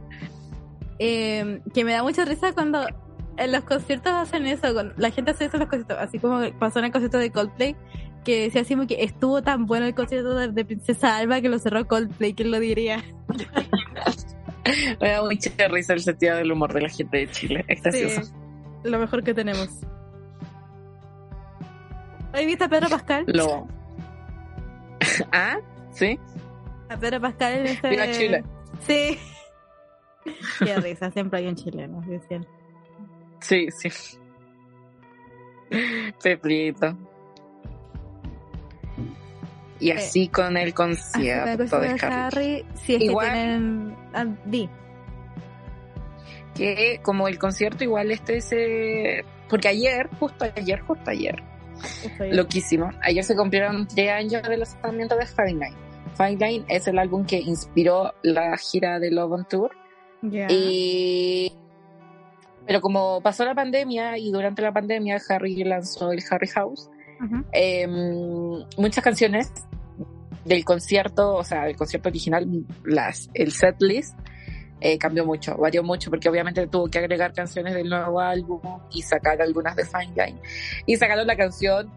eh, 0.98 1.62
que 1.72 1.84
me 1.84 1.92
da 1.92 2.02
mucha 2.02 2.24
risa 2.24 2.52
cuando 2.52 2.84
en 3.36 3.52
los 3.52 3.62
conciertos 3.62 4.12
hacen 4.12 4.46
eso, 4.46 4.74
con, 4.74 4.92
la 4.96 5.10
gente 5.10 5.30
hace 5.30 5.44
eso 5.44 5.56
en 5.56 5.60
los 5.60 5.68
conciertos, 5.68 5.96
así 5.98 6.18
como 6.18 6.40
pasó 6.58 6.80
en 6.80 6.86
el 6.86 6.92
concierto 6.92 7.16
de 7.16 7.30
Coldplay, 7.30 7.76
que 8.24 8.42
decía 8.42 8.62
así 8.62 8.74
como 8.74 8.88
que 8.88 9.04
estuvo 9.04 9.40
tan 9.40 9.66
bueno 9.66 9.86
el 9.86 9.94
concierto 9.94 10.34
de, 10.34 10.48
de 10.48 10.64
Princesa 10.64 11.16
Alba 11.16 11.40
que 11.40 11.48
lo 11.48 11.60
cerró 11.60 11.86
Coldplay, 11.86 12.34
¿quién 12.34 12.50
lo 12.50 12.58
diría? 12.58 13.04
Me 15.00 15.10
da 15.10 15.22
mucha 15.22 15.50
risa 15.68 15.94
el 15.94 16.00
sentido 16.00 16.36
del 16.36 16.52
humor 16.52 16.72
de 16.72 16.82
la 16.82 16.88
gente 16.88 17.18
de 17.18 17.30
Chile. 17.30 17.64
Es 17.68 17.82
gracioso. 17.82 18.22
Sí, 18.24 18.32
lo 18.84 18.98
mejor 18.98 19.22
que 19.22 19.34
tenemos. 19.34 19.68
¿Has 22.32 22.46
visto 22.46 22.64
a 22.64 22.68
Pedro 22.68 22.88
Pascal? 22.88 23.24
Lo... 23.26 23.66
¿Ah? 25.32 25.58
¿Sí? 25.92 26.18
A 26.88 26.96
Pedro 26.96 27.20
Pascal 27.20 27.54
en 27.54 27.66
este... 27.66 27.88
Viva 27.88 28.10
Chile. 28.12 28.44
Sí. 28.86 29.18
Qué 30.64 30.76
risa, 30.76 31.10
siempre 31.10 31.40
hay 31.40 31.46
un 31.46 31.56
chileno, 31.56 32.02
decían. 32.06 32.46
Sí, 33.40 33.68
sí. 33.70 33.90
Peplito. 36.22 36.96
Y 39.80 39.90
así 39.92 40.28
con 40.28 40.56
el 40.56 40.68
Así 40.68 40.72
con 40.74 40.90
el 40.92 41.56
concierto 41.56 41.80
de 41.80 41.88
Harry. 41.88 42.04
Harry, 42.04 42.66
si 42.74 42.94
es 42.96 43.00
Igual- 43.02 43.26
que 43.26 43.32
tienen... 43.32 43.96
ah, 44.12 44.26
di. 44.44 44.68
Que 46.54 47.00
como 47.02 47.28
el 47.28 47.38
concierto 47.38 47.84
igual 47.84 48.10
este 48.10 48.40
se... 48.40 49.24
Porque 49.48 49.68
ayer, 49.68 50.08
justo 50.18 50.44
ayer, 50.54 50.80
justo 50.80 51.10
ayer, 51.10 51.42
Estoy- 52.04 52.32
loquísimo. 52.32 52.90
Ayer 53.02 53.24
se 53.24 53.34
cumplieron 53.34 53.86
tres 53.88 54.10
años 54.10 54.42
del 54.42 54.60
lanzamiento 54.60 55.16
de 55.16 55.26
Fine 55.26 55.52
Line. 55.54 55.76
Fine 56.16 56.36
Line 56.46 56.64
es 56.68 56.86
el 56.86 56.98
álbum 56.98 57.24
que 57.24 57.38
inspiró 57.38 58.12
la 58.22 58.56
gira 58.58 58.98
de 58.98 59.10
Love 59.10 59.32
on 59.32 59.48
Tour. 59.48 59.70
Ya. 60.22 60.46
Y... 60.50 61.52
Pero 62.66 62.80
como 62.82 63.20
pasó 63.22 63.44
la 63.44 63.54
pandemia 63.54 64.18
y 64.18 64.30
durante 64.30 64.60
la 64.62 64.72
pandemia 64.72 65.18
Harry 65.28 65.64
lanzó 65.64 66.12
el 66.12 66.22
Harry 66.30 66.46
House, 66.48 66.90
Eh, 67.52 67.86
muchas 68.76 69.04
canciones 69.04 69.52
del 70.44 70.64
concierto, 70.64 71.36
o 71.36 71.44
sea, 71.44 71.64
del 71.64 71.76
concierto 71.76 72.08
original, 72.08 72.46
las, 72.84 73.30
el 73.34 73.52
set 73.52 73.76
list 73.80 74.16
eh, 74.80 74.96
cambió 74.98 75.26
mucho, 75.26 75.56
varió 75.56 75.82
mucho, 75.82 76.08
porque 76.10 76.28
obviamente 76.28 76.66
tuvo 76.66 76.88
que 76.88 76.98
agregar 76.98 77.32
canciones 77.32 77.74
del 77.74 77.88
nuevo 77.88 78.20
álbum 78.20 78.60
y 78.92 79.02
sacar 79.02 79.40
algunas 79.42 79.76
de 79.76 79.84
Fine 79.84 80.12
Line. 80.16 80.40
Y 80.86 80.96
sacaron 80.96 81.26
la 81.26 81.36
canción 81.36 81.90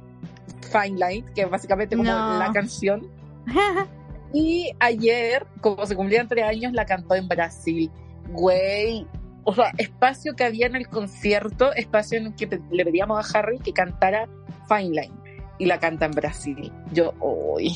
Fine 0.72 0.98
Line, 1.00 1.26
que 1.34 1.42
es 1.44 1.50
básicamente 1.50 1.96
como 1.96 2.10
No. 2.12 2.38
la 2.40 2.52
canción. 2.52 3.08
Y 4.36 4.72
ayer, 4.80 5.46
como 5.62 5.86
se 5.86 5.96
cumplían 5.96 6.28
tres 6.28 6.44
años, 6.46 6.74
la 6.74 6.88
cantó 6.88 7.14
en 7.14 7.28
Brasil. 7.28 7.92
Güey. 8.32 9.06
O 9.46 9.54
sea, 9.54 9.72
espacio 9.78 10.36
que 10.36 10.44
había 10.44 10.68
en 10.68 10.76
el 10.76 10.88
concierto, 10.88 11.74
espacio 11.74 12.18
en 12.18 12.28
el 12.28 12.36
que 12.36 12.60
le 12.72 12.86
pedíamos 12.86 13.36
a 13.36 13.40
Harry 13.40 13.60
que 13.60 13.74
cantara 13.74 14.28
Fine 14.68 14.90
Line. 14.90 15.14
Y 15.60 15.66
la 15.66 15.80
canta 15.80 16.06
en 16.06 16.12
Brasil. 16.12 16.72
Yo, 16.92 17.14
uy. 17.20 17.74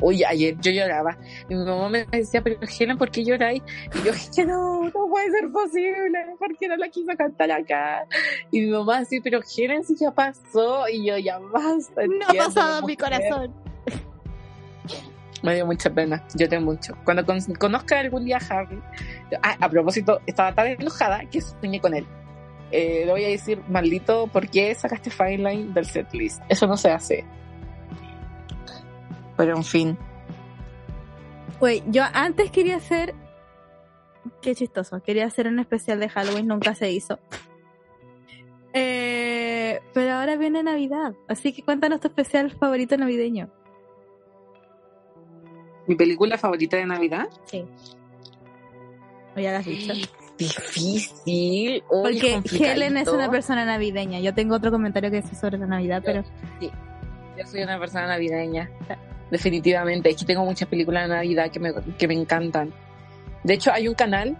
Uy, 0.00 0.22
ayer 0.22 0.56
yo 0.60 0.70
lloraba. 0.70 1.18
Y 1.48 1.54
mi 1.54 1.64
mamá 1.64 1.88
me 1.88 2.04
decía, 2.04 2.40
pero 2.42 2.58
Helen, 2.60 2.98
¿por 2.98 3.10
qué 3.10 3.24
lloráis? 3.24 3.62
Y 3.94 4.06
yo, 4.06 4.12
que 4.34 4.44
no, 4.44 4.84
no 4.84 5.08
puede 5.08 5.30
ser 5.30 5.50
posible. 5.50 6.18
¿Por 6.38 6.56
qué 6.56 6.68
no 6.68 6.76
la 6.76 6.88
quiso 6.88 7.12
cantar 7.16 7.50
acá? 7.50 8.06
Y 8.50 8.60
mi 8.60 8.70
mamá 8.70 8.98
así, 8.98 9.20
pero 9.20 9.40
Helen, 9.56 9.84
si 9.84 9.96
ya 9.96 10.12
pasó. 10.12 10.88
Y 10.88 11.06
yo, 11.06 11.18
ya 11.18 11.38
basta. 11.38 12.02
No 12.06 12.26
ha 12.28 12.46
pasado 12.46 12.78
en 12.78 12.86
mi 12.86 12.92
mujer". 12.94 12.98
corazón. 12.98 13.67
Me 15.48 15.54
dio 15.54 15.64
mucha 15.66 15.88
pena, 15.88 16.22
tengo 16.36 16.60
mucho. 16.72 16.94
Cuando 17.04 17.24
con- 17.24 17.40
conozca 17.58 17.98
algún 17.98 18.26
día 18.26 18.36
a 18.38 18.54
Harry, 18.54 18.78
ah, 19.42 19.56
a 19.58 19.68
propósito, 19.70 20.20
estaba 20.26 20.54
tan 20.54 20.66
enojada 20.66 21.20
que 21.30 21.40
soñé 21.40 21.80
con 21.80 21.94
él. 21.94 22.06
Eh, 22.70 23.04
le 23.06 23.10
voy 23.12 23.24
a 23.24 23.28
decir, 23.28 23.62
maldito, 23.66 24.26
¿por 24.26 24.46
qué 24.50 24.74
sacaste 24.74 25.08
Fine 25.10 25.38
Line 25.38 25.72
del 25.72 25.86
setlist? 25.86 26.42
Eso 26.50 26.66
no 26.66 26.76
se 26.76 26.90
hace. 26.90 27.24
Pero 29.38 29.56
en 29.56 29.64
fin, 29.64 29.96
Güey, 31.60 31.82
yo 31.86 32.02
antes 32.12 32.50
quería 32.50 32.76
hacer. 32.76 33.14
Qué 34.42 34.54
chistoso. 34.54 35.02
Quería 35.02 35.24
hacer 35.26 35.46
un 35.48 35.58
especial 35.58 35.98
de 35.98 36.08
Halloween, 36.08 36.46
nunca 36.46 36.74
se 36.74 36.92
hizo. 36.92 37.18
Eh, 38.74 39.80
pero 39.94 40.12
ahora 40.12 40.36
viene 40.36 40.62
Navidad. 40.62 41.14
Así 41.26 41.52
que 41.52 41.62
cuéntanos 41.62 42.00
tu 42.00 42.08
especial 42.08 42.50
favorito 42.52 42.96
navideño. 42.96 43.48
Mi 45.88 45.96
película 45.96 46.38
favorita 46.38 46.76
de 46.76 46.86
Navidad. 46.86 47.28
Sí. 47.46 47.64
¿O 49.36 49.40
ya 49.40 49.52
lo 49.52 49.58
has 49.58 49.66
dicho? 49.66 49.94
Difícil. 50.38 51.82
Porque. 51.88 52.40
Helen 52.60 52.96
es 52.98 53.08
una 53.08 53.28
persona 53.28 53.64
navideña. 53.64 54.20
Yo 54.20 54.34
tengo 54.34 54.54
otro 54.54 54.70
comentario 54.70 55.10
que 55.10 55.16
decir 55.16 55.36
sobre 55.36 55.58
la 55.58 55.66
Navidad, 55.66 56.02
pero. 56.04 56.22
Yo 56.60 57.46
soy 57.46 57.62
una 57.62 57.78
persona 57.78 58.06
navideña, 58.06 58.70
definitivamente. 59.30 60.10
Es 60.10 60.16
que 60.16 60.24
tengo 60.24 60.44
muchas 60.44 60.68
películas 60.68 61.08
de 61.08 61.14
Navidad 61.14 61.50
que 61.50 61.58
me, 61.58 61.72
que 61.98 62.06
me 62.06 62.14
encantan. 62.14 62.72
De 63.42 63.54
hecho, 63.54 63.72
hay 63.72 63.88
un 63.88 63.94
canal, 63.94 64.36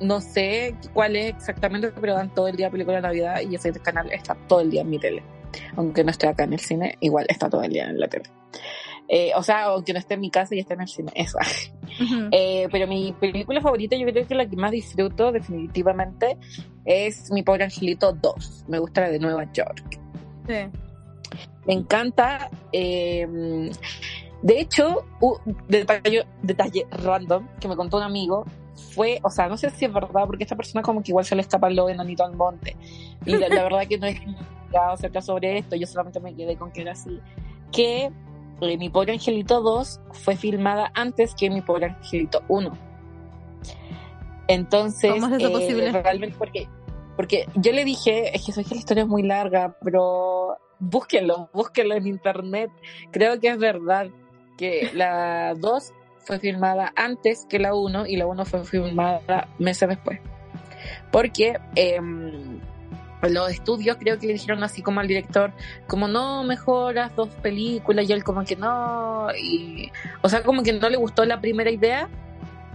no 0.00 0.20
sé 0.20 0.76
cuál 0.92 1.16
es 1.16 1.34
exactamente, 1.34 1.90
pero 2.00 2.14
dan 2.14 2.34
todo 2.34 2.48
el 2.48 2.56
día 2.56 2.70
películas 2.70 3.02
de 3.02 3.08
Navidad 3.08 3.40
y 3.40 3.54
ese 3.54 3.72
canal 3.72 4.12
está 4.12 4.34
todo 4.46 4.60
el 4.60 4.70
día 4.70 4.82
en 4.82 4.90
mi 4.90 4.98
tele. 4.98 5.22
Aunque 5.76 6.04
no 6.04 6.10
esté 6.10 6.28
acá 6.28 6.44
en 6.44 6.52
el 6.52 6.60
cine, 6.60 6.96
igual 7.00 7.26
está 7.28 7.48
todo 7.48 7.62
el 7.62 7.72
día 7.72 7.88
en 7.88 7.98
la 7.98 8.08
tele. 8.08 8.24
Eh, 9.08 9.32
o 9.36 9.42
sea, 9.42 9.64
aunque 9.64 9.92
no 9.92 9.98
esté 9.98 10.14
en 10.14 10.20
mi 10.20 10.30
casa 10.30 10.54
y 10.54 10.60
esté 10.60 10.74
en 10.74 10.80
el 10.82 10.88
cine, 10.88 11.12
eso. 11.14 11.38
Ujú. 12.00 12.28
Eh, 12.30 12.68
pero 12.70 12.86
mi 12.86 13.12
película 13.12 13.60
favorita, 13.60 13.96
yo 13.96 14.06
creo 14.06 14.26
que 14.26 14.34
la 14.34 14.46
que 14.48 14.56
más 14.56 14.70
disfruto 14.70 15.32
definitivamente 15.32 16.38
es 16.84 17.30
Mi 17.30 17.42
Pobre 17.42 17.64
Angelito 17.64 18.12
2. 18.12 18.64
Me 18.68 18.78
gusta 18.78 19.02
la 19.02 19.10
de 19.10 19.18
Nueva 19.18 19.50
York. 19.52 20.00
Sí. 20.46 20.78
Me 21.66 21.74
encanta. 21.74 22.50
eh, 22.72 23.70
de 24.42 24.60
hecho, 24.60 25.04
un 25.20 25.36
detalle, 25.68 26.26
detalle 26.42 26.86
random 26.90 27.46
que 27.60 27.68
me 27.68 27.76
contó 27.76 27.98
un 27.98 28.02
amigo 28.02 28.44
fue, 28.92 29.20
o 29.22 29.30
sea, 29.30 29.48
no 29.48 29.56
sé 29.56 29.70
si 29.70 29.84
es 29.84 29.92
verdad, 29.92 30.26
porque 30.26 30.42
esta 30.42 30.56
persona 30.56 30.82
como 30.82 31.02
que 31.02 31.12
igual 31.12 31.24
se 31.24 31.36
le 31.36 31.42
escapa 31.42 31.70
lo 31.70 31.88
enanito 31.88 32.24
al 32.24 32.34
monte. 32.34 32.76
Y 33.24 33.36
la, 33.36 33.48
la 33.48 33.62
verdad 33.62 33.86
que 33.86 33.98
no 33.98 34.06
he 34.06 34.10
investigado 34.10 34.92
acerca 34.92 35.20
sobre 35.20 35.58
esto, 35.58 35.76
yo 35.76 35.86
solamente 35.86 36.18
me 36.18 36.34
quedé 36.34 36.56
con 36.56 36.72
que 36.72 36.82
era 36.82 36.92
así. 36.92 37.20
Que 37.70 38.10
Mi 38.62 38.88
Pobre 38.88 39.12
Angelito 39.12 39.60
2 39.60 40.00
fue 40.12 40.36
filmada 40.36 40.92
antes 40.94 41.34
que 41.34 41.50
Mi 41.50 41.60
Pobre 41.60 41.86
Angelito 41.86 42.42
1. 42.48 42.78
Entonces, 44.48 45.12
¿Cómo 45.12 45.28
es 45.28 45.42
eso 45.42 45.48
eh, 45.48 45.52
posible? 45.52 45.92
realmente 45.92 46.36
porque, 46.38 46.68
porque 47.16 47.46
yo 47.54 47.72
le 47.72 47.84
dije, 47.84 48.34
es 48.34 48.44
que 48.44 48.52
sé 48.52 48.64
que 48.64 48.74
la 48.74 48.80
historia 48.80 49.02
es 49.02 49.08
muy 49.08 49.22
larga, 49.22 49.76
pero 49.82 50.58
búsquenlo, 50.78 51.50
búsquenlo 51.52 51.94
en 51.94 52.06
internet. 52.06 52.70
Creo 53.10 53.40
que 53.40 53.48
es 53.48 53.58
verdad 53.58 54.08
que 54.56 54.90
la 54.94 55.54
2 55.54 55.92
fue 56.18 56.38
filmada 56.38 56.92
antes 56.96 57.46
que 57.48 57.58
la 57.58 57.74
1 57.74 58.06
y 58.06 58.16
la 58.16 58.26
1 58.26 58.44
fue 58.44 58.64
filmada 58.64 59.48
meses 59.58 59.88
después. 59.88 60.20
Porque 61.10 61.58
em, 61.74 62.60
los 63.30 63.50
estudios 63.50 63.96
creo 63.98 64.18
que 64.18 64.26
le 64.26 64.32
dijeron 64.34 64.62
así 64.64 64.82
como 64.82 65.00
al 65.00 65.08
director, 65.08 65.52
como 65.86 66.08
no 66.08 66.42
mejoras 66.44 67.14
dos 67.14 67.28
películas 67.42 68.08
y 68.08 68.12
él 68.12 68.24
como 68.24 68.44
que 68.44 68.56
no, 68.56 69.28
y, 69.36 69.90
o 70.22 70.28
sea, 70.28 70.42
como 70.42 70.62
que 70.62 70.72
no 70.72 70.88
le 70.88 70.96
gustó 70.96 71.24
la 71.24 71.40
primera 71.40 71.70
idea, 71.70 72.08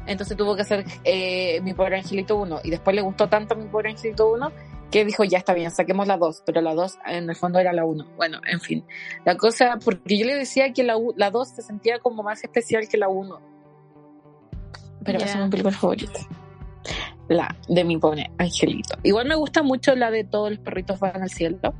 entonces 0.06 0.38
tuvo 0.38 0.56
que 0.56 0.62
hacer 0.62 0.86
eh, 1.04 1.60
Mi 1.62 1.74
Pobre 1.74 1.98
Angelito 1.98 2.38
1 2.38 2.62
y 2.64 2.70
después 2.70 2.96
le 2.96 3.02
gustó 3.02 3.28
tanto 3.28 3.56
Mi 3.56 3.66
Pobre 3.66 3.90
Angelito 3.90 4.32
1 4.32 4.52
que 4.92 5.04
dijo, 5.04 5.24
ya 5.24 5.38
está 5.38 5.54
bien, 5.54 5.70
saquemos 5.72 6.08
la 6.08 6.18
2, 6.18 6.44
pero 6.46 6.62
la 6.62 6.74
2 6.74 7.00
en 7.08 7.30
el 7.30 7.36
fondo 7.36 7.60
era 7.60 7.74
la 7.74 7.84
1. 7.84 8.06
Bueno, 8.16 8.40
en 8.48 8.62
fin. 8.62 8.86
La 9.26 9.36
cosa, 9.36 9.78
porque 9.84 10.18
yo 10.18 10.26
le 10.26 10.36
decía 10.36 10.72
que 10.72 10.84
la, 10.84 10.96
la 11.18 11.30
2 11.30 11.50
se 11.50 11.62
sentía 11.62 12.00
como 12.00 12.24
más 12.24 12.42
especial 12.44 12.88
que 12.88 12.98
la 12.98 13.10
1. 13.10 13.42
Pero 15.04 15.18
esa 15.20 15.40
es 15.40 15.44
mi 15.44 15.50
película 15.50 15.76
favorita. 15.76 16.20
La 17.30 17.54
de 17.68 17.84
mi 17.84 17.98
pobre 17.98 18.32
angelito. 18.38 18.98
Igual 19.04 19.28
me 19.28 19.36
gusta 19.36 19.62
mucho 19.64 19.96
la 19.96 20.10
de 20.12 20.24
todos 20.24 20.50
los 20.52 20.60
perritos 20.60 21.00
van 21.00 21.22
al 21.22 21.30
cielo. 21.30 21.74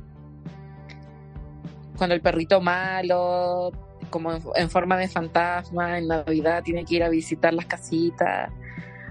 Cuando 1.96 2.14
el 2.14 2.20
perrito 2.20 2.60
malo, 2.60 3.72
como 4.10 4.32
en, 4.32 4.42
en 4.56 4.70
forma 4.70 4.96
de 4.96 5.08
fantasma, 5.08 5.98
en 5.98 6.08
Navidad 6.08 6.62
tiene 6.62 6.84
que 6.84 6.96
ir 6.96 7.02
a 7.02 7.08
visitar 7.08 7.52
las 7.54 7.66
casitas. 7.66 8.50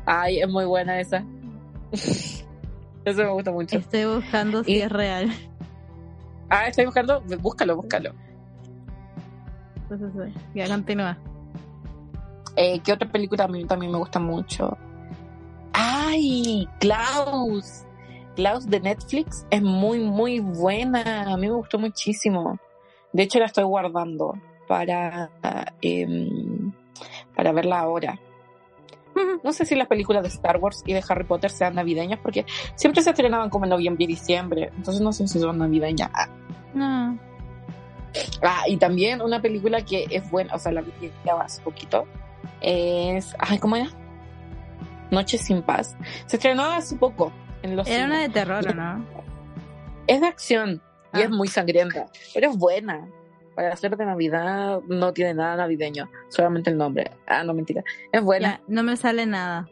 Ay, 0.06 0.40
es 0.40 0.48
muy 0.48 0.66
buena 0.66 1.00
esa. 1.00 1.24
Eso 1.92 3.24
me 3.24 3.30
gusta 3.30 3.52
mucho. 3.52 3.78
Estoy 3.78 4.06
buscando 4.06 4.64
si 4.64 4.74
Y- 4.74 4.82
es 4.82 4.92
real. 4.92 5.30
Ah, 6.50 6.68
estoy 6.68 6.86
buscando. 6.86 7.22
Búscalo, 7.42 7.76
búscalo. 7.78 8.14
Ya 10.54 10.68
continúa. 10.68 11.18
Eh, 12.56 12.80
¿Qué 12.84 12.92
otra 12.94 13.10
película 13.10 13.46
a 13.46 13.48
mí 13.48 13.66
también 13.66 13.92
me 13.92 13.98
gusta 13.98 14.20
mucho? 14.20 14.78
¡Ay! 15.74 16.68
Klaus. 16.80 17.84
Klaus 18.36 18.68
de 18.70 18.80
Netflix 18.80 19.46
es 19.50 19.62
muy, 19.62 20.00
muy 20.00 20.40
buena. 20.40 21.24
A 21.34 21.38
mí 21.38 21.48
me 21.48 21.54
gustó 21.54 21.80
muchísimo. 21.80 22.60
De 23.14 23.24
hecho, 23.24 23.40
la 23.40 23.46
estoy 23.46 23.64
guardando 23.64 24.38
para, 24.68 25.32
em, 25.82 26.72
para 27.36 27.52
verla 27.52 27.80
ahora. 27.80 28.20
No 29.44 29.52
sé 29.52 29.66
si 29.66 29.74
las 29.76 29.88
películas 29.88 30.22
de 30.22 30.30
Star 30.30 30.58
Wars 30.58 30.84
y 30.86 30.94
de 30.94 31.04
Harry 31.10 31.24
Potter 31.24 31.50
sean 31.50 31.74
navideñas, 31.74 32.20
porque 32.20 32.46
siempre 32.76 33.02
se 33.02 33.10
estrenaban 33.10 33.50
como 33.50 33.66
en 33.66 33.70
noviembre 33.72 34.04
y 34.04 34.08
diciembre. 34.08 34.70
Entonces 34.76 35.02
no 35.02 35.12
sé 35.12 35.28
si 35.28 35.40
son 35.40 35.58
navideñas. 35.58 36.12
Ah, 36.14 36.30
No. 36.76 37.18
Ah, 38.42 38.64
y 38.68 38.78
también 38.78 39.22
una 39.22 39.42
película 39.42 39.82
que 39.82 40.06
es 40.10 40.30
buena, 40.30 40.54
o 40.56 40.60
sea, 40.60 40.72
la 40.72 40.82
vi 40.82 40.92
ya 41.26 41.34
hace 41.34 41.62
poquito, 41.62 42.06
es, 42.62 43.36
ay, 43.40 43.60
¿cómo 43.60 43.76
era? 43.76 43.90
Noche 45.12 45.38
sin 45.38 45.62
paz. 45.62 45.96
Se 46.26 46.36
estrenó 46.38 46.64
hace 46.66 46.96
poco 46.96 47.32
en 47.64 47.76
los 47.76 47.88
Era 47.88 48.06
una 48.06 48.20
de 48.22 48.30
terror, 48.30 48.66
¿o 48.68 48.74
no? 48.76 49.06
Es 50.08 50.22
de 50.22 50.28
acción 50.28 50.82
y 51.14 51.20
Ah. 51.20 51.24
es 51.24 51.30
muy 51.30 51.48
sangrienta, 51.48 52.08
pero 52.34 52.50
es 52.50 52.58
buena. 52.58 53.08
Para 53.56 53.74
hacer 53.74 53.98
de 53.98 54.06
Navidad 54.06 54.82
no 54.88 55.14
tiene 55.14 55.34
nada 55.34 55.56
navideño, 55.56 56.10
solamente 56.30 56.70
el 56.70 56.78
nombre. 56.78 57.10
Ah, 57.26 57.44
no, 57.44 57.54
mentira. 57.56 57.84
Es 58.12 58.22
buena. 58.22 58.58
Ya, 58.58 58.62
no 58.68 58.84
me 58.84 58.96
sale 58.98 59.26
nada. 59.26 59.68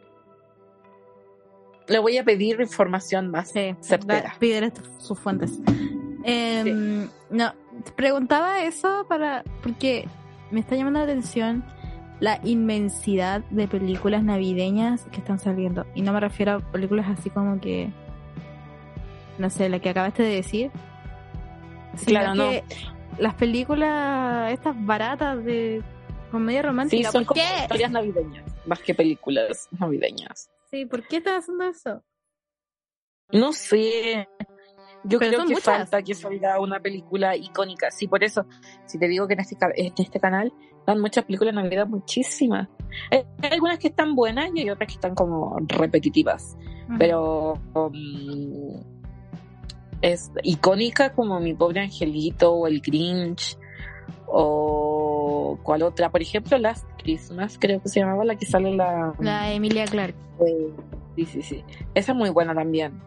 Le 1.86 2.00
voy 2.00 2.18
a 2.18 2.24
pedir 2.24 2.60
información 2.60 3.30
más 3.30 3.50
Sí, 3.52 3.76
certera. 3.80 4.34
pídele 4.40 4.72
sus 4.98 5.18
fuentes. 5.20 5.60
Em, 6.24 7.08
No, 7.30 7.52
te 7.84 7.92
preguntaba 7.92 8.62
eso 8.64 9.06
para 9.08 9.44
porque 9.62 10.08
me 10.50 10.58
está 10.60 10.74
llamando 10.74 10.98
la 10.98 11.04
atención 11.04 11.64
la 12.20 12.40
inmensidad 12.44 13.42
de 13.50 13.68
películas 13.68 14.22
navideñas 14.24 15.04
que 15.12 15.18
están 15.18 15.38
saliendo. 15.38 15.86
Y 15.94 16.02
no 16.02 16.12
me 16.12 16.20
refiero 16.20 16.52
a 16.52 16.60
películas 16.60 17.06
así 17.08 17.28
como 17.30 17.60
que, 17.60 17.90
no 19.38 19.50
sé, 19.50 19.68
la 19.68 19.80
que 19.80 19.90
acabaste 19.90 20.22
de 20.22 20.36
decir. 20.36 20.70
sino 21.96 22.20
Claro, 22.20 22.34
no. 22.34 22.50
que 22.50 22.64
las 23.18 23.34
películas 23.34 24.52
estas 24.52 24.74
baratas 24.84 25.44
de 25.44 25.82
comedia 26.30 26.60
Sí, 26.62 26.66
romántica. 26.66 27.10
son 27.12 27.24
¿Por 27.24 27.34
como 27.36 27.40
qué? 27.42 27.62
historias 27.62 27.90
navideñas, 27.90 28.44
más 28.66 28.80
que 28.80 28.94
películas 28.94 29.68
navideñas. 29.78 30.50
Sí, 30.70 30.84
¿por 30.86 31.06
qué 31.06 31.18
estás 31.18 31.38
haciendo 31.44 31.64
eso? 31.68 32.02
No 33.32 33.52
sé. 33.52 34.28
Yo 35.08 35.18
Pero 35.18 35.32
creo 35.32 35.46
que 35.46 35.54
muchas. 35.54 35.64
falta 35.64 36.02
que 36.02 36.14
salga 36.14 36.58
una 36.60 36.80
película 36.80 37.36
icónica. 37.36 37.90
Sí, 37.90 38.08
por 38.08 38.24
eso, 38.24 38.46
si 38.86 38.98
te 38.98 39.06
digo 39.08 39.26
que 39.28 39.34
en 39.34 39.40
este, 39.40 39.56
en 39.76 39.92
este 39.96 40.20
canal 40.20 40.52
dan 40.86 41.00
muchas 41.00 41.24
películas 41.24 41.54
de 41.54 41.62
Navidad, 41.62 41.86
muchísimas. 41.86 42.68
Hay, 43.10 43.24
hay 43.42 43.50
algunas 43.52 43.78
que 43.78 43.88
están 43.88 44.14
buenas 44.14 44.50
y 44.54 44.60
hay 44.60 44.70
otras 44.70 44.88
que 44.88 44.94
están 44.94 45.14
como 45.14 45.56
repetitivas. 45.66 46.56
Pero 46.98 47.54
um, 47.74 48.80
es 50.02 50.30
icónica 50.42 51.12
como 51.12 51.40
Mi 51.40 51.54
Pobre 51.54 51.80
Angelito 51.80 52.52
o 52.52 52.66
El 52.66 52.80
Grinch 52.80 53.58
o 54.26 55.58
cuál 55.62 55.82
otra. 55.82 56.10
Por 56.10 56.22
ejemplo, 56.22 56.58
Last 56.58 56.86
Christmas, 56.98 57.58
creo 57.60 57.80
que 57.82 57.88
se 57.88 58.00
llamaba 58.00 58.24
la 58.24 58.36
que 58.36 58.46
sale 58.46 58.74
la... 58.74 59.14
La 59.18 59.52
Emilia 59.52 59.84
Clark. 59.86 60.14
Eh, 60.46 60.72
sí, 61.16 61.26
sí, 61.26 61.42
sí. 61.42 61.64
Esa 61.94 62.12
es 62.12 62.18
muy 62.18 62.30
buena 62.30 62.54
también. 62.54 63.00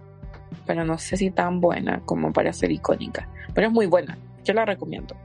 Pero 0.66 0.86
no 0.86 0.98
sé 0.98 1.18
si 1.18 1.32
tan 1.32 1.60
buena 1.62 2.02
como 2.06 2.32
para 2.34 2.54
ser 2.54 2.72
icónica. 2.72 3.28
Pero 3.54 3.68
es 3.68 3.74
muy 3.74 3.86
buena. 3.88 4.18
Yo 4.44 4.54
la 4.54 4.66
recomiendo. 4.66 5.16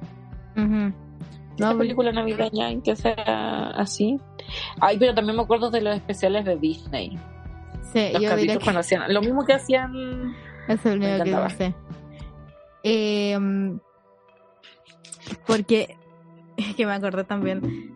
Ujú. 0.57 0.93
Esta 1.53 1.73
No, 1.73 1.79
película 1.79 2.11
navideña 2.13 2.71
en 2.71 2.83
que 2.83 2.97
sea 2.97 3.71
así. 3.77 4.19
Ay, 4.81 4.99
pero 4.99 5.15
también 5.15 5.37
me 5.37 5.43
acuerdo 5.43 5.71
de 5.71 5.81
los 5.83 5.95
especiales 5.95 6.45
de 6.45 6.57
Disney. 6.57 7.19
sí, 7.93 8.11
Los 8.13 8.23
yo 8.23 8.37
diría 8.37 8.57
que 8.59 8.65
cuando 8.65 8.81
hacían. 8.81 9.13
Lo 9.13 9.21
mismo 9.21 9.45
que 9.45 9.53
hacían. 9.53 10.35
es 10.69 10.85
el 10.87 10.99
único 10.99 11.25
que 11.25 11.31
no 11.31 11.51
sé. 11.51 11.75
Em, 12.83 13.79
porque 15.47 15.97
es 16.57 16.75
que 16.75 16.87
me 16.87 16.93
acordé 16.93 17.25
también 17.25 17.93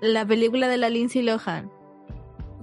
la 0.00 0.26
película 0.26 0.68
de 0.68 0.76
la 0.78 0.88
Lindsay 0.90 1.22
Lohan. 1.22 1.70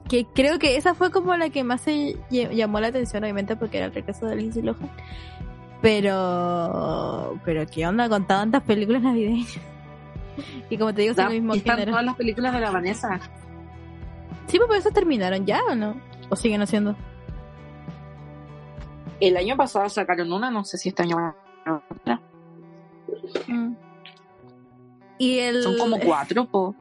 Que 0.10 0.26
creo 0.26 0.58
que 0.60 0.76
esa 0.76 0.96
fue 0.96 1.12
como 1.12 1.36
la 1.38 1.50
que 1.52 1.64
más 1.64 1.82
se 1.82 2.16
ll- 2.32 2.50
llamó 2.54 2.80
la 2.80 2.88
atención, 2.88 3.24
obviamente, 3.24 3.56
porque 3.56 3.78
era 3.78 3.86
el 3.86 3.94
regreso 3.94 4.26
de 4.26 4.36
Lindsay 4.36 4.64
Lohan. 4.64 4.90
Pero, 5.82 7.40
pero 7.46 7.66
¿qué 7.68 7.88
onda 7.88 8.10
con 8.10 8.26
tantas 8.28 8.64
películas 8.64 9.02
navideñas? 9.04 9.58
Y 10.70 10.78
como 10.78 10.94
te 10.94 11.04
digo, 11.04 11.14
son 11.14 11.26
Ah, 11.26 11.28
el 11.28 11.34
mismo 11.36 11.54
están 11.54 11.76
género. 11.78 11.92
todas 11.92 12.06
las 12.06 12.16
películas 12.16 12.54
de 12.54 12.60
la 12.60 12.72
Vanessa. 12.72 13.20
Sí, 14.48 14.58
pues 14.58 14.68
por 14.68 14.76
eso 14.78 14.90
terminaron 14.92 15.46
ya, 15.46 15.60
¿o 15.70 15.76
no? 15.76 15.96
¿O 16.30 16.36
siguen 16.36 16.62
haciendo? 16.62 16.96
El 19.20 19.38
año 19.38 19.56
pasado 19.58 19.90
sacaron 19.90 20.32
una, 20.32 20.50
no 20.50 20.64
sé 20.64 20.78
si 20.78 20.90
este 20.90 21.04
año 21.04 21.18
van 21.18 21.36
a 21.66 21.82
otra. 21.92 22.22
Mm. 23.48 23.74
Y 25.18 25.40
el, 25.40 25.62
Son 25.64 25.78
como 25.78 26.00
cuatro, 26.00 26.46
po. 26.46 26.74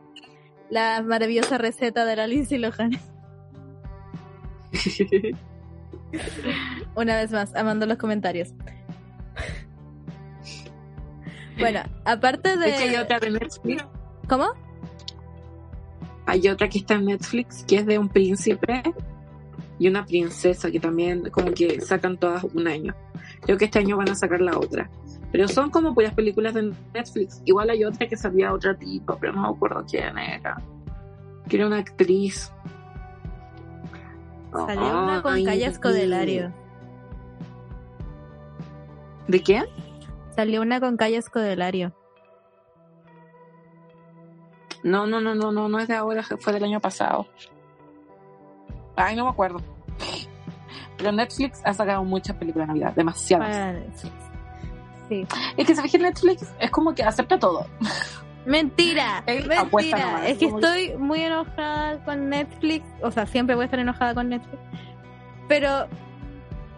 la 0.70 1.02
maravillosa 1.02 1.58
receta 1.58 2.04
de 2.04 2.16
la 2.16 2.26
Lindsay 2.26 2.58
Lohan. 2.58 2.92
Una 6.94 7.16
vez 7.16 7.30
más, 7.30 7.54
amando 7.54 7.86
los 7.86 7.98
comentarios. 7.98 8.54
Bueno, 11.58 11.80
aparte 12.04 12.56
De 12.56 12.72
hay 12.72 12.96
otra 12.96 13.18
de 13.18 13.30
Netflix. 13.30 13.84
¿Cómo? 14.28 14.46
Hay 16.26 16.48
otra 16.48 16.68
que 16.68 16.78
está 16.78 16.94
en 16.94 17.06
Netflix 17.06 17.64
que 17.66 17.76
es 17.78 17.86
de 17.86 17.98
un 17.98 18.08
príncipe 18.08 18.82
y 19.78 19.88
una 19.88 20.04
princesa 20.04 20.70
que 20.70 20.78
también 20.80 21.30
como 21.30 21.52
que 21.52 21.80
sacan 21.80 22.18
todas 22.18 22.44
un 22.44 22.66
año. 22.68 22.94
Creo 23.40 23.56
que 23.56 23.66
este 23.66 23.78
año 23.78 23.96
van 23.96 24.10
a 24.10 24.14
sacar 24.14 24.40
la 24.40 24.58
otra. 24.58 24.90
Pero 25.30 25.46
son 25.46 25.70
como 25.70 25.94
puras 25.94 26.14
películas 26.14 26.54
de 26.54 26.72
Netflix. 26.94 27.42
Igual 27.44 27.70
hay 27.70 27.84
otra 27.84 28.08
que 28.08 28.16
salía 28.16 28.52
otra 28.52 28.74
tipo, 28.74 29.16
pero 29.20 29.32
no 29.32 29.42
me 29.42 29.48
acuerdo 29.48 29.84
quién 29.88 30.16
era. 30.18 30.60
Que 31.48 31.56
era 31.56 31.66
una 31.66 31.78
actriz. 31.78 32.52
Salió 34.52 35.02
una 35.02 35.22
con 35.22 35.34
Ay, 35.34 35.44
Calla 35.44 35.56
Dios 35.56 35.72
Escodelario. 35.74 36.48
mío. 36.48 36.54
¿De 39.28 39.42
qué? 39.42 39.64
Salió 40.34 40.62
una 40.62 40.80
con 40.80 40.96
Calla 40.96 41.18
Escodelario. 41.18 41.92
No, 44.82 45.06
no, 45.06 45.20
no, 45.20 45.34
no, 45.34 45.52
no, 45.52 45.68
no 45.68 45.78
es 45.80 45.88
de 45.88 45.94
ahora, 45.96 46.22
fue 46.22 46.52
del 46.52 46.64
año 46.64 46.80
pasado. 46.80 47.26
Ay, 48.96 49.16
no 49.16 49.24
me 49.24 49.30
acuerdo. 49.30 49.60
Pero 50.96 51.12
Netflix 51.12 51.60
ha 51.64 51.74
sacado 51.74 52.02
muchas 52.04 52.36
películas 52.36 52.68
de 52.68 52.74
Navidad, 52.74 52.94
demasiadas. 52.94 53.50
Para 53.50 53.72
Netflix. 53.72 54.14
Sí. 55.08 55.26
Es 55.56 55.66
que 55.66 55.74
se 55.74 55.82
fija 55.82 55.98
Netflix, 55.98 56.52
es 56.58 56.70
como 56.70 56.94
que 56.94 57.02
acepta 57.02 57.38
todo. 57.38 57.66
Mentira, 58.48 59.22
mentira. 59.26 59.64
nomás, 59.64 60.24
Es 60.24 60.38
que 60.38 60.46
estoy 60.46 60.96
muy 60.96 61.20
enojada 61.20 62.02
con 62.02 62.30
Netflix. 62.30 62.86
O 63.02 63.10
sea, 63.10 63.26
siempre 63.26 63.54
voy 63.54 63.64
a 63.64 63.66
estar 63.66 63.78
enojada 63.78 64.14
con 64.14 64.30
Netflix. 64.30 64.58
Pero, 65.48 65.86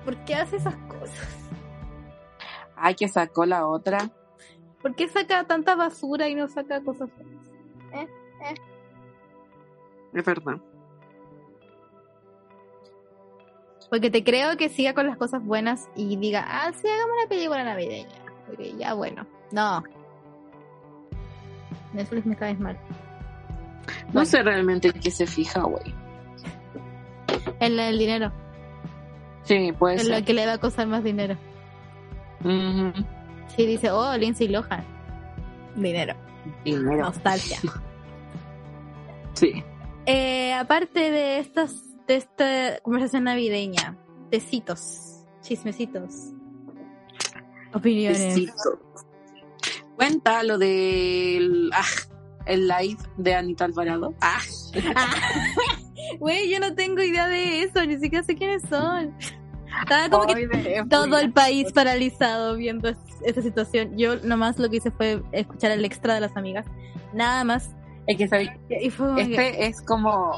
¿por 0.05 0.17
qué 0.25 0.35
hace 0.35 0.57
esas 0.57 0.75
cosas? 0.89 1.49
Ay, 2.75 2.97
que 2.97 3.07
sacó 3.07 3.47
la 3.47 3.69
otra. 3.69 4.11
¿Por 4.83 4.97
qué 4.97 5.09
saca 5.09 5.45
tanta 5.45 5.77
basura 5.77 6.29
y 6.29 6.35
no 6.35 6.49
saca 6.49 6.81
cosas 6.83 7.09
buenas? 7.17 8.11
Es 10.13 10.25
verdad. 10.25 10.61
Porque 13.91 14.11
te 14.11 14.25
creo 14.25 14.57
que 14.57 14.71
siga 14.71 14.93
con 14.93 15.07
las 15.07 15.17
cosas 15.17 15.45
buenas 15.45 15.89
y 15.95 16.17
diga, 16.17 16.45
ah, 16.49 16.73
sí, 16.73 16.89
hagamos 16.89 17.17
una 17.17 17.29
película 17.29 17.63
navideña. 17.63 18.25
Porque 18.47 18.75
ya, 18.77 18.95
bueno. 18.95 19.25
No. 19.53 19.85
Netflix 21.93 22.27
me 22.27 22.37
caes 22.37 22.59
mal. 22.59 22.77
No 24.09 24.13
Bueno. 24.13 24.27
sé 24.27 24.43
realmente 24.43 24.89
en 24.89 25.01
qué 25.01 25.11
se 25.11 25.27
fija, 25.27 25.63
güey. 25.63 25.95
En 27.61 27.77
del 27.77 27.99
dinero. 27.99 28.33
Sí, 29.45 29.73
puede 29.79 29.99
ser. 29.99 30.19
lo 30.21 30.25
que 30.25 30.33
le 30.35 30.47
va 30.47 30.55
a 30.55 30.59
costar 30.59 30.87
más 30.87 31.03
dinero. 31.03 31.37
Sí, 33.57 33.67
dice, 33.67 33.91
oh, 33.91 34.17
Lindsay 34.17 34.49
Lohan. 34.49 34.85
Dinero. 35.77 36.15
Dinero. 36.65 37.03
Nostalgia. 37.03 37.59
Sí. 39.35 39.65
Eh, 40.07 40.53
aparte 40.53 41.11
de 41.11 41.39
estas, 41.39 41.85
de 42.07 42.17
esta 42.17 42.79
conversación 42.83 43.25
navideña, 43.25 43.97
tecitos, 44.31 45.25
chismecitos, 45.41 46.33
opiniones. 47.73 48.19
Besito. 48.19 48.53
Cuenta 50.01 50.43
lo 50.45 50.57
del 50.57 51.71
ah, 51.75 51.85
el 52.47 52.67
live 52.69 52.97
de 53.19 53.35
Anita 53.35 53.67
Alvarado. 53.67 54.15
Ah, 54.23 54.39
Ah, 54.97 55.15
Güey, 56.19 56.51
yo 56.51 56.59
no 56.59 56.75
tengo 56.75 57.03
idea 57.03 57.29
de 57.29 57.63
eso, 57.63 57.85
ni 57.85 57.99
siquiera 57.99 58.25
sé 58.25 58.35
quiénes 58.35 58.63
son. 58.69 59.15
Estaba 59.83 60.09
como 60.09 60.27
que 60.27 60.83
todo 60.89 61.19
el 61.19 61.33
país 61.33 61.71
paralizado 61.73 62.57
viendo 62.57 62.89
es- 62.89 62.97
esa 63.25 63.43
situación. 63.43 63.97
Yo 63.99 64.17
nomás 64.17 64.59
lo 64.59 64.69
que 64.71 64.79
hice 64.79 64.91
fue 64.91 65.23
escuchar 65.33 65.71
el 65.73 65.85
extra 65.85 66.15
de 66.15 66.21
las 66.21 66.37
amigas. 66.37 66.67
Nada 67.13 67.45
más. 67.45 67.71
Es 68.07 68.17
que 68.17 68.27
¿sabes? 68.27 68.49
Y 68.69 68.91
fue 68.91 69.07
como 69.09 69.17
que- 69.19 69.23
este 69.35 69.67
es 69.67 69.81
como 69.83 70.33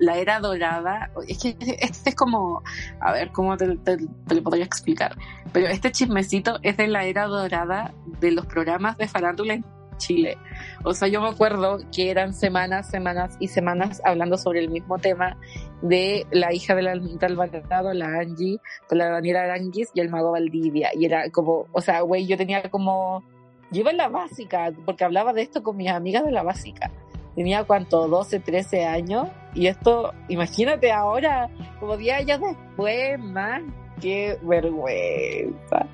la 0.00 0.16
era 0.18 0.40
dorada. 0.40 1.10
Es 1.28 1.38
que 1.38 1.56
este 1.80 2.10
es 2.10 2.16
como, 2.16 2.62
a 3.00 3.12
ver, 3.12 3.30
¿cómo 3.30 3.56
te, 3.56 3.76
te- 3.76 3.98
lo 4.34 4.42
podría 4.42 4.64
explicar? 4.64 5.16
Pero 5.52 5.68
este 5.68 5.92
chismecito 5.92 6.58
es 6.62 6.76
de 6.76 6.88
la 6.88 7.04
era 7.04 7.26
dorada 7.26 7.94
de 8.20 8.32
los 8.32 8.46
programas 8.46 8.96
de 8.98 9.06
farándula 9.06 9.54
en 9.54 9.64
Chile. 9.98 10.38
O 10.82 10.94
sea, 10.94 11.08
yo 11.08 11.20
me 11.20 11.28
acuerdo 11.28 11.78
que 11.94 12.10
eran 12.10 12.32
semanas, 12.32 12.88
semanas 12.88 13.36
y 13.38 13.48
semanas 13.48 14.00
hablando 14.04 14.38
sobre 14.38 14.60
el 14.60 14.70
mismo 14.70 14.98
tema 14.98 15.36
de 15.82 16.26
la 16.30 16.54
hija 16.54 16.74
de 16.74 16.82
la 16.82 16.92
Almita 16.92 17.26
Alvarado, 17.26 17.92
la 17.92 18.06
Angie, 18.20 18.58
con 18.88 18.96
la 18.98 19.10
Daniela 19.10 19.42
Aranguis 19.42 19.90
y 19.94 20.00
el 20.00 20.08
mago 20.08 20.32
Valdivia. 20.32 20.88
Y 20.94 21.04
era 21.04 21.28
como, 21.30 21.66
o 21.72 21.80
sea, 21.82 22.00
güey, 22.00 22.26
yo 22.26 22.38
tenía 22.38 22.62
como, 22.70 23.22
yo 23.70 23.80
iba 23.82 23.90
en 23.90 23.98
la 23.98 24.08
básica, 24.08 24.72
porque 24.86 25.04
hablaba 25.04 25.34
de 25.34 25.42
esto 25.42 25.62
con 25.62 25.76
mis 25.76 25.90
amigas 25.90 26.24
de 26.24 26.30
la 26.32 26.42
básica. 26.42 26.90
Tenía 27.36 27.64
cuánto, 27.64 28.08
12, 28.08 28.40
13 28.40 28.86
años. 28.86 29.28
Y 29.54 29.66
esto, 29.66 30.12
imagínate 30.28 30.92
ahora, 30.92 31.48
como 31.80 31.96
10 31.96 32.18
años 32.20 32.40
después, 32.40 33.18
más, 33.18 33.62
qué 34.00 34.38
vergüenza. 34.42 35.86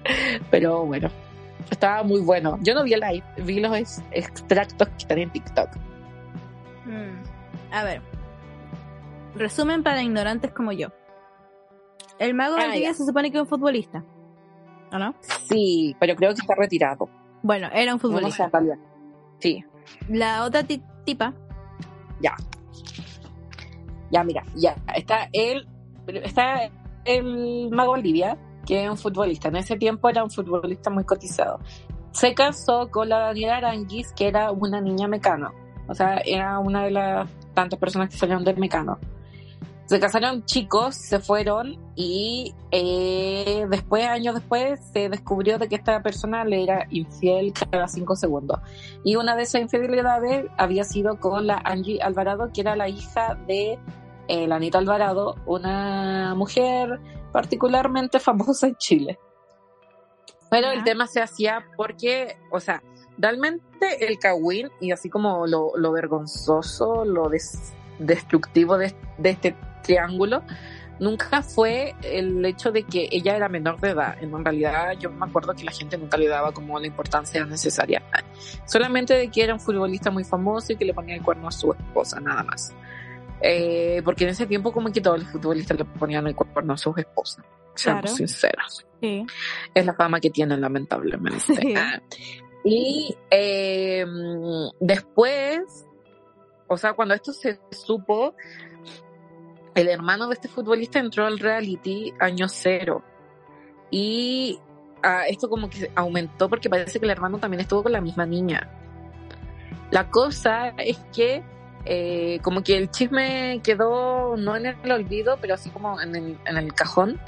Pero 0.50 0.84
bueno, 0.84 1.08
estaba 1.70 2.02
muy 2.02 2.20
bueno. 2.20 2.58
Yo 2.62 2.74
no 2.74 2.82
vi 2.84 2.92
el 2.94 3.00
live, 3.00 3.24
vi 3.38 3.60
los 3.60 3.76
ex- 3.76 4.02
extractos 4.10 4.88
que 4.88 4.96
están 4.98 5.18
en 5.18 5.30
TikTok. 5.30 5.68
Mm, 6.84 7.72
A 7.72 7.84
ver. 7.84 8.02
Resumen 9.34 9.82
para 9.82 10.02
ignorantes 10.02 10.50
como 10.52 10.72
yo. 10.72 10.88
El 12.18 12.32
mago 12.34 12.56
Ah, 12.58 12.72
se 12.72 12.94
supone 13.04 13.30
que 13.30 13.36
es 13.36 13.42
un 13.42 13.48
futbolista. 13.48 14.02
¿O 14.92 14.98
no? 14.98 15.14
Sí, 15.48 15.94
pero 15.98 16.14
creo 16.14 16.30
que 16.34 16.40
está 16.40 16.54
retirado. 16.54 17.08
Bueno, 17.42 17.68
era 17.72 17.94
un 17.94 18.00
No, 18.02 18.20
no 18.20 18.30
sé, 18.30 18.48
futbolista. 18.48 18.50
Sí, 19.40 19.64
La 20.08 20.44
otra 20.44 20.62
ti- 20.62 20.82
tipa, 21.04 21.34
ya 22.20 22.34
mira, 24.24 24.44
ya 24.54 24.76
está 24.94 25.28
él, 25.32 25.66
está 26.06 26.70
el 27.04 27.70
Mago 27.70 27.92
Valdivia, 27.92 28.38
que 28.66 28.84
es 28.84 28.90
un 28.90 28.96
futbolista. 28.96 29.48
En 29.48 29.56
ese 29.56 29.76
tiempo 29.76 30.08
era 30.08 30.24
un 30.24 30.30
futbolista 30.30 30.90
muy 30.90 31.04
cotizado. 31.04 31.60
Se 32.12 32.34
casó 32.34 32.90
con 32.90 33.08
la 33.08 33.18
Daniela 33.18 33.58
Aranguis, 33.58 34.12
que 34.12 34.28
era 34.28 34.50
una 34.50 34.80
niña 34.80 35.06
mecano. 35.06 35.52
O 35.88 35.94
sea, 35.94 36.16
era 36.24 36.58
una 36.58 36.84
de 36.84 36.90
las 36.90 37.30
tantas 37.54 37.78
personas 37.78 38.10
que 38.10 38.16
salieron 38.16 38.44
del 38.44 38.56
mecano. 38.56 38.98
Se 39.86 40.00
casaron 40.00 40.44
chicos, 40.44 40.96
se 40.96 41.20
fueron 41.20 41.78
y 41.94 42.52
eh, 42.72 43.66
después, 43.70 44.04
años 44.06 44.34
después, 44.34 44.80
se 44.92 45.08
descubrió 45.08 45.58
de 45.58 45.68
que 45.68 45.76
esta 45.76 46.02
persona 46.02 46.44
le 46.44 46.64
era 46.64 46.86
infiel 46.90 47.52
cada 47.70 47.86
cinco 47.86 48.16
segundos. 48.16 48.58
Y 49.04 49.14
una 49.14 49.36
de 49.36 49.44
esas 49.44 49.62
infidelidades 49.62 50.46
había 50.58 50.82
sido 50.82 51.20
con 51.20 51.46
la 51.46 51.62
Angie 51.64 52.02
Alvarado, 52.02 52.50
que 52.52 52.62
era 52.62 52.74
la 52.74 52.88
hija 52.88 53.36
de 53.46 53.78
eh, 54.26 54.48
la 54.48 54.56
Anita 54.56 54.78
Alvarado, 54.78 55.36
una 55.46 56.34
mujer 56.34 56.98
particularmente 57.30 58.18
famosa 58.20 58.66
en 58.66 58.74
Chile. 58.76 59.20
Pero 60.50 60.70
el 60.72 60.82
tema 60.82 61.06
se 61.06 61.22
hacía 61.22 61.64
porque, 61.76 62.36
o 62.50 62.58
sea, 62.58 62.82
realmente 63.18 64.04
el 64.04 64.18
Kawin 64.18 64.68
y 64.80 64.90
así 64.90 65.08
como 65.10 65.46
lo, 65.46 65.76
lo 65.76 65.92
vergonzoso, 65.92 67.04
lo 67.04 67.28
des- 67.28 67.72
destructivo 67.98 68.76
de, 68.78 68.94
de 69.18 69.30
este 69.30 69.56
triángulo, 69.86 70.42
nunca 70.98 71.42
fue 71.42 71.94
el 72.02 72.44
hecho 72.44 72.72
de 72.72 72.82
que 72.84 73.08
ella 73.10 73.36
era 73.36 73.48
menor 73.48 73.80
de 73.80 73.90
edad. 73.90 74.16
En 74.22 74.44
realidad 74.44 74.92
yo 74.98 75.10
me 75.10 75.26
acuerdo 75.26 75.54
que 75.54 75.64
la 75.64 75.72
gente 75.72 75.96
nunca 75.98 76.16
le 76.16 76.28
daba 76.28 76.52
como 76.52 76.78
la 76.80 76.86
importancia 76.86 77.44
necesaria. 77.44 78.02
Solamente 78.66 79.14
de 79.14 79.30
que 79.30 79.42
era 79.44 79.54
un 79.54 79.60
futbolista 79.60 80.10
muy 80.10 80.24
famoso 80.24 80.72
y 80.72 80.76
que 80.76 80.84
le 80.84 80.94
ponía 80.94 81.14
el 81.16 81.22
cuerno 81.22 81.48
a 81.48 81.52
su 81.52 81.72
esposa, 81.72 82.20
nada 82.20 82.42
más. 82.42 82.72
Eh, 83.42 84.00
porque 84.04 84.24
en 84.24 84.30
ese 84.30 84.46
tiempo 84.46 84.72
como 84.72 84.90
que 84.90 85.00
todos 85.02 85.18
los 85.20 85.28
futbolistas 85.30 85.76
le 85.78 85.84
ponían 85.84 86.26
el 86.26 86.34
cuerno 86.34 86.72
a 86.72 86.78
sus 86.78 86.96
esposas. 86.98 87.44
Seamos 87.74 88.02
Claro. 88.02 88.16
sinceros. 88.16 88.86
sí. 89.02 89.26
Es 89.74 89.84
la 89.84 89.92
fama 89.92 90.18
que 90.18 90.30
tienen 90.30 90.60
lamentablemente. 90.62 91.40
Sí. 91.40 91.74
Ah. 91.76 92.00
Y 92.64 93.14
eh, 93.30 94.04
después, 94.80 95.86
o 96.66 96.76
sea, 96.76 96.94
cuando 96.94 97.14
esto 97.14 97.32
se 97.32 97.60
supo, 97.70 98.34
el 99.76 99.88
hermano 99.88 100.26
de 100.26 100.34
este 100.34 100.48
futbolista 100.48 100.98
entró 100.98 101.26
al 101.26 101.38
reality 101.38 102.12
año 102.18 102.48
cero. 102.48 103.04
Y 103.90 104.58
ah, 105.02 105.24
esto 105.28 105.48
como 105.48 105.68
que 105.68 105.90
aumentó 105.94 106.48
porque 106.48 106.70
parece 106.70 106.98
que 106.98 107.04
el 107.04 107.12
hermano 107.12 107.38
también 107.38 107.60
estuvo 107.60 107.82
con 107.82 107.92
la 107.92 108.00
misma 108.00 108.24
niña. 108.24 108.70
La 109.90 110.10
cosa 110.10 110.68
es 110.78 110.98
que 111.14 111.44
eh, 111.84 112.40
como 112.42 112.62
que 112.62 112.76
el 112.76 112.90
chisme 112.90 113.60
quedó 113.62 114.36
no 114.36 114.56
en 114.56 114.66
el 114.66 114.90
olvido, 114.90 115.36
pero 115.40 115.54
así 115.54 115.68
como 115.68 116.00
en 116.00 116.16
el, 116.16 116.38
en 116.46 116.56
el 116.56 116.72
cajón. 116.72 117.20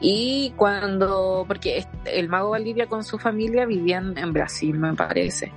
Y 0.00 0.52
cuando, 0.56 1.46
porque 1.48 1.84
el 2.04 2.28
mago 2.28 2.50
Valdivia 2.50 2.86
con 2.86 3.02
su 3.02 3.18
familia 3.18 3.64
vivían 3.64 4.16
en 4.16 4.32
Brasil, 4.34 4.78
me 4.78 4.94
parece. 4.94 5.52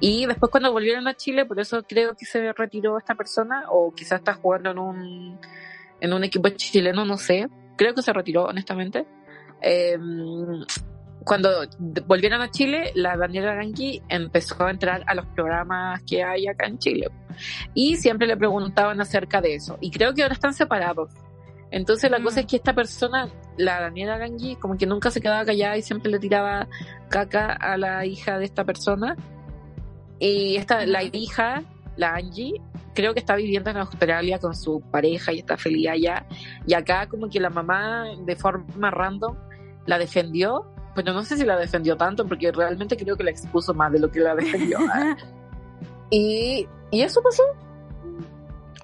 Y 0.00 0.26
después 0.26 0.50
cuando 0.50 0.72
volvieron 0.72 1.08
a 1.08 1.14
Chile, 1.14 1.46
por 1.46 1.58
eso 1.58 1.82
creo 1.82 2.14
que 2.14 2.26
se 2.26 2.52
retiró 2.52 2.98
esta 2.98 3.14
persona, 3.14 3.64
o 3.70 3.92
quizás 3.94 4.18
está 4.20 4.34
jugando 4.34 4.70
en 4.70 4.78
un, 4.78 5.40
en 6.00 6.12
un 6.12 6.24
equipo 6.24 6.48
chileno, 6.50 7.04
no 7.04 7.16
sé. 7.16 7.48
Creo 7.76 7.94
que 7.94 8.02
se 8.02 8.12
retiró, 8.12 8.44
honestamente. 8.44 9.06
Eh, 9.62 9.96
cuando 11.24 11.50
volvieron 12.06 12.40
a 12.40 12.50
Chile, 12.50 12.92
la 12.94 13.16
Daniela 13.16 13.52
Arangui 13.52 14.00
empezó 14.08 14.64
a 14.64 14.70
entrar 14.70 15.02
a 15.06 15.14
los 15.14 15.26
programas 15.26 16.02
que 16.04 16.22
hay 16.22 16.46
acá 16.46 16.66
en 16.66 16.78
Chile. 16.78 17.08
Y 17.74 17.96
siempre 17.96 18.26
le 18.26 18.36
preguntaban 18.36 19.00
acerca 19.00 19.40
de 19.40 19.54
eso. 19.56 19.76
Y 19.80 19.90
creo 19.90 20.14
que 20.14 20.22
ahora 20.22 20.34
están 20.34 20.54
separados. 20.54 21.10
Entonces 21.72 22.10
la 22.10 22.20
Mm. 22.20 22.22
cosa 22.22 22.40
es 22.40 22.46
que 22.46 22.56
esta 22.56 22.74
persona, 22.74 23.28
la 23.56 23.80
Daniela 23.80 24.14
Arangui, 24.14 24.54
como 24.56 24.76
que 24.78 24.86
nunca 24.86 25.10
se 25.10 25.20
quedaba 25.20 25.44
callada 25.44 25.76
y 25.76 25.82
siempre 25.82 26.12
le 26.12 26.20
tiraba 26.20 26.68
caca 27.08 27.52
a 27.52 27.76
la 27.76 28.06
hija 28.06 28.38
de 28.38 28.44
esta 28.44 28.64
persona. 28.64 29.16
Y 30.18 30.56
esta, 30.56 30.86
la 30.86 31.02
hija, 31.02 31.62
la 31.96 32.14
Angie, 32.14 32.60
creo 32.94 33.12
que 33.12 33.20
está 33.20 33.36
viviendo 33.36 33.70
en 33.70 33.76
Australia 33.76 34.38
con 34.38 34.54
su 34.56 34.80
pareja 34.80 35.32
y 35.32 35.40
está 35.40 35.56
feliz 35.56 35.88
allá. 35.88 36.26
Y 36.66 36.74
acá 36.74 37.06
como 37.08 37.28
que 37.28 37.40
la 37.40 37.50
mamá 37.50 38.06
de 38.24 38.36
forma 38.36 38.90
random 38.90 39.36
la 39.86 39.98
defendió, 39.98 40.66
pero 40.94 41.12
no 41.12 41.22
sé 41.22 41.36
si 41.36 41.44
la 41.44 41.56
defendió 41.56 41.96
tanto 41.96 42.26
porque 42.26 42.50
realmente 42.50 42.96
creo 42.96 43.16
que 43.16 43.24
la 43.24 43.30
expuso 43.30 43.74
más 43.74 43.92
de 43.92 44.00
lo 44.00 44.10
que 44.10 44.20
la 44.20 44.34
defendió. 44.34 44.78
y, 46.10 46.66
y 46.90 47.02
eso 47.02 47.22
pasó. 47.22 47.42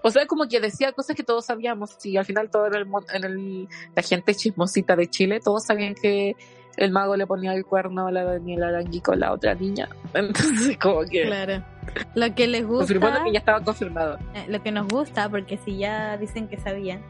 O 0.03 0.11
sea, 0.11 0.27
como 0.27 0.49
que 0.49 0.61
decía 0.61 0.93
cosas 0.93 1.17
que 1.17 1.23
todos 1.23 1.47
sabíamos 1.47 1.97
y 2.05 2.17
al 2.17 2.25
final 2.25 2.51
todo 2.51 2.67
en 2.67 2.75
el, 2.75 2.87
en 3.15 3.25
el 3.25 3.69
la 3.95 4.03
gente 4.03 4.35
chismosita 4.35 4.97
de 4.97 5.09
Chile, 5.09 5.41
todos 5.41 5.65
sabían 5.65 5.95
que 5.95 6.37
el 6.77 6.91
mago 6.91 7.17
le 7.17 7.27
ponía 7.27 7.53
el 7.55 7.65
cuerno 7.65 8.07
a 8.07 8.13
la 8.13 8.25
Daniela 8.25 8.69
Arangui 8.69 9.01
con 9.01 9.21
la 9.21 9.33
otra 9.33 9.55
niña. 9.55 9.89
Entonces, 10.15 10.77
como 10.79 11.01
que 11.03 11.27
Claro. 11.27 11.63
Lo 12.15 12.35
que 12.35 12.47
les 12.47 12.65
gusta, 12.67 12.79
confirmando 12.95 13.25
que 13.25 13.33
ya 13.33 13.39
estaba 13.41 13.61
confirmado. 13.63 14.19
eh, 14.35 14.45
lo 14.49 14.63
que 14.63 14.71
nos 14.73 14.87
gusta, 14.89 15.29
porque 15.29 15.57
si 15.59 15.79
ya 15.79 16.17
dicen 16.17 16.49
que 16.49 16.59
sabían, 16.59 17.01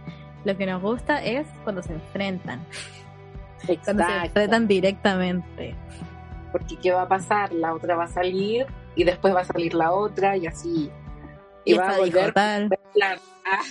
lo 0.45 0.57
que 0.57 0.67
nos 0.67 0.81
gusta 0.83 1.23
es 1.23 1.47
cuando 1.63 1.83
se 1.83 1.93
enfrentan, 1.93 2.61
cuando 3.85 4.03
se 4.05 4.11
Exacto. 4.11 4.25
enfrentan 4.27 4.67
directamente. 4.67 5.75
Porque 6.51 6.77
¿qué 6.77 6.91
va 6.93 7.03
a 7.03 7.09
pasar? 7.09 7.53
La 7.53 7.73
otra 7.75 7.97
va 7.97 8.05
a 8.05 8.09
salir 8.09 8.67
y 8.97 9.05
después 9.05 9.35
va 9.35 9.41
a 9.41 9.45
salir 9.45 9.75
la 9.75 9.93
otra 9.93 10.37
y 10.37 10.47
así. 10.47 10.91
Y, 11.65 11.75
va 11.75 11.91
a 11.91 11.99
volver 11.99 12.33
tal. 12.33 12.69
Claro, 12.93 13.21
ah, 13.47 13.63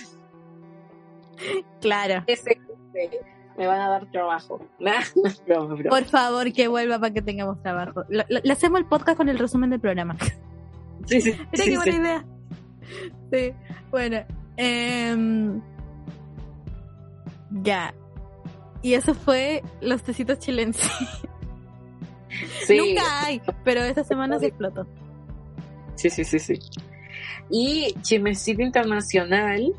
Claro. 1.80 2.24
ese 2.26 2.58
me 3.62 3.68
van 3.68 3.80
a 3.80 3.88
dar 3.88 4.10
trabajo. 4.10 4.60
Broma, 5.46 5.74
broma. 5.74 5.90
Por 5.90 6.04
favor, 6.04 6.52
que 6.52 6.66
vuelva 6.66 6.98
para 6.98 7.14
que 7.14 7.22
tengamos 7.22 7.62
trabajo. 7.62 8.04
Le 8.08 8.52
hacemos 8.52 8.80
el 8.80 8.86
podcast 8.86 9.16
con 9.16 9.28
el 9.28 9.38
resumen 9.38 9.70
del 9.70 9.80
programa. 9.80 10.16
Sí, 11.06 11.20
sí, 11.20 11.30
Mira 11.52 11.64
sí, 11.64 11.70
qué 11.70 11.76
buena 11.76 11.92
sí. 11.92 11.98
idea. 11.98 12.24
Sí, 13.32 13.54
bueno. 13.90 14.24
em, 14.56 15.62
ya. 17.62 17.94
Y 18.82 18.94
eso 18.94 19.14
fue 19.14 19.62
los 19.80 20.02
tecitos 20.02 20.38
chilenos. 20.38 20.78
Sí. 22.66 22.78
Nunca 22.78 23.26
hay, 23.26 23.42
pero 23.62 23.82
esta 23.82 24.04
semana 24.04 24.38
se 24.38 24.46
explotó. 24.46 24.86
Sí, 25.96 26.08
sí, 26.08 26.24
sí, 26.24 26.38
sí. 26.38 26.58
Y 27.50 27.92
Chismecito 28.00 28.62
Internacional, 28.62 29.74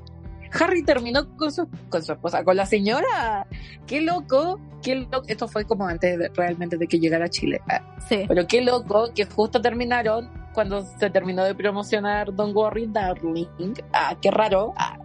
Harry 0.59 0.83
terminó 0.83 1.35
con 1.35 1.51
su, 1.51 1.67
con 1.89 2.03
su 2.03 2.11
esposa, 2.13 2.43
con 2.43 2.55
la 2.55 2.65
señora. 2.65 3.47
Qué 3.87 4.01
loco, 4.01 4.59
qué 4.81 4.95
loco. 4.95 5.23
Esto 5.27 5.47
fue 5.47 5.65
como 5.65 5.87
antes 5.87 6.17
de- 6.17 6.29
realmente 6.29 6.77
de 6.77 6.87
que 6.87 6.99
llegara 6.99 7.25
a 7.25 7.29
Chile. 7.29 7.61
Ah, 7.69 7.81
Sí. 8.07 8.25
Pero 8.27 8.45
qué 8.47 8.61
loco 8.61 9.09
que 9.15 9.25
justo 9.25 9.61
terminaron 9.61 10.29
cuando 10.53 10.81
se 10.99 11.09
terminó 11.09 11.43
de 11.45 11.55
promocionar 11.55 12.33
Don't 12.35 12.55
Worry 12.55 12.87
Darling. 12.87 13.47
Ah, 13.93 14.15
qué 14.21 14.29
raro. 14.29 14.73
Ah, 14.77 14.99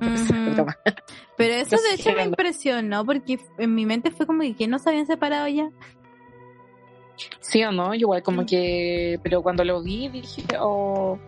broma. 0.54 0.76
Pero 1.36 1.54
eso 1.54 1.76
de 1.76 1.94
hecho 1.94 2.12
me 2.14 2.24
impresionó 2.24 3.04
porque 3.04 3.38
en 3.56 3.74
mi 3.74 3.86
mente 3.86 4.10
fue 4.10 4.26
como 4.26 4.42
que 4.42 4.54
¿que 4.56 4.66
no 4.68 4.78
se 4.78 4.90
habían 4.90 5.06
separado 5.06 5.46
ya. 5.48 5.70
Sí 7.40 7.62
o 7.64 7.72
no, 7.72 7.94
igual 7.94 8.22
como 8.22 8.44
que, 8.46 9.18
pero 9.22 9.42
cuando 9.42 9.64
lo 9.64 9.82
vi 9.82 10.08
dije, 10.08 10.42
oh, 10.60 11.18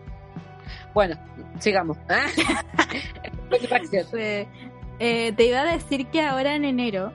bueno, 0.93 1.15
sigamos. 1.59 1.97
Eh, 5.03 5.33
te 5.35 5.47
iba 5.47 5.61
a 5.61 5.65
decir 5.65 6.05
que 6.07 6.21
ahora 6.21 6.53
en 6.53 6.63
enero, 6.63 7.11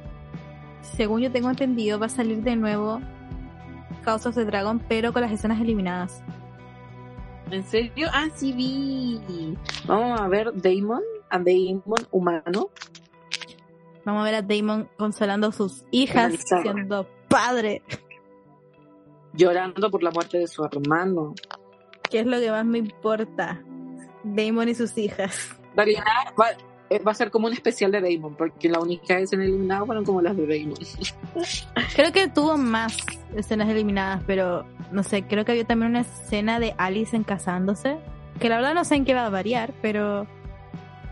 según 0.83 1.21
yo 1.21 1.31
tengo 1.31 1.51
entendido, 1.51 2.01
va 2.01 2.07
a 2.07 2.09
salir 2.09 2.43
de 2.43 2.57
nuevo 2.57 3.01
House 4.05 4.27
of 4.27 4.35
the 4.35 4.45
Dragon, 4.45 4.81
pero 4.89 5.13
con 5.13 5.23
las 5.23 5.31
escenas 5.31 5.61
eliminadas. 5.61 6.21
¿En 7.51 7.63
serio? 7.63 8.09
Ah, 8.13 8.27
sí 8.35 8.53
vi. 8.53 9.57
Vamos 9.87 10.21
a 10.21 10.27
ver 10.27 10.51
Damon, 10.55 11.01
a 11.31 11.39
Damon 11.39 12.07
humano. 12.11 12.71
Vamos 14.05 14.23
a 14.23 14.25
ver 14.25 14.35
a 14.35 14.43
Damon 14.43 14.89
consolando 14.97 15.47
a 15.49 15.53
sus 15.53 15.85
hijas, 15.93 16.25
Analizado. 16.25 16.63
siendo 16.63 17.07
padre, 17.29 17.83
llorando 19.33 19.91
por 19.91 20.03
la 20.03 20.11
muerte 20.11 20.39
de 20.39 20.49
su 20.49 20.65
hermano. 20.65 21.35
que 22.11 22.21
es 22.21 22.27
lo 22.27 22.39
que 22.41 22.51
más 22.51 22.65
me 22.65 22.79
importa. 22.79 23.63
Damon 24.35 24.69
y 24.69 24.75
sus 24.75 24.97
hijas. 24.99 25.51
En 25.71 25.77
realidad 25.77 26.03
va, 26.41 26.47
eh, 26.91 26.99
va 27.01 27.13
a 27.13 27.15
ser 27.15 27.31
como 27.31 27.47
un 27.47 27.53
especial 27.53 27.93
de 27.93 28.01
Damon, 28.01 28.35
porque 28.35 28.69
la 28.69 28.81
única 28.81 29.19
escena 29.19 29.45
eliminada 29.45 29.85
fueron 29.85 30.05
como 30.05 30.23
las 30.23 30.37
de 30.37 30.47
Damon. 30.47 30.79
Creo 31.95 32.13
que 32.13 32.29
tuvo 32.29 32.57
más 32.57 32.97
escenas 33.35 33.69
eliminadas, 33.69 34.23
pero 34.27 34.65
no 34.93 35.03
sé, 35.03 35.23
creo 35.25 35.45
que 35.45 35.53
había 35.53 35.65
también 35.65 35.91
una 35.91 36.01
escena 36.01 36.61
de 36.61 36.75
Alice 36.79 37.15
en 37.17 37.25
casándose, 37.25 37.99
que 38.41 38.49
la 38.49 38.57
verdad 38.57 38.75
no 38.75 38.85
sé 38.85 38.95
en 38.97 39.05
qué 39.05 39.15
va 39.15 39.27
a 39.27 39.31
variar, 39.31 39.75
pero... 39.83 40.27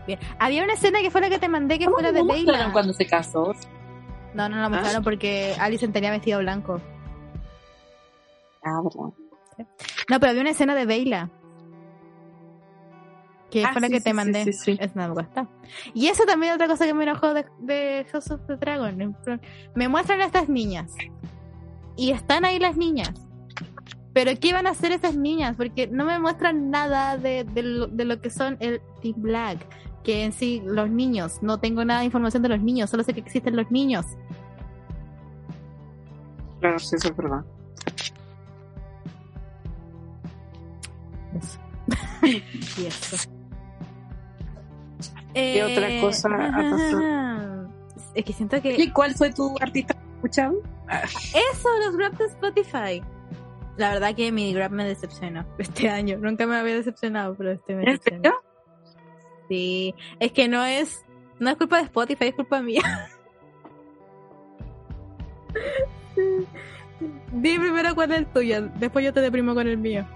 Bien. 0.07 0.19
Había 0.39 0.63
una 0.63 0.73
escena 0.73 1.01
que 1.01 1.09
fue 1.09 1.21
la 1.21 1.29
que 1.29 1.39
te 1.39 1.49
mandé 1.49 1.79
que 1.79 1.89
fue 1.89 2.03
la 2.03 2.11
de 2.11 2.19
¿Cómo 2.19 2.33
mostraron 2.33 2.59
Layla. 2.59 2.73
cuando 2.73 2.93
se 2.93 3.07
casó? 3.07 3.55
No, 4.35 4.47
no 4.49 4.55
la 4.57 4.65
¿Ah? 4.65 4.69
mostraron 4.69 5.03
porque 5.03 5.55
Alice 5.59 5.87
tenía 5.87 6.11
vestido 6.11 6.39
blanco. 6.39 6.79
Ah. 8.63 8.81
No, 10.09 10.19
pero 10.19 10.29
había 10.29 10.41
una 10.41 10.51
escena 10.51 10.75
de 10.75 10.85
Beyla. 10.85 11.29
Que 13.55 13.63
Ah, 13.63 13.69
fue 13.71 13.79
la 13.79 13.87
sí, 13.87 13.93
que 13.93 14.01
te 14.01 14.09
sí, 14.09 14.13
mandé. 14.13 14.43
sí, 14.43 14.51
sí. 14.51 14.77
Es 14.81 14.97
nada, 14.97 15.21
está. 15.21 15.47
Y 15.93 16.07
eso 16.07 16.25
también 16.25 16.49
es 16.51 16.55
otra 16.55 16.67
cosa 16.67 16.85
que 16.85 16.93
me 16.93 17.03
enojó 17.03 17.33
de, 17.33 17.45
de 17.59 18.05
House 18.11 18.29
of 18.31 18.41
the 18.47 18.57
Dragon. 18.57 19.15
Me 19.75 19.87
muestran 19.87 20.19
a 20.19 20.25
estas 20.25 20.49
niñas. 20.49 20.91
Y 21.95 22.11
están 22.11 22.43
ahí 22.43 22.59
las 22.59 22.75
niñas. 22.75 23.13
Pero 24.13 24.31
¿qué 24.41 24.51
van 24.51 24.67
a 24.67 24.71
hacer 24.71 24.91
esas 24.91 25.15
niñas? 25.15 25.55
Porque 25.55 25.87
no 25.87 26.03
me 26.03 26.19
muestran 26.19 26.69
nada 26.69 27.17
de, 27.17 27.45
de 27.45 27.63
lo, 27.63 27.87
de 27.87 28.03
lo 28.03 28.19
que 28.19 28.29
son 28.29 28.57
el 28.59 28.81
Team 29.01 29.21
Black. 29.21 29.65
Que 30.03 30.25
en 30.25 30.33
sí, 30.33 30.61
los 30.65 30.89
niños. 30.89 31.41
No 31.41 31.57
tengo 31.57 31.85
nada 31.85 32.01
de 32.01 32.07
información 32.07 32.43
de 32.43 32.49
los 32.49 32.61
niños. 32.61 32.89
Solo 32.89 33.03
sé 33.03 33.13
que 33.13 33.21
existen 33.21 33.55
los 33.55 33.71
niños. 33.71 34.05
Claro, 36.59 36.77
sí, 36.77 36.97
eso 36.97 37.07
es 37.07 37.15
verdad. 37.15 37.45
Eso. 41.37 41.59
y 42.81 42.85
eso. 42.85 43.29
¿Qué 45.35 45.63
otra 45.63 46.01
cosa 46.01 46.29
ha 46.29 46.51
pasado? 46.51 47.69
Es 48.13 48.23
que 48.23 48.33
siento 48.33 48.61
que 48.61 48.81
¿Y 48.81 48.91
cuál 48.91 49.13
fue 49.13 49.33
tu 49.33 49.55
artista 49.59 49.95
escuchado? 50.15 50.61
eso, 50.89 51.69
los 51.85 51.97
rap 51.97 52.13
de 52.13 52.25
Spotify. 52.25 53.03
La 53.77 53.89
verdad 53.91 54.15
que 54.15 54.31
mi 54.31 54.55
rap 54.55 54.71
me 54.71 54.85
decepcionó 54.85 55.45
este 55.57 55.89
año. 55.89 56.17
Nunca 56.17 56.47
me 56.47 56.55
había 56.55 56.75
decepcionado, 56.75 57.35
pero 57.35 57.51
este 57.51 57.75
me 57.75 57.83
¿En 57.83 57.91
decepcionó. 57.97 58.33
Sí, 59.49 59.93
es 60.19 60.31
que 60.31 60.47
no 60.47 60.63
es 60.63 61.05
no 61.39 61.49
es 61.49 61.57
culpa 61.57 61.77
de 61.77 61.83
Spotify, 61.83 62.27
es 62.27 62.35
culpa 62.35 62.61
mía. 62.61 62.81
Di 67.33 67.59
primero 67.59 67.93
cuál 67.93 68.13
es 68.13 68.19
el 68.19 68.27
tuyo, 68.27 68.69
después 68.79 69.03
yo 69.03 69.11
te 69.11 69.19
deprimo 69.19 69.53
con 69.53 69.67
el 69.67 69.77
mío. 69.77 70.07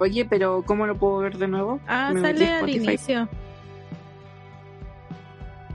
Oye, 0.00 0.24
pero 0.24 0.62
¿cómo 0.64 0.86
lo 0.86 0.96
puedo 0.96 1.18
ver 1.18 1.36
de 1.38 1.48
nuevo? 1.48 1.80
Ah, 1.86 2.12
Me 2.14 2.20
sale 2.20 2.48
al 2.48 2.68
inicio. 2.70 3.28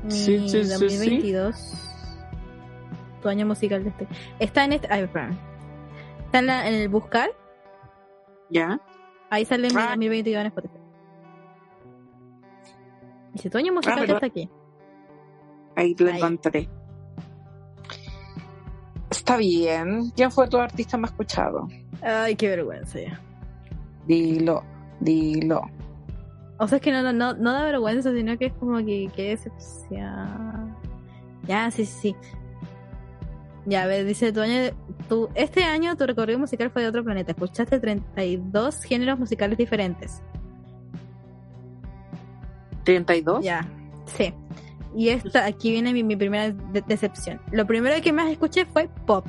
Sí, 0.08 0.38
Mi 0.40 0.50
sí, 0.50 0.64
sí, 0.64 0.64
sí. 0.66 0.70
2022. 0.86 1.90
Tu 3.22 3.30
año 3.30 3.46
musical 3.46 3.84
de 3.84 3.90
este. 3.90 4.08
Está 4.40 4.66
en 4.66 4.74
este. 4.74 4.88
Ay, 4.92 5.04
espérame. 5.04 5.38
Está 6.26 6.40
en, 6.40 6.46
la- 6.48 6.68
en 6.68 6.74
el 6.74 6.90
buscar. 6.90 7.30
¿Ya? 8.50 8.80
Ahí 9.30 9.46
sale 9.46 9.70
mi 9.70 9.76
Ah. 9.78 9.88
2022 9.92 10.42
en 10.42 10.48
Spotify. 10.48 10.78
Dice 13.34 13.50
tu 13.50 13.58
año 13.58 13.74
musical 13.74 14.00
¿verdad? 14.02 14.16
está 14.16 14.28
aquí. 14.28 14.50
Ahí 15.76 15.96
Ahí. 16.00 16.06
levantaré. 16.06 16.70
Está 19.10 19.38
bien. 19.38 20.12
¿Quién 20.16 20.32
fue 20.32 20.48
tu 20.48 20.58
artista 20.58 20.98
más 20.98 21.12
escuchado? 21.12 21.68
Ay, 22.02 22.36
qué 22.36 22.50
vergüenza 22.50 23.00
ya. 23.00 23.20
Dilo, 24.08 24.64
dilo. 24.99 25.62
O 26.58 26.68
sea, 26.68 26.78
es 26.78 26.82
que 26.82 26.91
no, 26.91 27.01
no, 27.01 27.12
no, 27.14 27.34
no 27.34 27.51
da 27.54 27.64
vergüenza, 27.66 28.12
sino 28.14 28.38
que 28.38 28.47
es 28.47 28.54
como 28.54 28.78
que, 28.78 29.10
que 29.16 29.30
decepción. 29.30 30.76
Ya, 31.47 31.70
sí, 31.72 31.86
sí, 31.86 31.99
sí. 32.01 32.16
Ya, 33.66 33.84
a 33.84 33.88
ver, 33.88 34.06
dice 34.06 34.32
tu 34.34 34.41
año, 34.41 34.72
tu, 35.08 35.30
este 35.36 35.64
año 35.64 35.95
tu 35.95 36.06
recorrido 36.06 36.38
musical 36.38 36.70
fue 36.70 36.82
de 36.82 36.89
otro 36.89 37.04
planeta. 37.04 37.32
Escuchaste 37.32 37.80
32 37.80 38.84
géneros 38.84 39.18
musicales 39.20 39.58
diferentes. 39.58 40.22
¿32? 42.86 43.41
Ya, 43.41 43.66
sí. 44.06 44.34
Y 44.95 45.10
esta, 45.10 45.45
aquí 45.45 45.72
viene 45.72 45.93
mi, 45.93 46.04
mi 46.04 46.16
primera 46.16 46.51
de- 46.51 46.84
decepción. 46.86 47.39
Lo 47.51 47.66
primero 47.66 47.99
que 48.01 48.12
más 48.14 48.30
escuché 48.30 48.66
fue 48.66 48.89
pop. 49.06 49.26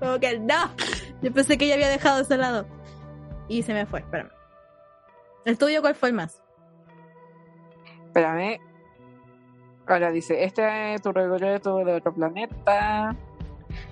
Como 0.00 0.18
que 0.18 0.38
no. 0.38 0.70
Yo 1.22 1.32
pensé 1.32 1.56
que 1.56 1.68
ya 1.68 1.74
había 1.74 1.88
dejado 1.88 2.20
ese 2.22 2.36
lado. 2.36 2.66
Y 3.52 3.62
se 3.62 3.74
me 3.74 3.84
fue, 3.84 4.00
espérame. 4.00 4.30
¿El 5.44 5.58
tuyo 5.58 5.82
cuál 5.82 5.94
fue 5.94 6.08
el 6.08 6.14
más? 6.14 6.42
Espérame. 8.06 8.58
Ahora 9.86 10.10
dice, 10.10 10.42
este 10.44 10.94
es 10.94 11.02
tu 11.02 11.12
recorrido 11.12 11.84
de 11.84 11.94
otro 11.94 12.14
planeta. 12.14 13.14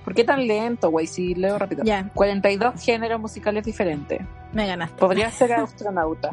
¿Por 0.02 0.14
qué 0.14 0.24
tan 0.24 0.46
lento, 0.46 0.88
güey? 0.90 1.06
Si 1.06 1.34
leo 1.34 1.58
rápido. 1.58 1.84
Ya, 1.84 2.08
42 2.14 2.82
géneros 2.82 3.20
musicales 3.20 3.62
diferentes. 3.62 4.22
me 4.54 4.66
ganaste. 4.66 4.96
Podría 4.98 5.30
ser 5.32 5.52
astronauta. 5.52 6.30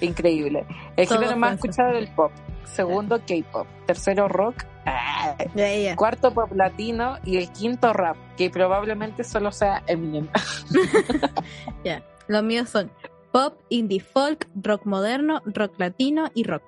Increíble. 0.00 0.64
El 0.96 1.06
Todo 1.06 1.18
género 1.18 1.36
más 1.36 1.56
escuchado 1.56 1.92
del 1.92 2.08
pop. 2.08 2.32
Segundo, 2.64 3.18
K-pop. 3.18 3.66
Tercero, 3.86 4.26
rock. 4.26 4.64
Ah. 4.86 5.36
Ya. 5.54 5.96
Cuarto, 5.96 6.32
pop 6.32 6.50
latino. 6.54 7.18
Y 7.24 7.36
el 7.36 7.50
quinto, 7.52 7.92
rap. 7.92 8.16
Que 8.38 8.48
probablemente 8.48 9.22
solo 9.22 9.52
sea 9.52 9.82
Eminem. 9.86 10.28
Ya. 11.84 12.02
Los 12.30 12.44
míos 12.44 12.68
son 12.68 12.90
pop, 13.32 13.54
indie 13.70 13.98
folk, 14.00 14.46
rock 14.62 14.86
moderno, 14.86 15.42
rock 15.46 15.72
latino 15.78 16.30
y 16.32 16.44
rock. 16.44 16.62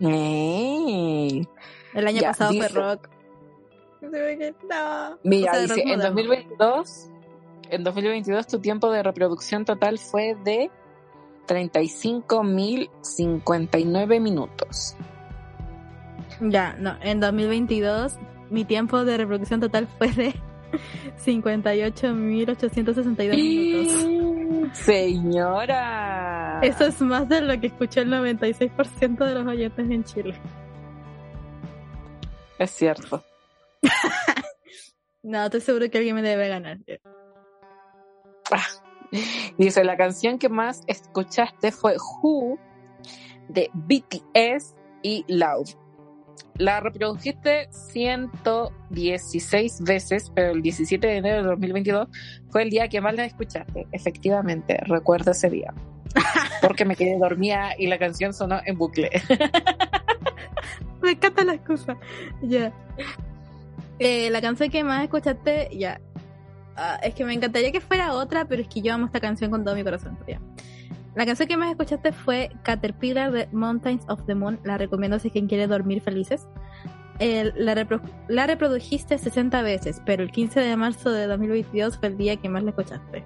Ey. 0.00 1.48
El 1.94 2.06
año 2.06 2.20
Ya, 2.20 2.28
pasado 2.28 2.50
dice- 2.52 2.68
fue 2.68 2.82
rock. 2.82 3.08
No. 4.02 4.08
Mira, 5.22 5.52
O 5.52 5.54
sea, 5.54 5.62
dice, 5.62 5.80
en 5.80 5.88
moderno. 5.88 6.04
2022, 6.04 7.08
en 7.70 7.84
2022 7.84 8.46
tu 8.46 8.58
tiempo 8.58 8.90
de 8.90 9.02
reproducción 9.02 9.64
total 9.64 9.98
fue 9.98 10.36
de 10.44 10.70
35.059 11.46 14.20
minutos. 14.20 14.96
Ya, 16.40 16.74
no, 16.78 16.96
en 17.00 17.20
2022 17.20 18.16
mi 18.50 18.64
tiempo 18.64 19.04
de 19.04 19.16
reproducción 19.16 19.60
total 19.60 19.86
fue 19.98 20.08
de 20.12 20.34
58.862 21.24 23.36
minutos. 23.36 24.76
Señora. 24.76 26.58
Eso 26.62 26.86
es 26.86 27.00
más 27.00 27.28
de 27.28 27.40
lo 27.40 27.60
que 27.60 27.68
escuchó 27.68 28.00
el 28.00 28.10
96% 28.10 29.24
de 29.24 29.34
los 29.34 29.46
oyentes 29.46 29.88
en 29.90 30.02
Chile. 30.04 30.34
es 32.58 32.70
cierto. 32.70 33.24
No, 35.24 35.44
estoy 35.44 35.60
seguro 35.60 35.88
que 35.88 35.98
alguien 35.98 36.16
me 36.16 36.22
debe 36.22 36.48
ganar. 36.48 36.78
Dice, 39.56 39.84
la 39.84 39.96
canción 39.96 40.36
que 40.38 40.48
más 40.48 40.82
escuchaste 40.88 41.70
fue 41.70 41.94
Who 41.96 42.58
de 43.48 43.70
BTS 43.72 44.74
y 45.02 45.24
Love. 45.28 45.76
La 46.58 46.80
reprodujiste 46.80 47.68
116 47.70 49.80
veces, 49.82 50.30
pero 50.34 50.52
el 50.52 50.62
17 50.62 51.06
de 51.06 51.16
enero 51.16 51.42
de 51.42 51.48
2022 51.48 52.08
fue 52.50 52.62
el 52.62 52.70
día 52.70 52.88
que 52.88 53.00
más 53.00 53.14
la 53.14 53.24
escuchaste. 53.24 53.86
Efectivamente, 53.92 54.78
recuerdo 54.86 55.30
ese 55.32 55.50
día. 55.50 55.74
Porque 56.60 56.84
me 56.84 56.94
quedé 56.94 57.18
dormida 57.18 57.70
y 57.78 57.86
la 57.86 57.98
canción 57.98 58.34
sonó 58.34 58.60
en 58.64 58.76
bucle. 58.76 59.10
me 61.02 61.12
encanta 61.12 61.44
la 61.44 61.54
excusa. 61.54 61.96
Ya. 62.42 62.72
Eh, 63.98 64.30
la 64.30 64.40
canción 64.40 64.70
que 64.70 64.84
más 64.84 65.02
escuchaste, 65.02 65.70
ya. 65.76 66.00
Ah, 66.76 66.98
es 67.02 67.14
que 67.14 67.24
me 67.24 67.34
encantaría 67.34 67.72
que 67.72 67.80
fuera 67.80 68.14
otra, 68.14 68.46
pero 68.46 68.62
es 68.62 68.68
que 68.68 68.82
yo 68.82 68.94
amo 68.94 69.06
esta 69.06 69.20
canción 69.20 69.50
con 69.50 69.64
todo 69.64 69.74
mi 69.74 69.84
corazón. 69.84 70.18
Ya. 70.26 70.40
La 71.14 71.26
canción 71.26 71.46
que 71.46 71.56
más 71.56 71.70
escuchaste 71.70 72.12
fue 72.12 72.50
Caterpillar 72.62 73.32
de 73.32 73.48
Mountains 73.52 74.04
of 74.08 74.24
the 74.26 74.34
Moon. 74.34 74.60
La 74.64 74.78
recomiendo 74.78 75.18
si 75.18 75.30
quien 75.30 75.46
quiere 75.46 75.66
dormir 75.66 76.00
felices. 76.00 76.48
la, 77.18 77.86
la, 78.28 78.46
reprodujiste 78.46 79.18
60 79.18 79.62
veces, 79.62 80.00
pero 80.06 80.22
el 80.22 80.32
15 80.32 80.60
de 80.60 80.76
marzo 80.76 81.10
de 81.10 81.26
2022 81.26 81.98
fue 81.98 82.08
el 82.08 82.16
día 82.16 82.36
que 82.36 82.48
más 82.48 82.62
la 82.62 82.70
escuchaste. 82.70 83.24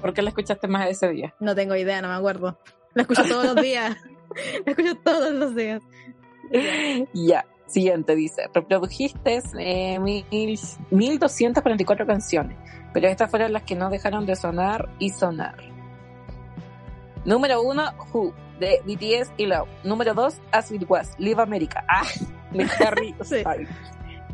¿Por 0.00 0.12
qué 0.12 0.22
la 0.22 0.28
escuchaste 0.28 0.68
más 0.68 0.88
ese 0.88 1.08
día? 1.08 1.34
No 1.40 1.54
tengo 1.54 1.74
idea, 1.74 2.02
no 2.02 2.08
me 2.08 2.14
acuerdo. 2.14 2.58
La 2.94 3.02
escucho 3.02 3.24
todos 3.24 3.54
los 3.54 3.62
días. 3.62 3.96
la 4.66 4.72
escucho 4.72 4.94
todos 4.96 5.32
los 5.32 5.54
días. 5.54 5.82
Ya, 7.14 7.46
siguiente 7.66 8.14
dice, 8.14 8.48
reprodujiste 8.54 9.42
eh, 9.58 9.98
mil, 9.98 10.24
1244 10.90 12.06
canciones, 12.06 12.56
pero 12.92 13.08
estas 13.08 13.30
fueron 13.30 13.52
las 13.52 13.62
que 13.62 13.74
no 13.74 13.90
dejaron 13.90 14.26
de 14.26 14.36
sonar 14.36 14.88
y 14.98 15.10
sonar. 15.10 15.77
Número 17.28 17.60
uno, 17.60 17.92
Who, 18.10 18.32
de 18.58 18.80
BTS 18.86 19.32
y 19.36 19.44
Love. 19.44 19.68
Número 19.84 20.14
dos, 20.14 20.40
As 20.50 20.72
It 20.72 20.84
Was, 20.88 21.14
Live 21.18 21.42
America. 21.42 21.84
Ah, 21.86 22.06
me 22.52 22.64
Harry 22.64 23.14
sí. 23.22 23.44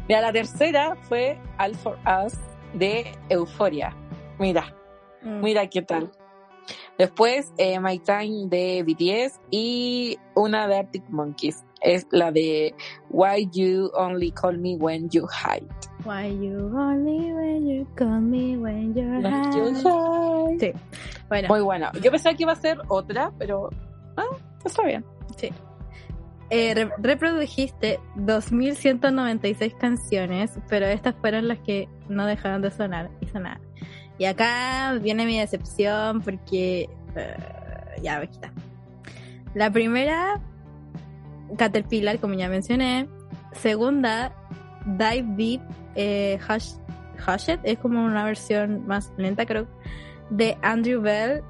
Mira, 0.08 0.20
la 0.20 0.32
tercera 0.32 0.96
fue 1.08 1.36
All 1.58 1.74
For 1.74 1.98
Us 2.06 2.34
de 2.72 3.10
Euphoria. 3.30 3.96
Mira, 4.38 4.72
mm. 5.22 5.40
mira 5.42 5.66
qué 5.66 5.82
tal. 5.82 6.12
Después, 6.96 7.52
eh, 7.58 7.80
My 7.80 7.98
Time 7.98 8.46
de 8.46 8.84
BTS 8.84 9.40
y 9.50 10.16
una 10.36 10.68
de 10.68 10.78
Arctic 10.78 11.02
Monkeys. 11.08 11.64
Es 11.80 12.06
la 12.12 12.30
de 12.30 12.76
Why 13.10 13.50
You 13.52 13.90
Only 13.94 14.30
Call 14.30 14.58
Me 14.58 14.76
When 14.76 15.08
You 15.10 15.26
Hide. 15.26 15.66
Why 16.04 16.28
you 16.28 16.70
only 16.76 17.32
when 17.32 17.66
you 17.66 17.86
call 17.96 18.20
me 18.20 18.56
when 18.56 18.94
you're 18.94 19.22
high. 19.22 20.58
Sí. 20.58 20.72
Bueno. 21.28 21.48
Muy 21.48 21.60
bueno. 21.62 21.90
Yo 22.02 22.10
pensaba 22.10 22.36
que 22.36 22.42
iba 22.42 22.52
a 22.52 22.56
ser 22.56 22.78
otra, 22.88 23.32
pero 23.38 23.70
ah, 24.16 24.36
está 24.64 24.84
bien. 24.84 25.04
Sí. 25.36 25.50
Eh, 26.50 26.88
reprodujiste 26.98 28.00
2.196 28.16 29.78
canciones, 29.78 30.52
pero 30.68 30.86
estas 30.86 31.14
fueron 31.16 31.48
las 31.48 31.58
que 31.60 31.88
no 32.08 32.26
dejaron 32.26 32.60
de 32.60 32.70
sonar 32.70 33.10
y 33.20 33.26
sonar. 33.26 33.60
Y 34.18 34.26
acá 34.26 34.92
viene 35.00 35.26
mi 35.26 35.38
decepción 35.38 36.20
porque... 36.20 36.88
Uh, 37.16 38.02
ya, 38.02 38.18
aquí 38.18 38.34
está. 38.34 38.52
La 39.54 39.70
primera, 39.70 40.40
Caterpillar, 41.56 42.18
como 42.18 42.34
ya 42.34 42.48
mencioné. 42.48 43.08
Segunda, 43.52 44.32
Dive 44.84 45.24
Deep 45.36 45.60
eh, 45.94 46.38
Hushed, 46.48 47.60
es 47.62 47.78
como 47.78 48.04
una 48.04 48.24
versión 48.24 48.86
más 48.86 49.12
lenta, 49.16 49.46
creo, 49.46 49.66
de 50.30 50.56
Andrew 50.62 51.00
Bell, 51.00 51.42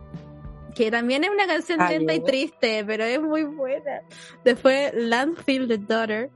que 0.75 0.91
también 0.91 1.25
es 1.25 1.31
una 1.31 1.47
canción 1.47 1.79
lenta 1.89 2.15
y 2.15 2.21
triste, 2.21 2.85
pero 2.85 3.05
es 3.05 3.21
muy 3.21 3.45
buena. 3.45 4.03
Después 4.45 4.93
Landfill 4.95 5.69
the 5.69 5.79
Daughter. 5.79 6.31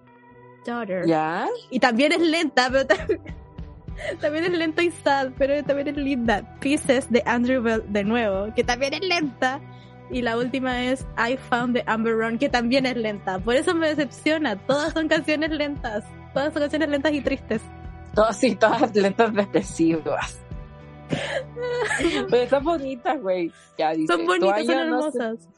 Daughter. 0.65 1.07
¿Ya? 1.07 1.47
Y 1.71 1.81
también 1.81 2.13
es 2.13 2.21
lenta, 2.21 2.69
pero 2.71 2.87
también, 4.21 4.45
es 4.45 4.53
lenta 4.53 4.83
y 4.83 4.91
sad, 4.91 5.33
pero 5.37 5.63
también 5.65 5.89
es 5.89 5.97
linda. 5.97 6.59
Pieces 6.61 7.11
de 7.11 7.23
Andrew 7.27 7.63
Bell 7.63 7.83
de 7.89 8.05
nuevo, 8.05 8.53
que 8.55 8.65
también 8.65 8.95
es 8.95 9.01
lenta. 9.01 9.61
Y 10.11 10.23
la 10.23 10.39
última 10.39 10.85
es 10.85 11.07
I 11.19 11.37
Found 11.37 11.75
the 11.75 11.85
Amber 11.87 12.15
Run, 12.15 12.39
que 12.39 12.49
también 12.49 12.87
es 12.87 12.97
lenta. 12.97 13.39
Por 13.39 13.57
eso 13.57 13.75
me 13.75 13.89
decepciona. 13.89 14.57
Todas 14.57 14.95
son 14.95 15.09
canciones 15.09 15.51
lentas. 15.51 16.05
Todas 16.33 16.53
son 16.53 16.63
canciones 16.63 16.89
lentas 16.89 17.13
y 17.13 17.21
tristes. 17.21 17.63
Todas, 18.15 18.37
sí, 18.37 18.57
todas 18.57 18.95
lentas 18.95 19.33
depresivas. 19.33 20.41
Pero 22.31 22.43
están 22.43 22.65
bonitas, 22.65 23.21
güey. 23.21 23.53
Son 24.07 24.27
bonitas, 24.27 24.67
son 24.67 24.79
hermosas. 24.79 25.49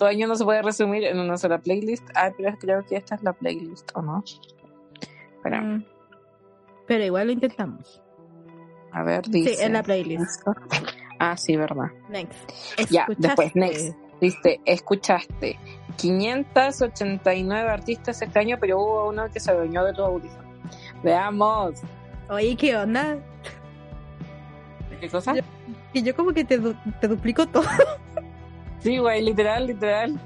No 0.00 0.06
año 0.06 0.28
no 0.28 0.36
se 0.36 0.44
puede 0.44 0.62
resumir 0.62 1.04
en 1.04 1.18
una 1.18 1.36
sola 1.36 1.58
playlist. 1.58 2.08
Ah, 2.14 2.30
pero 2.36 2.56
creo 2.58 2.86
que 2.86 2.96
esta 2.96 3.16
es 3.16 3.22
la 3.24 3.32
playlist, 3.32 3.90
¿o 3.94 4.02
no? 4.02 4.22
Pero, 5.42 5.60
mm. 5.60 5.84
pero 6.86 7.04
igual 7.04 7.26
lo 7.26 7.32
intentamos. 7.32 8.00
A 8.92 9.02
ver, 9.02 9.22
dice. 9.22 9.56
Sí, 9.56 9.62
en 9.62 9.72
la 9.72 9.82
playlist. 9.82 10.46
Ah, 11.18 11.36
sí, 11.36 11.56
verdad. 11.56 11.90
Next. 12.08 12.52
Ya, 12.90 13.06
después, 13.18 13.56
next. 13.56 13.96
Dice, 14.20 14.60
escuchaste 14.64 15.58
589 15.96 17.70
artistas 17.70 18.20
este 18.22 18.38
año, 18.38 18.56
pero 18.60 18.78
hubo 18.78 19.08
uno 19.08 19.30
que 19.30 19.40
se 19.40 19.50
adueñó 19.50 19.84
de 19.84 19.92
tu 19.92 20.02
audífono. 20.02 20.48
Veamos. 21.02 21.80
Oye, 22.28 22.56
¿qué 22.56 22.76
onda? 22.76 23.18
¿Qué 25.00 25.08
cosa? 25.08 25.34
y 25.92 26.02
yo 26.02 26.14
como 26.14 26.32
que 26.32 26.44
te, 26.44 26.58
te 27.00 27.08
duplico 27.08 27.46
todo. 27.46 27.64
Sí, 28.80 28.98
güey, 28.98 29.22
literal, 29.22 29.66
literal. 29.66 30.20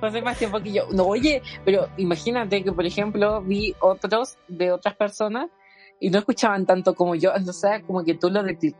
Hace 0.00 0.22
más 0.22 0.38
tiempo 0.38 0.60
que 0.60 0.72
yo. 0.72 0.86
No, 0.92 1.04
oye, 1.04 1.42
pero 1.64 1.88
imagínate 1.96 2.62
que, 2.62 2.70
por 2.72 2.84
ejemplo, 2.86 3.40
vi 3.42 3.74
otros 3.80 4.36
de 4.46 4.70
otras 4.70 4.94
personas 4.94 5.48
y 5.98 6.10
no 6.10 6.18
escuchaban 6.18 6.66
tanto 6.66 6.94
como 6.94 7.14
yo. 7.14 7.32
Entonces, 7.34 7.82
como 7.86 8.04
que 8.04 8.14
tú 8.14 8.30
lo 8.30 8.42
de 8.42 8.56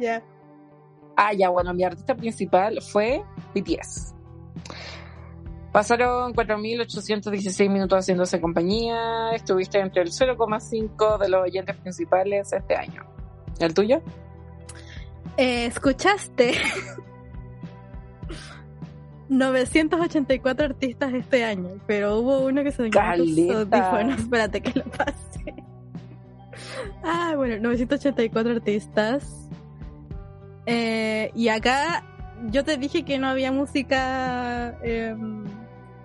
Ya. 0.00 0.22
Ah, 1.20 1.32
ya, 1.32 1.48
bueno, 1.48 1.74
mi 1.74 1.82
artista 1.82 2.14
principal 2.14 2.80
fue 2.80 3.24
BTS. 3.52 4.14
Pasaron 5.72 6.32
4.816 6.32 7.68
minutos 7.68 7.98
haciéndose 7.98 8.40
compañía. 8.40 9.32
Estuviste 9.34 9.80
entre 9.80 10.02
el 10.02 10.10
0,5 10.12 11.18
de 11.18 11.28
los 11.28 11.42
oyentes 11.42 11.76
principales 11.76 12.52
este 12.52 12.76
año. 12.76 13.02
¿El 13.58 13.74
tuyo? 13.74 14.00
Eh, 15.36 15.66
escuchaste 15.66 16.52
984 19.28 20.66
artistas 20.66 21.12
este 21.12 21.42
año, 21.42 21.80
pero 21.88 22.20
hubo 22.20 22.46
uno 22.46 22.62
que 22.62 22.70
se 22.70 22.88
Bueno, 22.90 24.14
Espérate 24.14 24.60
que 24.60 24.78
lo 24.78 24.84
pase. 24.84 25.54
Ah, 27.02 27.32
bueno, 27.34 27.56
984 27.60 28.52
artistas. 28.52 29.47
Eh, 30.70 31.32
y 31.34 31.48
acá 31.48 32.04
yo 32.50 32.62
te 32.62 32.76
dije 32.76 33.02
que 33.02 33.18
no 33.18 33.28
había 33.28 33.50
música 33.50 34.76
em, 34.82 35.46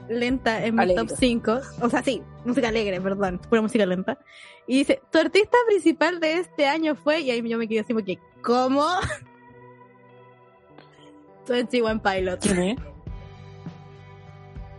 lenta 0.07 0.65
en 0.65 0.75
mi 0.75 0.95
top 0.95 1.09
5. 1.09 1.59
O 1.81 1.89
sea, 1.89 2.01
sí, 2.01 2.23
música 2.45 2.69
alegre, 2.69 3.01
perdón, 3.01 3.41
pura 3.49 3.61
música 3.61 3.85
lenta. 3.85 4.17
Y 4.65 4.77
dice, 4.77 5.01
tu 5.11 5.19
artista 5.19 5.57
principal 5.67 6.21
de 6.21 6.37
este 6.37 6.65
año 6.65 6.95
fue, 6.95 7.19
y 7.19 7.31
ahí 7.31 7.47
yo 7.47 7.57
me 7.57 7.67
quedé 7.67 7.81
así 7.81 7.93
porque, 7.93 8.19
¿cómo? 8.41 8.85
21 11.49 12.01
Pilots. 12.01 12.47
¿Quién 12.47 12.77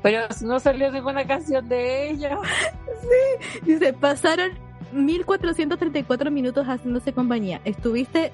Pero 0.03 0.21
no 0.41 0.61
salió 0.61 0.91
ninguna 0.91 1.27
canción 1.27 1.69
de 1.69 2.09
ella. 2.09 2.39
sí, 3.03 3.61
dice, 3.67 3.93
pasaron 3.93 4.53
1434 4.93 6.31
minutos 6.31 6.67
haciéndose 6.67 7.13
compañía. 7.13 7.61
Estuviste. 7.67 8.33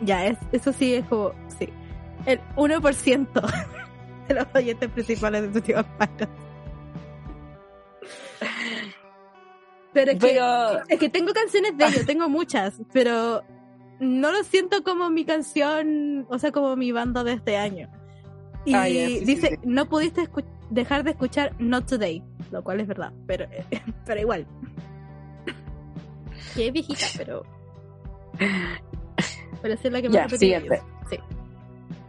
Ya, 0.00 0.26
es, 0.26 0.38
eso 0.52 0.72
sí 0.72 0.94
es 0.94 1.04
como. 1.06 1.32
Sí. 1.58 1.68
El 2.26 2.40
1% 2.56 3.28
de 4.28 4.34
los 4.34 4.46
oyentes 4.54 4.90
principales 4.90 5.52
de 5.52 5.60
su 5.60 5.84
Pero 9.92 10.12
es, 10.12 10.18
Que, 10.18 10.40
es 10.88 10.98
que 11.00 11.08
tengo 11.08 11.32
canciones 11.32 11.76
de 11.76 11.84
ellos, 11.84 12.06
tengo 12.06 12.28
muchas, 12.28 12.74
pero 12.92 13.42
no 13.98 14.30
lo 14.32 14.44
siento 14.44 14.82
como 14.84 15.10
mi 15.10 15.24
canción, 15.24 16.26
o 16.28 16.38
sea, 16.38 16.52
como 16.52 16.76
mi 16.76 16.92
banda 16.92 17.24
de 17.24 17.32
este 17.32 17.56
año. 17.56 17.90
Y 18.64 18.74
ah, 18.74 18.84
dice, 18.84 19.58
no 19.64 19.88
pudiste 19.88 20.28
dejar 20.70 21.02
de 21.04 21.10
escuchar 21.10 21.54
Not 21.58 21.88
Today, 21.88 22.22
lo 22.50 22.62
cual 22.62 22.80
es 22.80 22.86
verdad, 22.86 23.12
pero, 23.26 23.46
pero 24.06 24.20
igual. 24.20 24.46
Es 26.56 26.72
viejita, 26.72 27.06
pero. 27.16 27.44
Pero 29.62 29.74
es 29.74 29.84
la 29.84 30.02
que 30.02 30.08
más 30.08 30.32
Sí. 30.38 31.18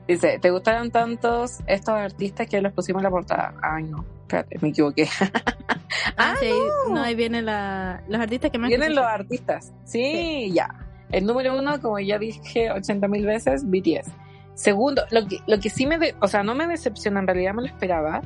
Dice, 0.08 0.40
¿te 0.40 0.50
gustaron 0.50 0.92
tantos 0.92 1.60
estos 1.68 1.94
artistas 1.94 2.48
que 2.48 2.62
los 2.62 2.74
pusimos 2.74 3.00
en 3.00 3.04
la 3.06 3.10
portada? 3.10 3.54
Ay, 3.62 3.84
no, 3.84 4.04
espérate, 4.22 4.58
me 4.62 4.70
equivoqué. 4.70 5.08
ah, 6.18 6.36
sí, 6.40 6.52
no. 6.90 7.02
ahí 7.02 7.16
vienen 7.16 7.46
la, 7.46 8.04
los 8.08 8.20
artistas 8.20 8.52
que 8.52 8.58
más. 8.58 8.70
Vienen 8.70 8.96
los 8.96 9.06
artistas, 9.06 9.72
sí, 9.86 10.52
ya. 10.54 10.68
El 11.12 11.26
número 11.26 11.58
uno, 11.58 11.80
como 11.82 12.00
ya 12.00 12.18
dije 12.18 12.72
80 12.72 13.08
mil 13.08 13.26
veces, 13.26 13.64
BTS. 13.66 14.12
Segundo, 14.54 15.04
lo 15.12 15.26
que, 15.28 15.40
lo 15.48 15.60
que 15.60 15.70
sí 15.70 15.86
me, 15.86 15.98
de- 15.98 16.16
o 16.20 16.28
sea, 16.28 16.44
no 16.44 16.56
me 16.56 16.68
decepciona, 16.68 17.20
en 17.20 17.28
realidad 17.28 17.54
me 17.54 17.62
lo 17.62 17.68
esperaba, 17.68 18.22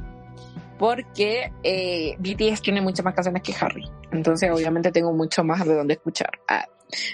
porque 0.77 1.51
eh, 1.63 2.15
BTS 2.19 2.61
tiene 2.61 2.81
muchas 2.81 3.03
más 3.05 3.13
canciones 3.13 3.41
que 3.43 3.53
Harry. 3.59 3.89
Entonces, 4.11 4.49
obviamente, 4.51 4.91
tengo 4.91 5.13
mucho 5.13 5.43
más 5.43 5.65
de 5.65 5.75
donde 5.75 5.93
escuchar. 5.95 6.31
Ah, 6.47 6.65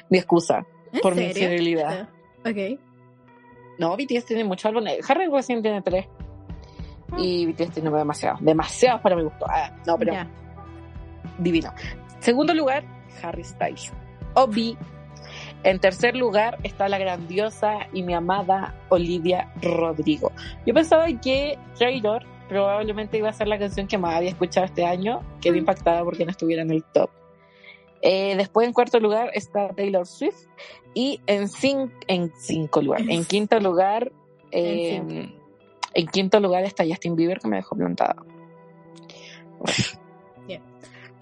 mi 0.10 0.18
excusa 0.18 0.66
¿En 0.94 1.00
por 1.02 1.16
mi 1.16 1.24
infidelidad. 1.26 2.10
Ok. 2.46 2.80
No, 3.80 3.96
BTS 3.96 4.26
tiene 4.26 4.44
muchos 4.44 4.66
álbumes. 4.66 5.10
Harry 5.10 5.28
recién 5.28 5.62
tiene 5.62 5.82
tres. 5.82 6.08
Y 7.18 7.46
BTS 7.48 7.72
tiene 7.72 7.90
demasiado, 7.90 8.38
demasiados 8.42 9.02
para 9.02 9.16
mi 9.16 9.24
gusto. 9.24 9.46
Ah, 9.50 9.72
no, 9.86 9.98
pero 9.98 10.14
divino. 11.40 11.74
Segundo 12.20 12.54
lugar, 12.54 12.84
Harry 13.24 13.44
Styles. 13.44 13.92
Obi. 14.36 14.78
En 15.64 15.80
tercer 15.80 16.16
lugar 16.16 16.58
está 16.64 16.90
la 16.90 16.98
grandiosa 16.98 17.88
y 17.94 18.04
mi 18.04 18.14
amada 18.14 18.74
Olivia 18.90 19.52
Rodrigo. 19.62 20.32
Yo 20.66 20.74
pensaba 20.74 21.06
que 21.22 21.58
Traitor 21.78 22.24
probablemente 22.50 23.18
iba 23.18 23.30
a 23.30 23.34
ser 23.34 23.48
la 23.48 23.58
canción 23.60 23.88
que 23.88 23.98
más 23.98 24.16
había 24.16 24.30
escuchado 24.30 24.66
este 24.66 24.86
año. 24.86 25.22
Quedé 25.40 25.54
Mm. 25.56 25.60
impactada 25.60 26.04
porque 26.04 26.26
no 26.26 26.32
estuviera 26.32 26.64
en 26.64 26.72
el 26.72 26.84
top. 26.84 27.10
Eh, 28.02 28.36
después 28.36 28.68
en 28.68 28.74
cuarto 28.74 29.00
lugar 29.00 29.30
está 29.34 29.70
Taylor 29.70 30.08
Swift 30.08 30.48
y 30.94 31.22
en, 31.28 31.44
cin- 31.44 31.92
en 32.08 32.32
cinco 32.38 32.82
lugar, 32.82 33.02
en 33.08 33.24
quinto 33.26 33.60
lugar, 33.60 34.12
eh, 34.52 34.96
En 34.96 35.42
en 35.94 36.08
quinto 36.08 36.40
lugar 36.40 36.64
está 36.64 36.84
Justin 36.88 37.16
Bieber 37.16 37.40
que 37.40 37.48
me 37.48 37.58
dejó 37.58 37.76
plantada. 37.76 38.16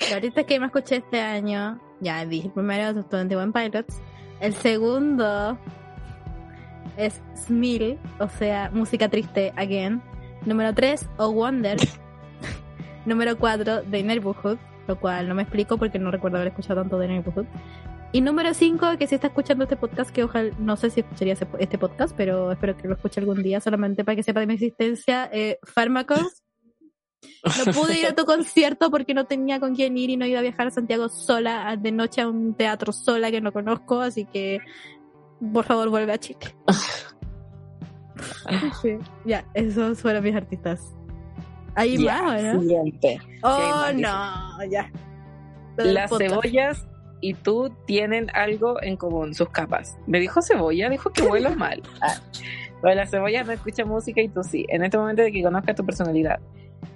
La 0.09 0.15
ahorita 0.15 0.43
que 0.45 0.59
me 0.59 0.67
escuché 0.67 0.95
este 0.97 1.19
año, 1.19 1.79
ya 1.99 2.25
dije 2.25 2.47
el 2.47 2.53
primero 2.53 2.97
es 2.99 3.09
21 3.09 3.51
Pilots. 3.51 4.01
El 4.39 4.53
segundo 4.53 5.57
es 6.97 7.21
Smil, 7.35 7.99
o 8.19 8.29
sea, 8.29 8.71
música 8.73 9.09
triste 9.09 9.51
again. 9.57 10.01
Número 10.45 10.73
3, 10.73 11.09
Oh 11.17 11.31
Wonder. 11.31 11.77
Número 13.05 13.37
4, 13.37 13.83
The 13.91 14.03
Neighborhood, 14.03 14.57
lo 14.89 14.99
cual 14.99 15.29
no 15.29 15.35
me 15.35 15.43
explico 15.43 15.77
porque 15.77 15.99
no 15.99 16.11
recuerdo 16.11 16.37
haber 16.37 16.49
escuchado 16.49 16.81
tanto 16.81 16.99
The 16.99 17.07
Neighborhood. 17.07 17.45
Y 18.11 18.21
número 18.21 18.55
5, 18.55 18.97
que 18.97 19.05
si 19.05 19.15
está 19.15 19.27
escuchando 19.27 19.65
este 19.65 19.77
podcast, 19.77 20.09
que 20.09 20.23
ojalá, 20.23 20.51
no 20.57 20.75
sé 20.75 20.89
si 20.89 21.01
escucharía 21.01 21.35
este 21.59 21.77
podcast, 21.77 22.15
pero 22.17 22.51
espero 22.51 22.75
que 22.75 22.87
lo 22.87 22.95
escuche 22.95 23.19
algún 23.19 23.43
día, 23.43 23.61
solamente 23.61 24.03
para 24.03 24.15
que 24.15 24.23
sepa 24.23 24.39
de 24.39 24.47
mi 24.47 24.55
existencia, 24.55 25.29
eh, 25.31 25.59
Fármacos. 25.63 26.19
No 27.43 27.73
pude 27.73 27.99
ir 27.99 28.05
a 28.05 28.15
tu 28.15 28.23
concierto 28.23 28.89
porque 28.89 29.13
no 29.13 29.25
tenía 29.25 29.59
con 29.59 29.75
quién 29.75 29.97
ir 29.97 30.09
y 30.09 30.15
no 30.15 30.25
iba 30.25 30.39
a 30.39 30.41
viajar 30.41 30.67
a 30.67 30.71
Santiago 30.71 31.09
sola, 31.09 31.75
de 31.75 31.91
noche 31.91 32.21
a 32.21 32.29
un 32.29 32.53
teatro 32.53 32.93
sola 32.93 33.29
que 33.29 33.41
no 33.41 33.51
conozco, 33.51 33.99
así 33.99 34.23
que 34.23 34.59
por 35.53 35.65
favor 35.65 35.89
vuelve 35.89 36.13
a 36.13 36.17
Chile. 36.17 36.39
Sí, 38.81 38.97
Ya, 39.25 39.45
esos 39.53 40.01
fueron 40.01 40.23
mis 40.23 40.35
artistas. 40.35 40.93
¿Hay 41.75 41.97
Ya, 41.97 42.21
más, 42.21 42.41
o 42.43 42.53
no? 42.53 42.61
siguiente. 42.61 43.19
Oh, 43.43 43.85
no, 43.95 44.63
ya. 44.69 44.91
Las 45.77 46.09
cebollas 46.17 46.85
y 47.21 47.33
tú 47.33 47.73
tienen 47.85 48.29
algo 48.33 48.81
en 48.81 48.95
común, 48.97 49.33
sus 49.33 49.49
capas. 49.49 49.97
Me 50.07 50.19
dijo 50.19 50.41
cebolla, 50.41 50.89
dijo 50.89 51.11
que 51.11 51.21
vuelo 51.23 51.49
mal. 51.55 51.81
Ah. 52.01 52.15
Pero 52.81 52.95
las 52.95 53.11
cebollas 53.11 53.45
no 53.45 53.53
escuchan 53.53 53.87
música 53.87 54.21
y 54.21 54.29
tú 54.29 54.41
sí. 54.43 54.65
En 54.69 54.83
este 54.83 54.97
momento 54.97 55.21
de 55.21 55.31
que 55.31 55.43
conozcas 55.43 55.75
tu 55.75 55.85
personalidad. 55.85 56.39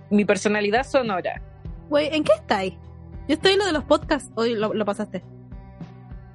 Mi 0.09 0.23
personalidad 0.25 0.83
sonora. 0.85 1.41
Güey, 1.89 2.15
¿en 2.15 2.23
qué 2.23 2.33
estáis? 2.33 2.73
Yo 3.27 3.35
estoy 3.35 3.53
en 3.53 3.59
lo 3.59 3.65
de 3.65 3.73
los 3.73 3.83
podcasts. 3.83 4.31
Hoy 4.35 4.55
lo, 4.55 4.73
lo 4.73 4.85
pasaste. 4.85 5.23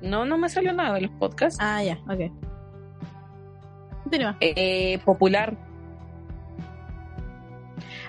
No, 0.01 0.25
no 0.27 0.39
me 0.39 0.49
salió 0.49 0.73
nada 0.73 0.95
de 0.95 1.03
los 1.03 1.11
podcasts. 1.13 1.59
Ah, 1.61 1.83
ya, 1.83 1.99
ok. 2.09 2.31
Continúa. 4.05 4.37
Eh, 4.41 4.99
popular. 5.05 5.57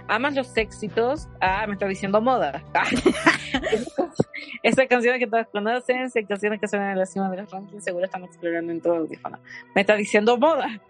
Amas 0.09 0.35
los 0.35 0.57
éxitos. 0.57 1.27
Ah, 1.39 1.65
me 1.67 1.73
está 1.73 1.87
diciendo 1.87 2.19
moda. 2.19 2.63
Esas 4.63 4.87
canciones 4.87 5.19
que 5.19 5.27
todas 5.27 5.47
conocen, 5.47 6.01
esas 6.01 6.25
canciones 6.27 6.59
que 6.59 6.67
suenan 6.67 6.91
en 6.91 6.99
la 6.99 7.05
cima 7.05 7.29
de 7.29 7.37
los 7.37 7.51
rankings, 7.51 7.83
seguro 7.83 8.05
están 8.05 8.23
explorando 8.23 8.71
en 8.71 8.81
todo 8.81 8.95
el 8.95 8.99
audífono. 9.01 9.37
Me 9.73 9.81
está 9.81 9.95
diciendo 9.95 10.37
moda. 10.37 10.67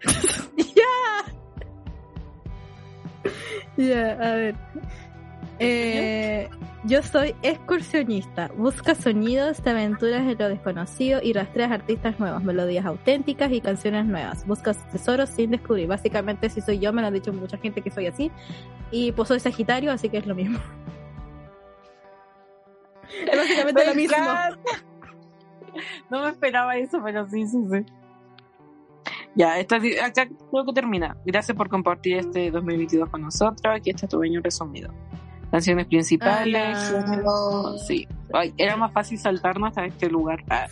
Ya, 3.76 4.10
a 4.12 4.34
ver. 4.34 4.54
Eh, 5.62 6.48
yo 6.84 7.02
soy 7.02 7.34
excursionista. 7.42 8.50
Busca 8.56 8.94
sonidos, 8.94 9.60
te 9.62 9.70
aventuras 9.70 10.22
en 10.22 10.38
lo 10.38 10.48
desconocido 10.48 11.20
y 11.22 11.34
rastreas 11.34 11.70
artistas 11.70 12.18
nuevos, 12.18 12.42
melodías 12.42 12.86
auténticas 12.86 13.52
y 13.52 13.60
canciones 13.60 14.06
nuevas. 14.06 14.46
Buscas 14.46 14.90
tesoros 14.90 15.28
sin 15.28 15.50
descubrir. 15.50 15.86
Básicamente, 15.86 16.48
si 16.48 16.62
soy 16.62 16.78
yo, 16.78 16.94
me 16.94 17.02
lo 17.02 17.08
han 17.08 17.14
dicho 17.14 17.32
mucha 17.34 17.58
gente 17.58 17.82
que 17.82 17.90
soy 17.90 18.06
así. 18.06 18.32
Y 18.90 19.12
pues 19.12 19.28
soy 19.28 19.38
Sagitario, 19.38 19.92
así 19.92 20.08
que 20.08 20.16
es 20.16 20.26
lo 20.26 20.34
mismo. 20.34 20.58
Es 23.30 23.36
básicamente 23.36 23.86
lo 23.86 23.94
mismo. 23.94 24.16
No 26.10 26.24
me 26.24 26.30
esperaba 26.30 26.76
eso, 26.76 27.00
pero 27.04 27.28
sí, 27.28 27.46
sí, 27.46 27.58
sí. 27.70 27.86
Ya, 29.36 29.60
esta, 29.60 29.76
acá 29.76 30.26
creo 30.50 30.66
que 30.66 30.72
termina. 30.74 31.16
Gracias 31.24 31.56
por 31.56 31.68
compartir 31.68 32.16
este 32.16 32.50
2022 32.50 33.08
con 33.08 33.22
nosotros. 33.22 33.76
Aquí 33.76 33.90
está 33.90 34.08
tu 34.08 34.18
baño 34.18 34.40
resumido. 34.42 34.92
Canciones 35.50 35.86
principales, 35.86 36.78
género. 36.90 37.76
Sí. 37.78 38.06
Ay, 38.32 38.54
era 38.56 38.76
más 38.76 38.92
fácil 38.92 39.18
saltarnos 39.18 39.76
a 39.76 39.84
este 39.86 40.08
lugar. 40.08 40.44
Ah, 40.48 40.66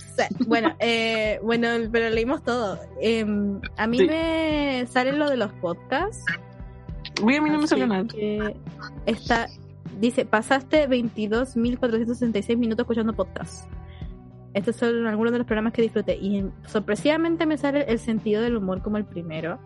Bueno, 0.47 0.73
eh, 0.79 1.41
bueno, 1.43 1.69
pero 1.91 2.09
leímos 2.11 2.43
todo. 2.45 2.79
Eh, 3.03 3.27
a 3.77 3.87
mí 3.89 3.99
Sí. 3.99 4.07
me 4.07 4.87
sale 4.89 5.13
lo 5.13 5.29
de 5.29 5.37
los 5.37 5.53
podcasts. 5.55 6.25
Uy, 7.23 7.35
a 7.35 7.43
mí 7.43 7.51
no 7.51 7.59
me 7.59 7.67
salió 7.67 7.87
nada. 7.89 8.05
Está, 9.07 9.49
dice, 9.99 10.25
pasaste 10.25 10.89
22.466 10.89 12.57
minutos 12.57 12.85
escuchando 12.85 13.13
podcast. 13.15 13.69
Estos 14.55 14.77
son 14.77 15.07
algunos 15.09 15.33
de 15.33 15.39
los 15.39 15.47
programas 15.47 15.73
que 15.73 15.83
disfruté. 15.83 16.17
Y 16.17 16.45
sorpresivamente 16.67 17.45
me 17.47 17.59
sale 17.59 17.83
el 17.89 17.99
sentido 17.99 18.43
del 18.43 18.57
humor 18.57 18.83
como 18.83 18.97
el 18.97 19.05
primero. 19.05 19.59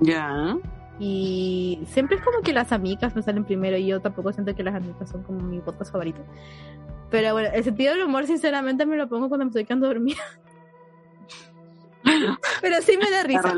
Ya. 0.00 0.56
Y 0.98 1.80
siempre 1.86 2.16
es 2.16 2.22
como 2.22 2.40
que 2.40 2.52
las 2.52 2.72
amigas 2.72 3.14
me 3.14 3.22
salen 3.22 3.44
primero 3.44 3.76
y 3.76 3.86
yo 3.86 4.00
tampoco 4.00 4.32
siento 4.32 4.54
que 4.54 4.64
las 4.64 4.74
amigas 4.74 5.08
son 5.08 5.22
como 5.22 5.40
mi 5.40 5.60
podcast 5.60 5.92
favorito. 5.92 6.20
Pero 7.10 7.32
bueno, 7.32 7.50
el 7.52 7.64
sentido 7.64 7.94
del 7.94 8.04
humor 8.04 8.26
sinceramente 8.26 8.84
me 8.84 8.96
lo 8.96 9.08
pongo 9.08 9.28
cuando 9.28 9.46
me 9.46 9.50
estoy 9.50 9.64
quedando 9.64 9.86
dormida. 9.86 10.22
Pero 12.60 12.82
sí 12.82 12.98
me 12.98 13.10
da 13.10 13.22
risa. 13.22 13.54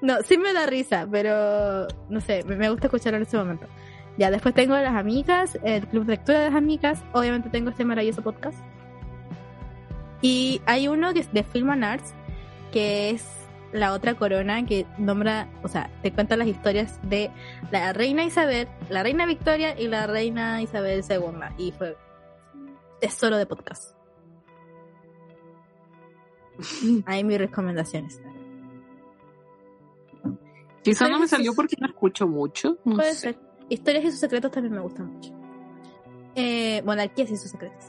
No, 0.00 0.22
sí 0.22 0.38
me 0.38 0.52
da 0.52 0.66
risa, 0.66 1.08
pero 1.10 1.88
no 2.08 2.20
sé, 2.20 2.44
me, 2.44 2.70
gusta 2.70 2.86
escucharlo 2.86 3.16
en 3.16 3.24
este 3.24 3.36
momento. 3.36 3.66
Ya, 4.16 4.30
después 4.30 4.54
tengo 4.54 4.76
las 4.76 4.94
amigas, 4.94 5.58
el 5.64 5.86
club 5.88 6.04
de 6.04 6.12
lectura 6.12 6.38
de 6.38 6.46
las 6.46 6.54
amigas, 6.54 7.02
obviamente 7.12 7.50
tengo 7.50 7.70
este 7.70 7.84
maravilloso 7.84 8.22
podcast. 8.22 8.58
Y 10.22 10.60
hay 10.66 10.86
uno 10.86 11.12
que 11.12 11.20
es 11.20 11.32
de 11.32 11.42
Film 11.42 11.70
and 11.70 11.84
Arts, 11.84 12.14
que 12.72 13.10
es 13.10 13.37
la 13.72 13.92
otra 13.92 14.14
corona 14.14 14.64
que 14.64 14.86
nombra, 14.98 15.48
o 15.62 15.68
sea, 15.68 15.90
te 16.02 16.12
cuenta 16.12 16.36
las 16.36 16.48
historias 16.48 16.98
de 17.02 17.30
la 17.70 17.92
reina 17.92 18.24
Isabel, 18.24 18.68
la 18.88 19.02
reina 19.02 19.26
Victoria 19.26 19.78
y 19.78 19.88
la 19.88 20.06
reina 20.06 20.62
Isabel 20.62 21.04
II. 21.08 21.18
Y 21.58 21.72
fue 21.72 21.96
tesoro 23.00 23.36
de 23.36 23.46
podcast. 23.46 23.94
Ahí 27.06 27.24
mis 27.24 27.38
recomendaciones. 27.38 28.20
Quizá 30.82 31.08
no 31.08 31.18
me 31.18 31.28
salió 31.28 31.52
porque 31.54 31.76
no 31.78 31.86
escucho 31.86 32.26
mucho. 32.26 32.78
No 32.84 32.96
Puede 32.96 33.14
sé. 33.14 33.20
ser. 33.32 33.38
Historias 33.68 34.04
y 34.04 34.10
sus 34.10 34.20
secretos 34.20 34.50
también 34.50 34.74
me 34.74 34.80
gustan 34.80 35.12
mucho. 35.12 35.32
Eh, 36.34 36.82
monarquías 36.84 37.30
y 37.30 37.36
sus 37.36 37.50
secretos. 37.50 37.84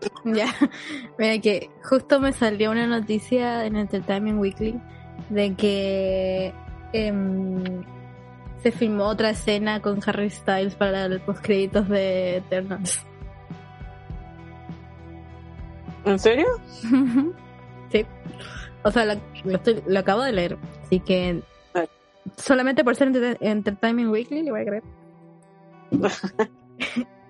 Ya, 0.24 0.46
mira 1.18 1.38
que 1.42 1.68
justo 1.84 2.20
me 2.20 2.32
salió 2.32 2.70
una 2.70 2.86
noticia 2.86 3.66
en 3.66 3.76
Entertainment 3.76 4.40
Weekly 4.40 4.80
de 5.30 5.54
que 5.54 6.52
em, 6.92 7.82
se 8.62 8.70
filmó 8.72 9.04
otra 9.04 9.30
escena 9.30 9.80
con 9.80 10.00
Harry 10.06 10.28
Styles 10.30 10.74
para 10.74 11.08
los 11.08 11.20
postcréditos 11.22 11.88
de 11.88 12.36
Eternals. 12.36 13.06
¿En 16.04 16.18
serio? 16.18 16.46
sí. 17.92 18.06
O 18.82 18.90
sea, 18.90 19.04
lo, 19.04 19.14
lo 19.44 19.56
estoy- 19.56 19.82
lo 19.86 19.98
acabo 19.98 20.22
de 20.22 20.32
leer. 20.32 20.58
Así 20.84 21.00
que 21.00 21.42
Ah. 21.74 21.84
solamente 22.36 22.82
por 22.84 22.96
ser 22.96 23.08
Enter- 23.08 23.38
Entertainment 23.40 24.10
Weekly 24.10 24.42
le 24.42 24.50
voy 24.50 24.60
a 24.60 24.64
creer. 24.64 24.82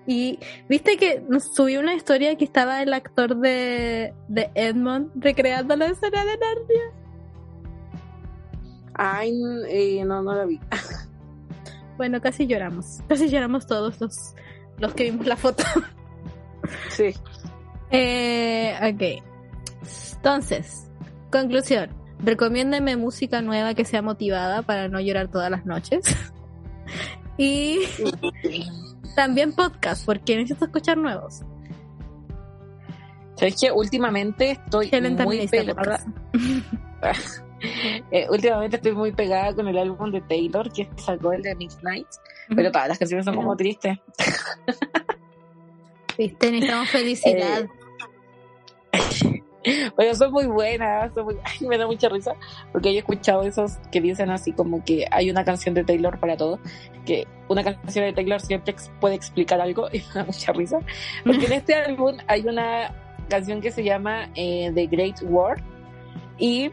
y 0.07 0.39
viste 0.69 0.97
que 0.97 1.21
nos 1.27 1.53
subió 1.53 1.79
una 1.81 1.93
historia 1.93 2.35
que 2.37 2.45
estaba 2.45 2.81
el 2.81 2.93
actor 2.93 3.35
de, 3.37 4.13
de 4.27 4.49
Edmond 4.55 5.11
recreando 5.23 5.75
la 5.75 5.87
escena 5.87 6.23
de 6.25 6.37
Narnia. 6.37 7.00
Ay, 9.03 9.33
eh, 9.67 10.05
no, 10.05 10.21
no 10.21 10.35
la 10.35 10.45
vi. 10.45 10.59
Bueno, 11.97 12.19
casi 12.19 12.47
lloramos. 12.47 12.99
Casi 13.07 13.29
lloramos 13.29 13.67
todos 13.67 14.01
los, 14.01 14.33
los 14.79 14.93
que 14.95 15.03
vimos 15.03 15.25
la 15.25 15.35
foto. 15.35 15.63
Sí. 16.89 17.13
Eh, 17.89 18.75
ok. 18.77 19.23
Entonces, 20.15 20.87
conclusión. 21.31 21.89
recomiéndeme 22.19 22.95
música 22.95 23.41
nueva 23.41 23.73
que 23.73 23.83
sea 23.83 24.01
motivada 24.01 24.61
para 24.61 24.87
no 24.87 24.99
llorar 24.99 25.27
todas 25.27 25.51
las 25.51 25.65
noches. 25.65 26.03
y 27.37 27.79
también 29.15 29.53
podcast, 29.53 30.05
porque 30.05 30.37
necesito 30.37 30.65
escuchar 30.65 30.97
nuevos. 30.97 31.41
¿Sabes 33.35 33.59
que 33.59 33.71
Últimamente 33.71 34.51
estoy 34.51 34.91
muy 35.25 35.47
pegada. 35.47 36.03
Eh, 38.11 38.27
últimamente 38.29 38.77
estoy 38.77 38.93
muy 38.93 39.11
pegada 39.11 39.53
con 39.53 39.67
el 39.67 39.77
álbum 39.77 40.11
de 40.11 40.21
Taylor 40.21 40.71
que 40.71 40.89
sacó 40.97 41.31
el 41.31 41.41
de 41.41 41.55
Midnight. 41.55 42.07
Pero 42.53 42.71
todas 42.71 42.89
las 42.89 42.97
canciones 42.97 43.25
son 43.25 43.35
como 43.35 43.55
tristes. 43.55 43.97
Viste, 46.17 46.51
necesitamos 46.51 46.89
felicidad. 46.89 47.65
Bueno, 49.95 50.15
son 50.15 50.31
muy 50.31 50.47
buenas, 50.47 51.13
son 51.13 51.25
muy- 51.25 51.37
ay, 51.43 51.67
me 51.67 51.77
da 51.77 51.85
mucha 51.85 52.09
risa, 52.09 52.33
porque 52.71 52.89
yo 52.89 52.95
he 52.95 52.99
escuchado 52.99 53.43
esos 53.43 53.77
que 53.91 54.01
dicen 54.01 54.31
así 54.31 54.53
como 54.53 54.83
que 54.83 55.05
hay 55.11 55.29
una 55.29 55.45
canción 55.45 55.75
de 55.75 55.83
Taylor 55.83 56.19
para 56.19 56.35
todo, 56.35 56.59
que 57.05 57.27
una 57.47 57.63
canción 57.63 58.05
de 58.05 58.13
Taylor 58.13 58.41
siempre 58.41 58.73
puede 58.99 59.13
explicar 59.13 59.61
algo 59.61 59.87
y 59.93 59.99
me 59.99 60.13
da 60.15 60.25
mucha 60.25 60.51
risa, 60.51 60.79
porque 61.23 61.45
en 61.45 61.53
este 61.53 61.75
álbum 61.75 62.17
hay 62.27 62.41
una 62.41 62.91
canción 63.29 63.61
que 63.61 63.69
se 63.71 63.83
llama 63.83 64.29
eh, 64.33 64.71
The 64.73 64.87
Great 64.87 65.19
War 65.23 65.61
y 66.39 66.71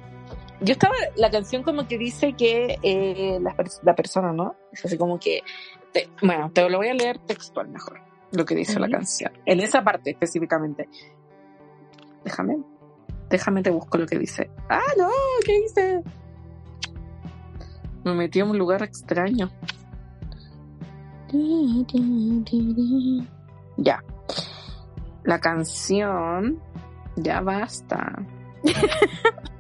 yo 0.61 0.73
estaba, 0.73 0.95
la 1.17 1.31
canción 1.31 1.63
como 1.63 1.87
que 1.87 1.99
dice 1.99 2.33
que 2.35 2.79
eh, 2.83 3.39
la, 3.41 3.57
pers- 3.57 3.81
la 3.83 3.95
persona, 3.95 4.33
¿no? 4.33 4.55
Es 4.73 4.85
así 4.85 4.97
como 4.99 5.19
que, 5.19 5.43
te- 5.93 6.09
bueno, 6.23 6.51
te 6.53 6.69
lo 6.69 6.79
voy 6.79 6.89
a 6.89 6.95
leer 6.95 7.19
textual 7.19 7.69
mejor, 7.69 8.01
lo 8.33 8.45
que 8.45 8.55
dice 8.55 8.79
la 8.81 8.89
canción, 8.89 9.33
en 9.47 9.61
esa 9.61 9.83
parte 9.85 10.11
específicamente. 10.11 10.89
Déjame, 12.25 12.59
déjame 13.31 13.63
te 13.63 13.71
busco 13.71 13.99
lo 13.99 14.07
que 14.07 14.19
dice. 14.19 14.51
Ah, 14.69 14.81
no, 14.99 15.09
¿qué 15.45 15.61
dice? 15.61 16.03
Me 18.05 18.15
metí 18.15 18.41
en 18.41 18.49
un 18.51 18.59
lugar 18.59 18.83
extraño. 18.83 19.51
Ya. 23.77 24.03
La 25.25 25.39
canción. 25.39 26.59
Ya 27.17 27.41
basta. 27.41 28.23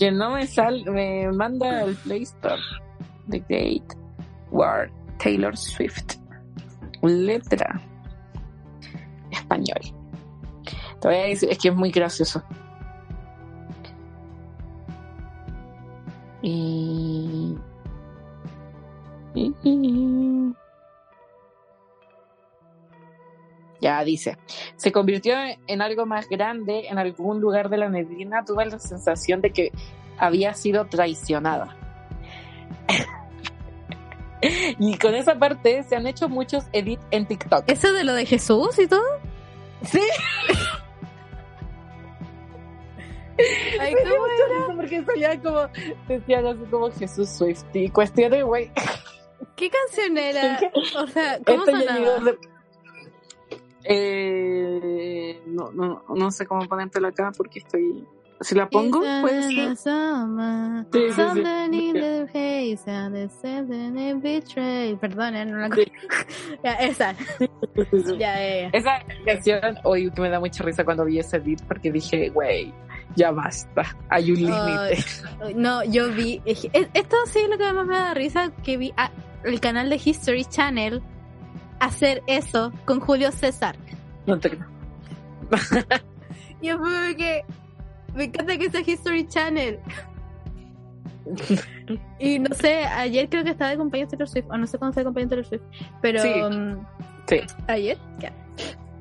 que 0.00 0.10
no 0.10 0.30
me 0.30 0.46
sal, 0.46 0.82
me 0.86 1.30
manda 1.30 1.82
al 1.82 1.94
Play 1.94 2.22
Store. 2.22 2.60
The 3.28 3.40
Great 3.50 3.84
War. 4.50 4.90
Taylor 5.18 5.54
Swift. 5.54 6.14
Letra. 7.02 7.78
Español. 9.30 9.80
Te 11.00 11.08
voy 11.08 11.16
a 11.16 11.22
decir, 11.24 11.50
es 11.50 11.58
que 11.58 11.68
es 11.68 11.74
muy 11.74 11.90
gracioso. 11.90 12.42
Y... 16.40 17.54
y- 19.34 19.54
Ya 23.90 24.04
dice, 24.04 24.38
se 24.76 24.92
convirtió 24.92 25.34
en 25.66 25.82
algo 25.82 26.06
más 26.06 26.28
grande 26.28 26.86
en 26.88 26.98
algún 26.98 27.40
lugar 27.40 27.70
de 27.70 27.76
la 27.76 27.88
neblina. 27.88 28.44
Tuve 28.44 28.66
la 28.66 28.78
sensación 28.78 29.40
de 29.40 29.50
que 29.50 29.72
había 30.16 30.54
sido 30.54 30.86
traicionada. 30.86 31.76
y 34.78 34.96
con 34.96 35.16
esa 35.16 35.38
parte 35.40 35.82
se 35.82 35.96
han 35.96 36.06
hecho 36.06 36.28
muchos 36.28 36.64
edits 36.72 37.02
en 37.10 37.26
TikTok. 37.26 37.64
¿Eso 37.66 37.92
de 37.92 38.04
lo 38.04 38.14
de 38.14 38.26
Jesús 38.26 38.78
y 38.78 38.86
todo? 38.86 39.02
Sí, 39.82 40.00
Ay, 43.80 43.94
Me 43.94 44.04
dio 44.04 44.76
porque 44.76 45.02
salía 45.04 45.40
como, 45.40 45.68
decían 46.06 46.46
así 46.46 46.64
como 46.70 46.90
Jesús 46.92 47.28
Swift 47.28 47.64
y 47.74 47.88
cuestiones, 47.88 48.44
güey. 48.44 48.70
¿Qué 49.56 49.70
canción 49.70 50.18
era? 50.18 50.58
¿Qué? 50.58 50.70
O 50.96 51.06
sea, 51.06 51.38
¿cómo 51.44 51.64
Esto 51.64 51.78
ya 51.78 51.96
sonaba? 51.96 52.32
Eh, 53.84 55.40
no, 55.46 55.70
no, 55.72 56.02
no 56.08 56.30
sé 56.30 56.46
cómo 56.46 56.66
ponértela 56.68 57.08
acá 57.08 57.32
porque 57.36 57.60
estoy. 57.60 58.04
Si 58.42 58.54
la 58.54 58.70
pongo, 58.70 59.00
puede 59.20 59.42
ser. 59.42 59.68
Sí, 60.90 60.98
sí, 61.08 61.12
sí. 61.34 61.42
Perdón, 64.98 65.36
eh, 65.36 65.44
no 65.44 65.58
la. 65.58 65.68
Ya, 66.64 66.72
esa. 66.74 67.14
Ya, 68.18 68.34
ya, 68.40 68.60
ya. 68.62 68.68
Esa 68.72 68.92
canción, 69.26 69.76
hoy 69.84 70.10
que 70.10 70.20
me 70.22 70.30
da 70.30 70.40
mucha 70.40 70.64
risa 70.64 70.84
cuando 70.84 71.04
vi 71.04 71.18
ese 71.18 71.36
edit 71.36 71.60
porque 71.68 71.92
dije, 71.92 72.30
güey, 72.30 72.72
ya 73.14 73.30
basta, 73.30 73.82
hay 74.08 74.30
un 74.32 74.38
límite. 74.38 75.04
No, 75.54 75.84
yo 75.84 76.10
vi. 76.10 76.40
es- 76.46 76.66
Esto 76.72 77.16
sí 77.26 77.40
es 77.40 77.48
lo 77.50 77.58
que 77.58 77.70
más 77.74 77.86
me 77.86 77.94
da 77.94 78.14
risa: 78.14 78.52
que 78.62 78.78
vi 78.78 78.92
a- 78.96 79.10
el 79.44 79.60
canal 79.60 79.90
de 79.90 80.00
History 80.02 80.46
Channel 80.46 81.02
hacer 81.80 82.22
eso 82.26 82.72
con 82.84 83.00
Julio 83.00 83.32
César. 83.32 83.76
No 84.26 84.38
te 84.38 84.50
creo. 84.50 84.66
Y 86.60 86.66
yo 86.68 86.78
fue 86.78 87.16
que. 87.16 87.44
Me 88.14 88.24
encanta 88.24 88.56
que 88.58 88.70
sea 88.70 88.80
History 88.86 89.26
Channel. 89.26 89.78
Y 92.18 92.38
no 92.38 92.54
sé, 92.54 92.84
ayer 92.84 93.28
creo 93.28 93.44
que 93.44 93.50
estaba 93.50 93.70
de 93.70 93.76
compañero 93.76 94.08
de 94.08 94.16
Taylor 94.16 94.28
Swift, 94.28 94.46
o 94.50 94.56
no 94.56 94.66
sé 94.66 94.78
cuándo 94.78 94.90
estaba 94.98 95.02
de 95.02 95.04
compañero 95.06 95.36
de 95.36 95.42
Taylor 95.42 95.46
Swift, 95.48 95.88
pero 96.00 96.22
Sí. 96.22 96.28
um, 96.40 96.84
Sí. 97.26 97.40
ayer, 97.68 97.98
ya. 98.18 98.32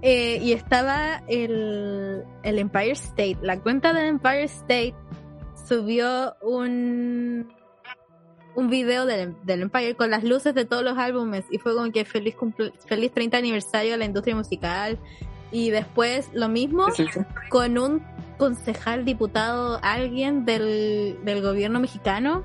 Eh, 0.01 0.39
y 0.41 0.53
estaba 0.53 1.21
el, 1.27 2.23
el 2.43 2.59
Empire 2.59 2.91
State, 2.91 3.37
la 3.41 3.59
cuenta 3.59 3.93
del 3.93 4.07
Empire 4.07 4.43
State 4.43 4.95
subió 5.67 6.35
un 6.41 7.51
un 8.55 8.69
video 8.69 9.05
del, 9.05 9.35
del 9.43 9.61
Empire 9.61 9.95
con 9.95 10.09
las 10.09 10.23
luces 10.23 10.53
de 10.55 10.65
todos 10.65 10.83
los 10.83 10.97
álbumes 10.97 11.45
y 11.51 11.59
fue 11.59 11.75
como 11.75 11.91
que 11.91 12.03
feliz 12.05 12.35
cumple- 12.35 12.73
feliz 12.87 13.11
30 13.13 13.37
aniversario 13.37 13.91
de 13.91 13.97
la 13.97 14.05
industria 14.05 14.35
musical 14.35 14.97
y 15.51 15.69
después 15.69 16.29
lo 16.33 16.49
mismo 16.49 16.89
Sí, 16.91 17.05
sí. 17.11 17.19
con 17.49 17.77
un 17.77 18.03
concejal, 18.37 19.05
diputado, 19.05 19.79
alguien 19.83 20.45
del, 20.45 21.17
del 21.23 21.41
gobierno 21.41 21.79
mexicano. 21.79 22.43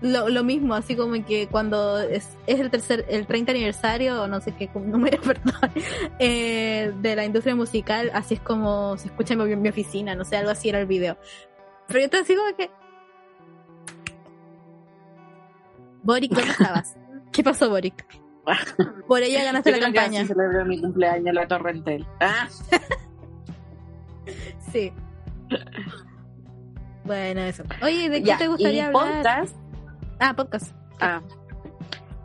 Lo, 0.00 0.28
lo 0.28 0.44
mismo, 0.44 0.74
así 0.74 0.94
como 0.94 1.12
que 1.26 1.48
cuando 1.48 1.98
es, 1.98 2.36
es 2.46 2.60
el 2.60 2.70
tercer, 2.70 3.04
el 3.08 3.26
30 3.26 3.50
aniversario, 3.50 4.22
o 4.22 4.26
no 4.28 4.40
sé 4.40 4.52
qué 4.56 4.70
número, 4.76 5.20
perdón, 5.22 5.52
eh, 6.20 6.92
de 7.00 7.16
la 7.16 7.24
industria 7.24 7.56
musical, 7.56 8.10
así 8.14 8.34
es 8.34 8.40
como 8.40 8.96
se 8.96 9.08
escucha 9.08 9.34
en 9.34 9.42
mi, 9.42 9.56
mi 9.56 9.68
oficina, 9.70 10.14
no 10.14 10.24
sé, 10.24 10.36
algo 10.36 10.50
así 10.52 10.68
era 10.68 10.78
el 10.78 10.86
video. 10.86 11.16
Pero 11.88 11.98
yo 12.00 12.10
te 12.10 12.18
como 12.36 12.56
que... 12.56 12.70
Boric, 16.08 16.32
¿dónde 16.32 16.50
estabas? 16.50 16.96
¿Qué 17.32 17.42
pasó, 17.44 17.68
Boric? 17.68 18.04
Por 19.06 19.22
ella 19.22 19.44
ganaste 19.52 19.70
la 19.72 19.76
Yo 19.78 19.84
campaña. 19.84 20.20
así 20.20 20.28
celebré 20.28 20.64
mi 20.64 20.80
cumpleaños 20.80 21.34
la 21.34 21.46
Torrentel. 21.46 22.06
Ah, 22.20 22.48
Sí. 24.72 24.92
Bueno, 27.04 27.40
eso. 27.40 27.62
Oye, 27.82 28.08
¿de 28.10 28.20
qué 28.20 28.26
ya. 28.28 28.38
te 28.38 28.48
gustaría 28.48 28.82
y 28.84 28.86
hablar? 28.86 29.22
podcast, 29.22 29.56
Ah, 30.20 30.34
podcast. 30.34 30.74
Ah, 31.00 31.22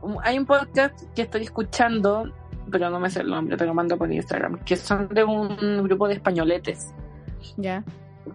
un- 0.01 0.17
hay 0.23 0.37
un 0.37 0.45
podcast 0.45 0.99
que 1.15 1.21
estoy 1.21 1.43
escuchando, 1.43 2.31
pero 2.71 2.89
no 2.89 2.99
me 2.99 3.09
sé 3.09 3.21
el 3.21 3.29
nombre, 3.29 3.55
te 3.55 3.65
lo 3.65 3.73
mando 3.73 3.97
por 3.97 4.11
Instagram, 4.11 4.59
que 4.65 4.75
son 4.75 5.07
de 5.09 5.23
un 5.23 5.83
grupo 5.83 6.07
de 6.07 6.15
españoletes 6.15 6.93
Ya. 7.57 7.83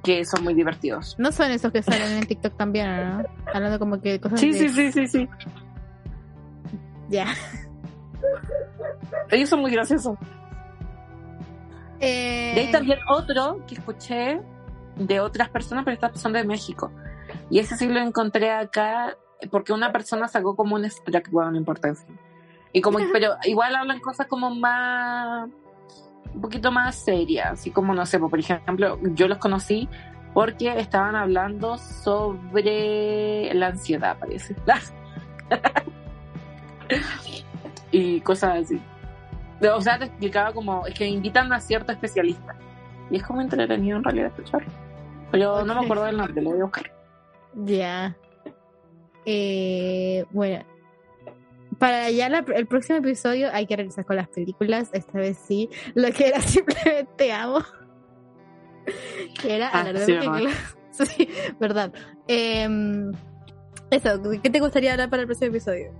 Que 0.03 0.25
son 0.25 0.45
muy 0.45 0.55
divertidos. 0.55 1.15
No 1.19 1.33
son 1.33 1.51
esos 1.51 1.73
que 1.73 1.83
salen 1.83 2.13
en 2.19 2.27
TikTok 2.27 2.57
también, 2.57 2.87
¿no? 3.19 3.25
Hablando 3.53 3.79
como 3.79 4.01
que 4.01 4.21
cosas 4.21 4.41
Sí, 4.41 4.53
de... 4.53 4.59
sí, 4.59 4.69
sí, 4.69 4.93
sí, 4.93 5.07
sí. 5.07 5.29
Ya. 7.09 7.27
Ellos 9.31 9.49
son 9.49 9.61
muy 9.61 9.71
graciosos. 9.71 10.17
Eh, 12.01 12.53
Y 12.57 12.59
hay 12.61 12.71
también 12.73 12.99
otro 13.09 13.65
que 13.67 13.75
escuché 13.75 14.41
de 14.97 15.21
otras 15.21 15.49
personas, 15.49 15.85
pero 15.85 15.95
estas 15.95 16.21
son 16.21 16.33
de 16.33 16.45
México. 16.45 16.91
Y 17.51 17.59
ese 17.59 17.77
sí 17.77 17.89
lo 17.89 18.01
encontré 18.01 18.51
acá 18.51 19.17
porque 19.51 19.73
una 19.73 19.93
persona 19.93 20.29
sacó 20.29 20.55
como 20.57 20.77
un 20.77 20.85
extract, 20.85 21.31
bueno, 21.31 21.53
no 21.53 21.57
importa. 21.59 21.93
Y 22.73 22.81
como, 22.81 22.99
pero 23.13 23.37
igual 23.45 23.75
hablan 23.75 24.01
cosas 24.01 24.27
como 24.27 24.55
más, 24.55 25.49
un 26.35 26.41
poquito 26.41 26.71
más 26.71 26.97
serias, 26.97 27.53
así 27.53 27.71
como, 27.71 27.95
no 27.95 28.07
sé, 28.07 28.19
por 28.19 28.39
ejemplo, 28.39 28.99
yo 29.15 29.29
los 29.29 29.39
conocí 29.39 29.89
porque 30.35 30.79
estaban 30.79 31.17
hablando 31.17 31.79
sobre 31.79 33.53
la 33.55 33.69
ansiedad, 33.69 34.17
parece. 34.19 34.55
y 37.91 38.21
cosas 38.21 38.65
así. 38.65 38.81
O 39.75 39.81
sea, 39.81 39.99
te 39.99 40.05
explicaba 40.05 40.53
como, 40.53 40.87
es 40.87 40.95
que 40.95 41.07
invitan 41.07 41.53
a 41.53 41.61
cierto 41.61 41.93
especialista. 41.93 42.55
Y 43.11 43.17
es 43.17 43.23
como 43.23 43.41
entretenido 43.41 43.97
en 43.97 44.05
realidad 44.05 44.29
escucharlo. 44.29 44.71
Pero 45.31 45.65
no 45.65 45.75
me 45.75 45.85
acuerdo 45.85 46.05
del 46.05 46.17
nombre, 46.17 46.43
lo 46.43 46.51
voy 46.51 46.61
a 46.61 46.65
buscar. 46.65 46.93
Ya. 47.55 48.17
Eh, 49.25 50.25
bueno. 50.31 50.65
Para 51.79 52.11
ya 52.11 52.29
la- 52.29 52.45
el 52.55 52.67
próximo 52.67 52.99
episodio 52.99 53.49
hay 53.53 53.67
que 53.67 53.77
regresar 53.77 54.05
con 54.05 54.17
las 54.17 54.29
películas. 54.29 54.91
Esta 54.93 55.19
vez 55.19 55.39
sí. 55.47 55.69
Lo 55.95 56.11
que 56.13 56.29
era 56.29 56.41
simplemente 56.43 57.33
amo. 57.33 57.61
Que 59.41 59.57
era 59.57 59.69
Ah, 59.69 59.81
hablar 59.81 59.99
de 59.99 60.05
sí, 60.07 60.13
películas. 60.13 60.55
Sí, 60.99 61.29
verdad. 61.61 61.93
Em, 62.27 63.13
eso, 63.91 64.21
¿qué 64.43 64.51
te 64.51 64.59
gustaría 64.59 64.91
hablar 64.93 65.09
para 65.09 65.23
el 65.23 65.29
próximo 65.29 65.51
episodio? 65.51 65.93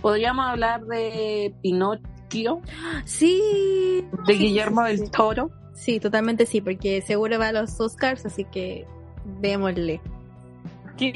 Podríamos 0.00 0.46
hablar 0.46 0.82
de 0.86 1.54
Pinocchio, 1.60 2.62
Sí. 3.04 4.02
de 4.26 4.32
Guillermo 4.32 4.86
sí, 4.86 4.92
sí. 4.96 5.00
del 5.02 5.10
Toro. 5.10 5.50
Sí, 5.74 6.00
totalmente 6.00 6.46
sí, 6.46 6.62
porque 6.62 7.02
seguro 7.02 7.38
va 7.38 7.48
a 7.48 7.52
los 7.52 7.78
Oscars, 7.80 8.24
así 8.24 8.44
que 8.46 8.86
démosle. 9.42 10.00
Sí, 10.96 11.12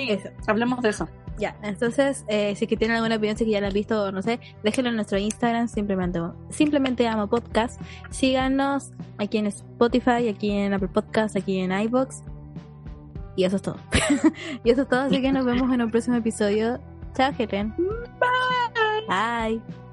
hablemos 0.47 0.82
de 0.82 0.90
eso. 0.90 1.09
Ya, 1.39 1.56
entonces, 1.62 2.24
eh, 2.28 2.55
si 2.56 2.65
es 2.65 2.69
que 2.69 2.77
tienen 2.77 2.97
alguna 2.97 3.16
opinión, 3.16 3.36
si 3.36 3.44
es 3.44 3.47
que 3.47 3.52
ya 3.52 3.60
la 3.60 3.69
han 3.69 3.73
visto 3.73 4.05
o 4.05 4.12
no 4.12 4.23
sé, 4.23 4.40
déjenlo 4.65 4.90
en 4.90 4.97
nuestro 4.97 5.19
Instagram, 5.19 5.69
simplemente, 5.69 6.20
simplemente 6.51 7.06
amo 7.06 7.28
podcast. 7.28 7.81
Síganos 8.10 8.90
aquí 9.19 9.39
en 9.39 9.47
Spotify, 9.47 10.28
aquí 10.28 10.51
en 10.51 10.74
Apple 10.74 10.89
Podcast, 10.89 11.36
aquí 11.36 11.59
en 11.59 11.73
iBox. 11.73 12.23
Y 13.36 13.44
eso 13.44 13.56
es 13.56 13.62
todo. 13.62 13.77
y 14.65 14.70
eso 14.70 14.82
es 14.82 14.89
todo, 14.89 15.02
así 15.02 15.23
que 15.23 15.31
nos 15.31 15.44
vemos 15.44 15.73
en 15.73 15.82
un 15.82 15.90
próximo 15.90 16.16
episodio. 16.16 16.81
Chao, 17.15 17.32
Helen. 17.39 17.73
Bye. 18.19 19.06
Bye. 19.09 19.88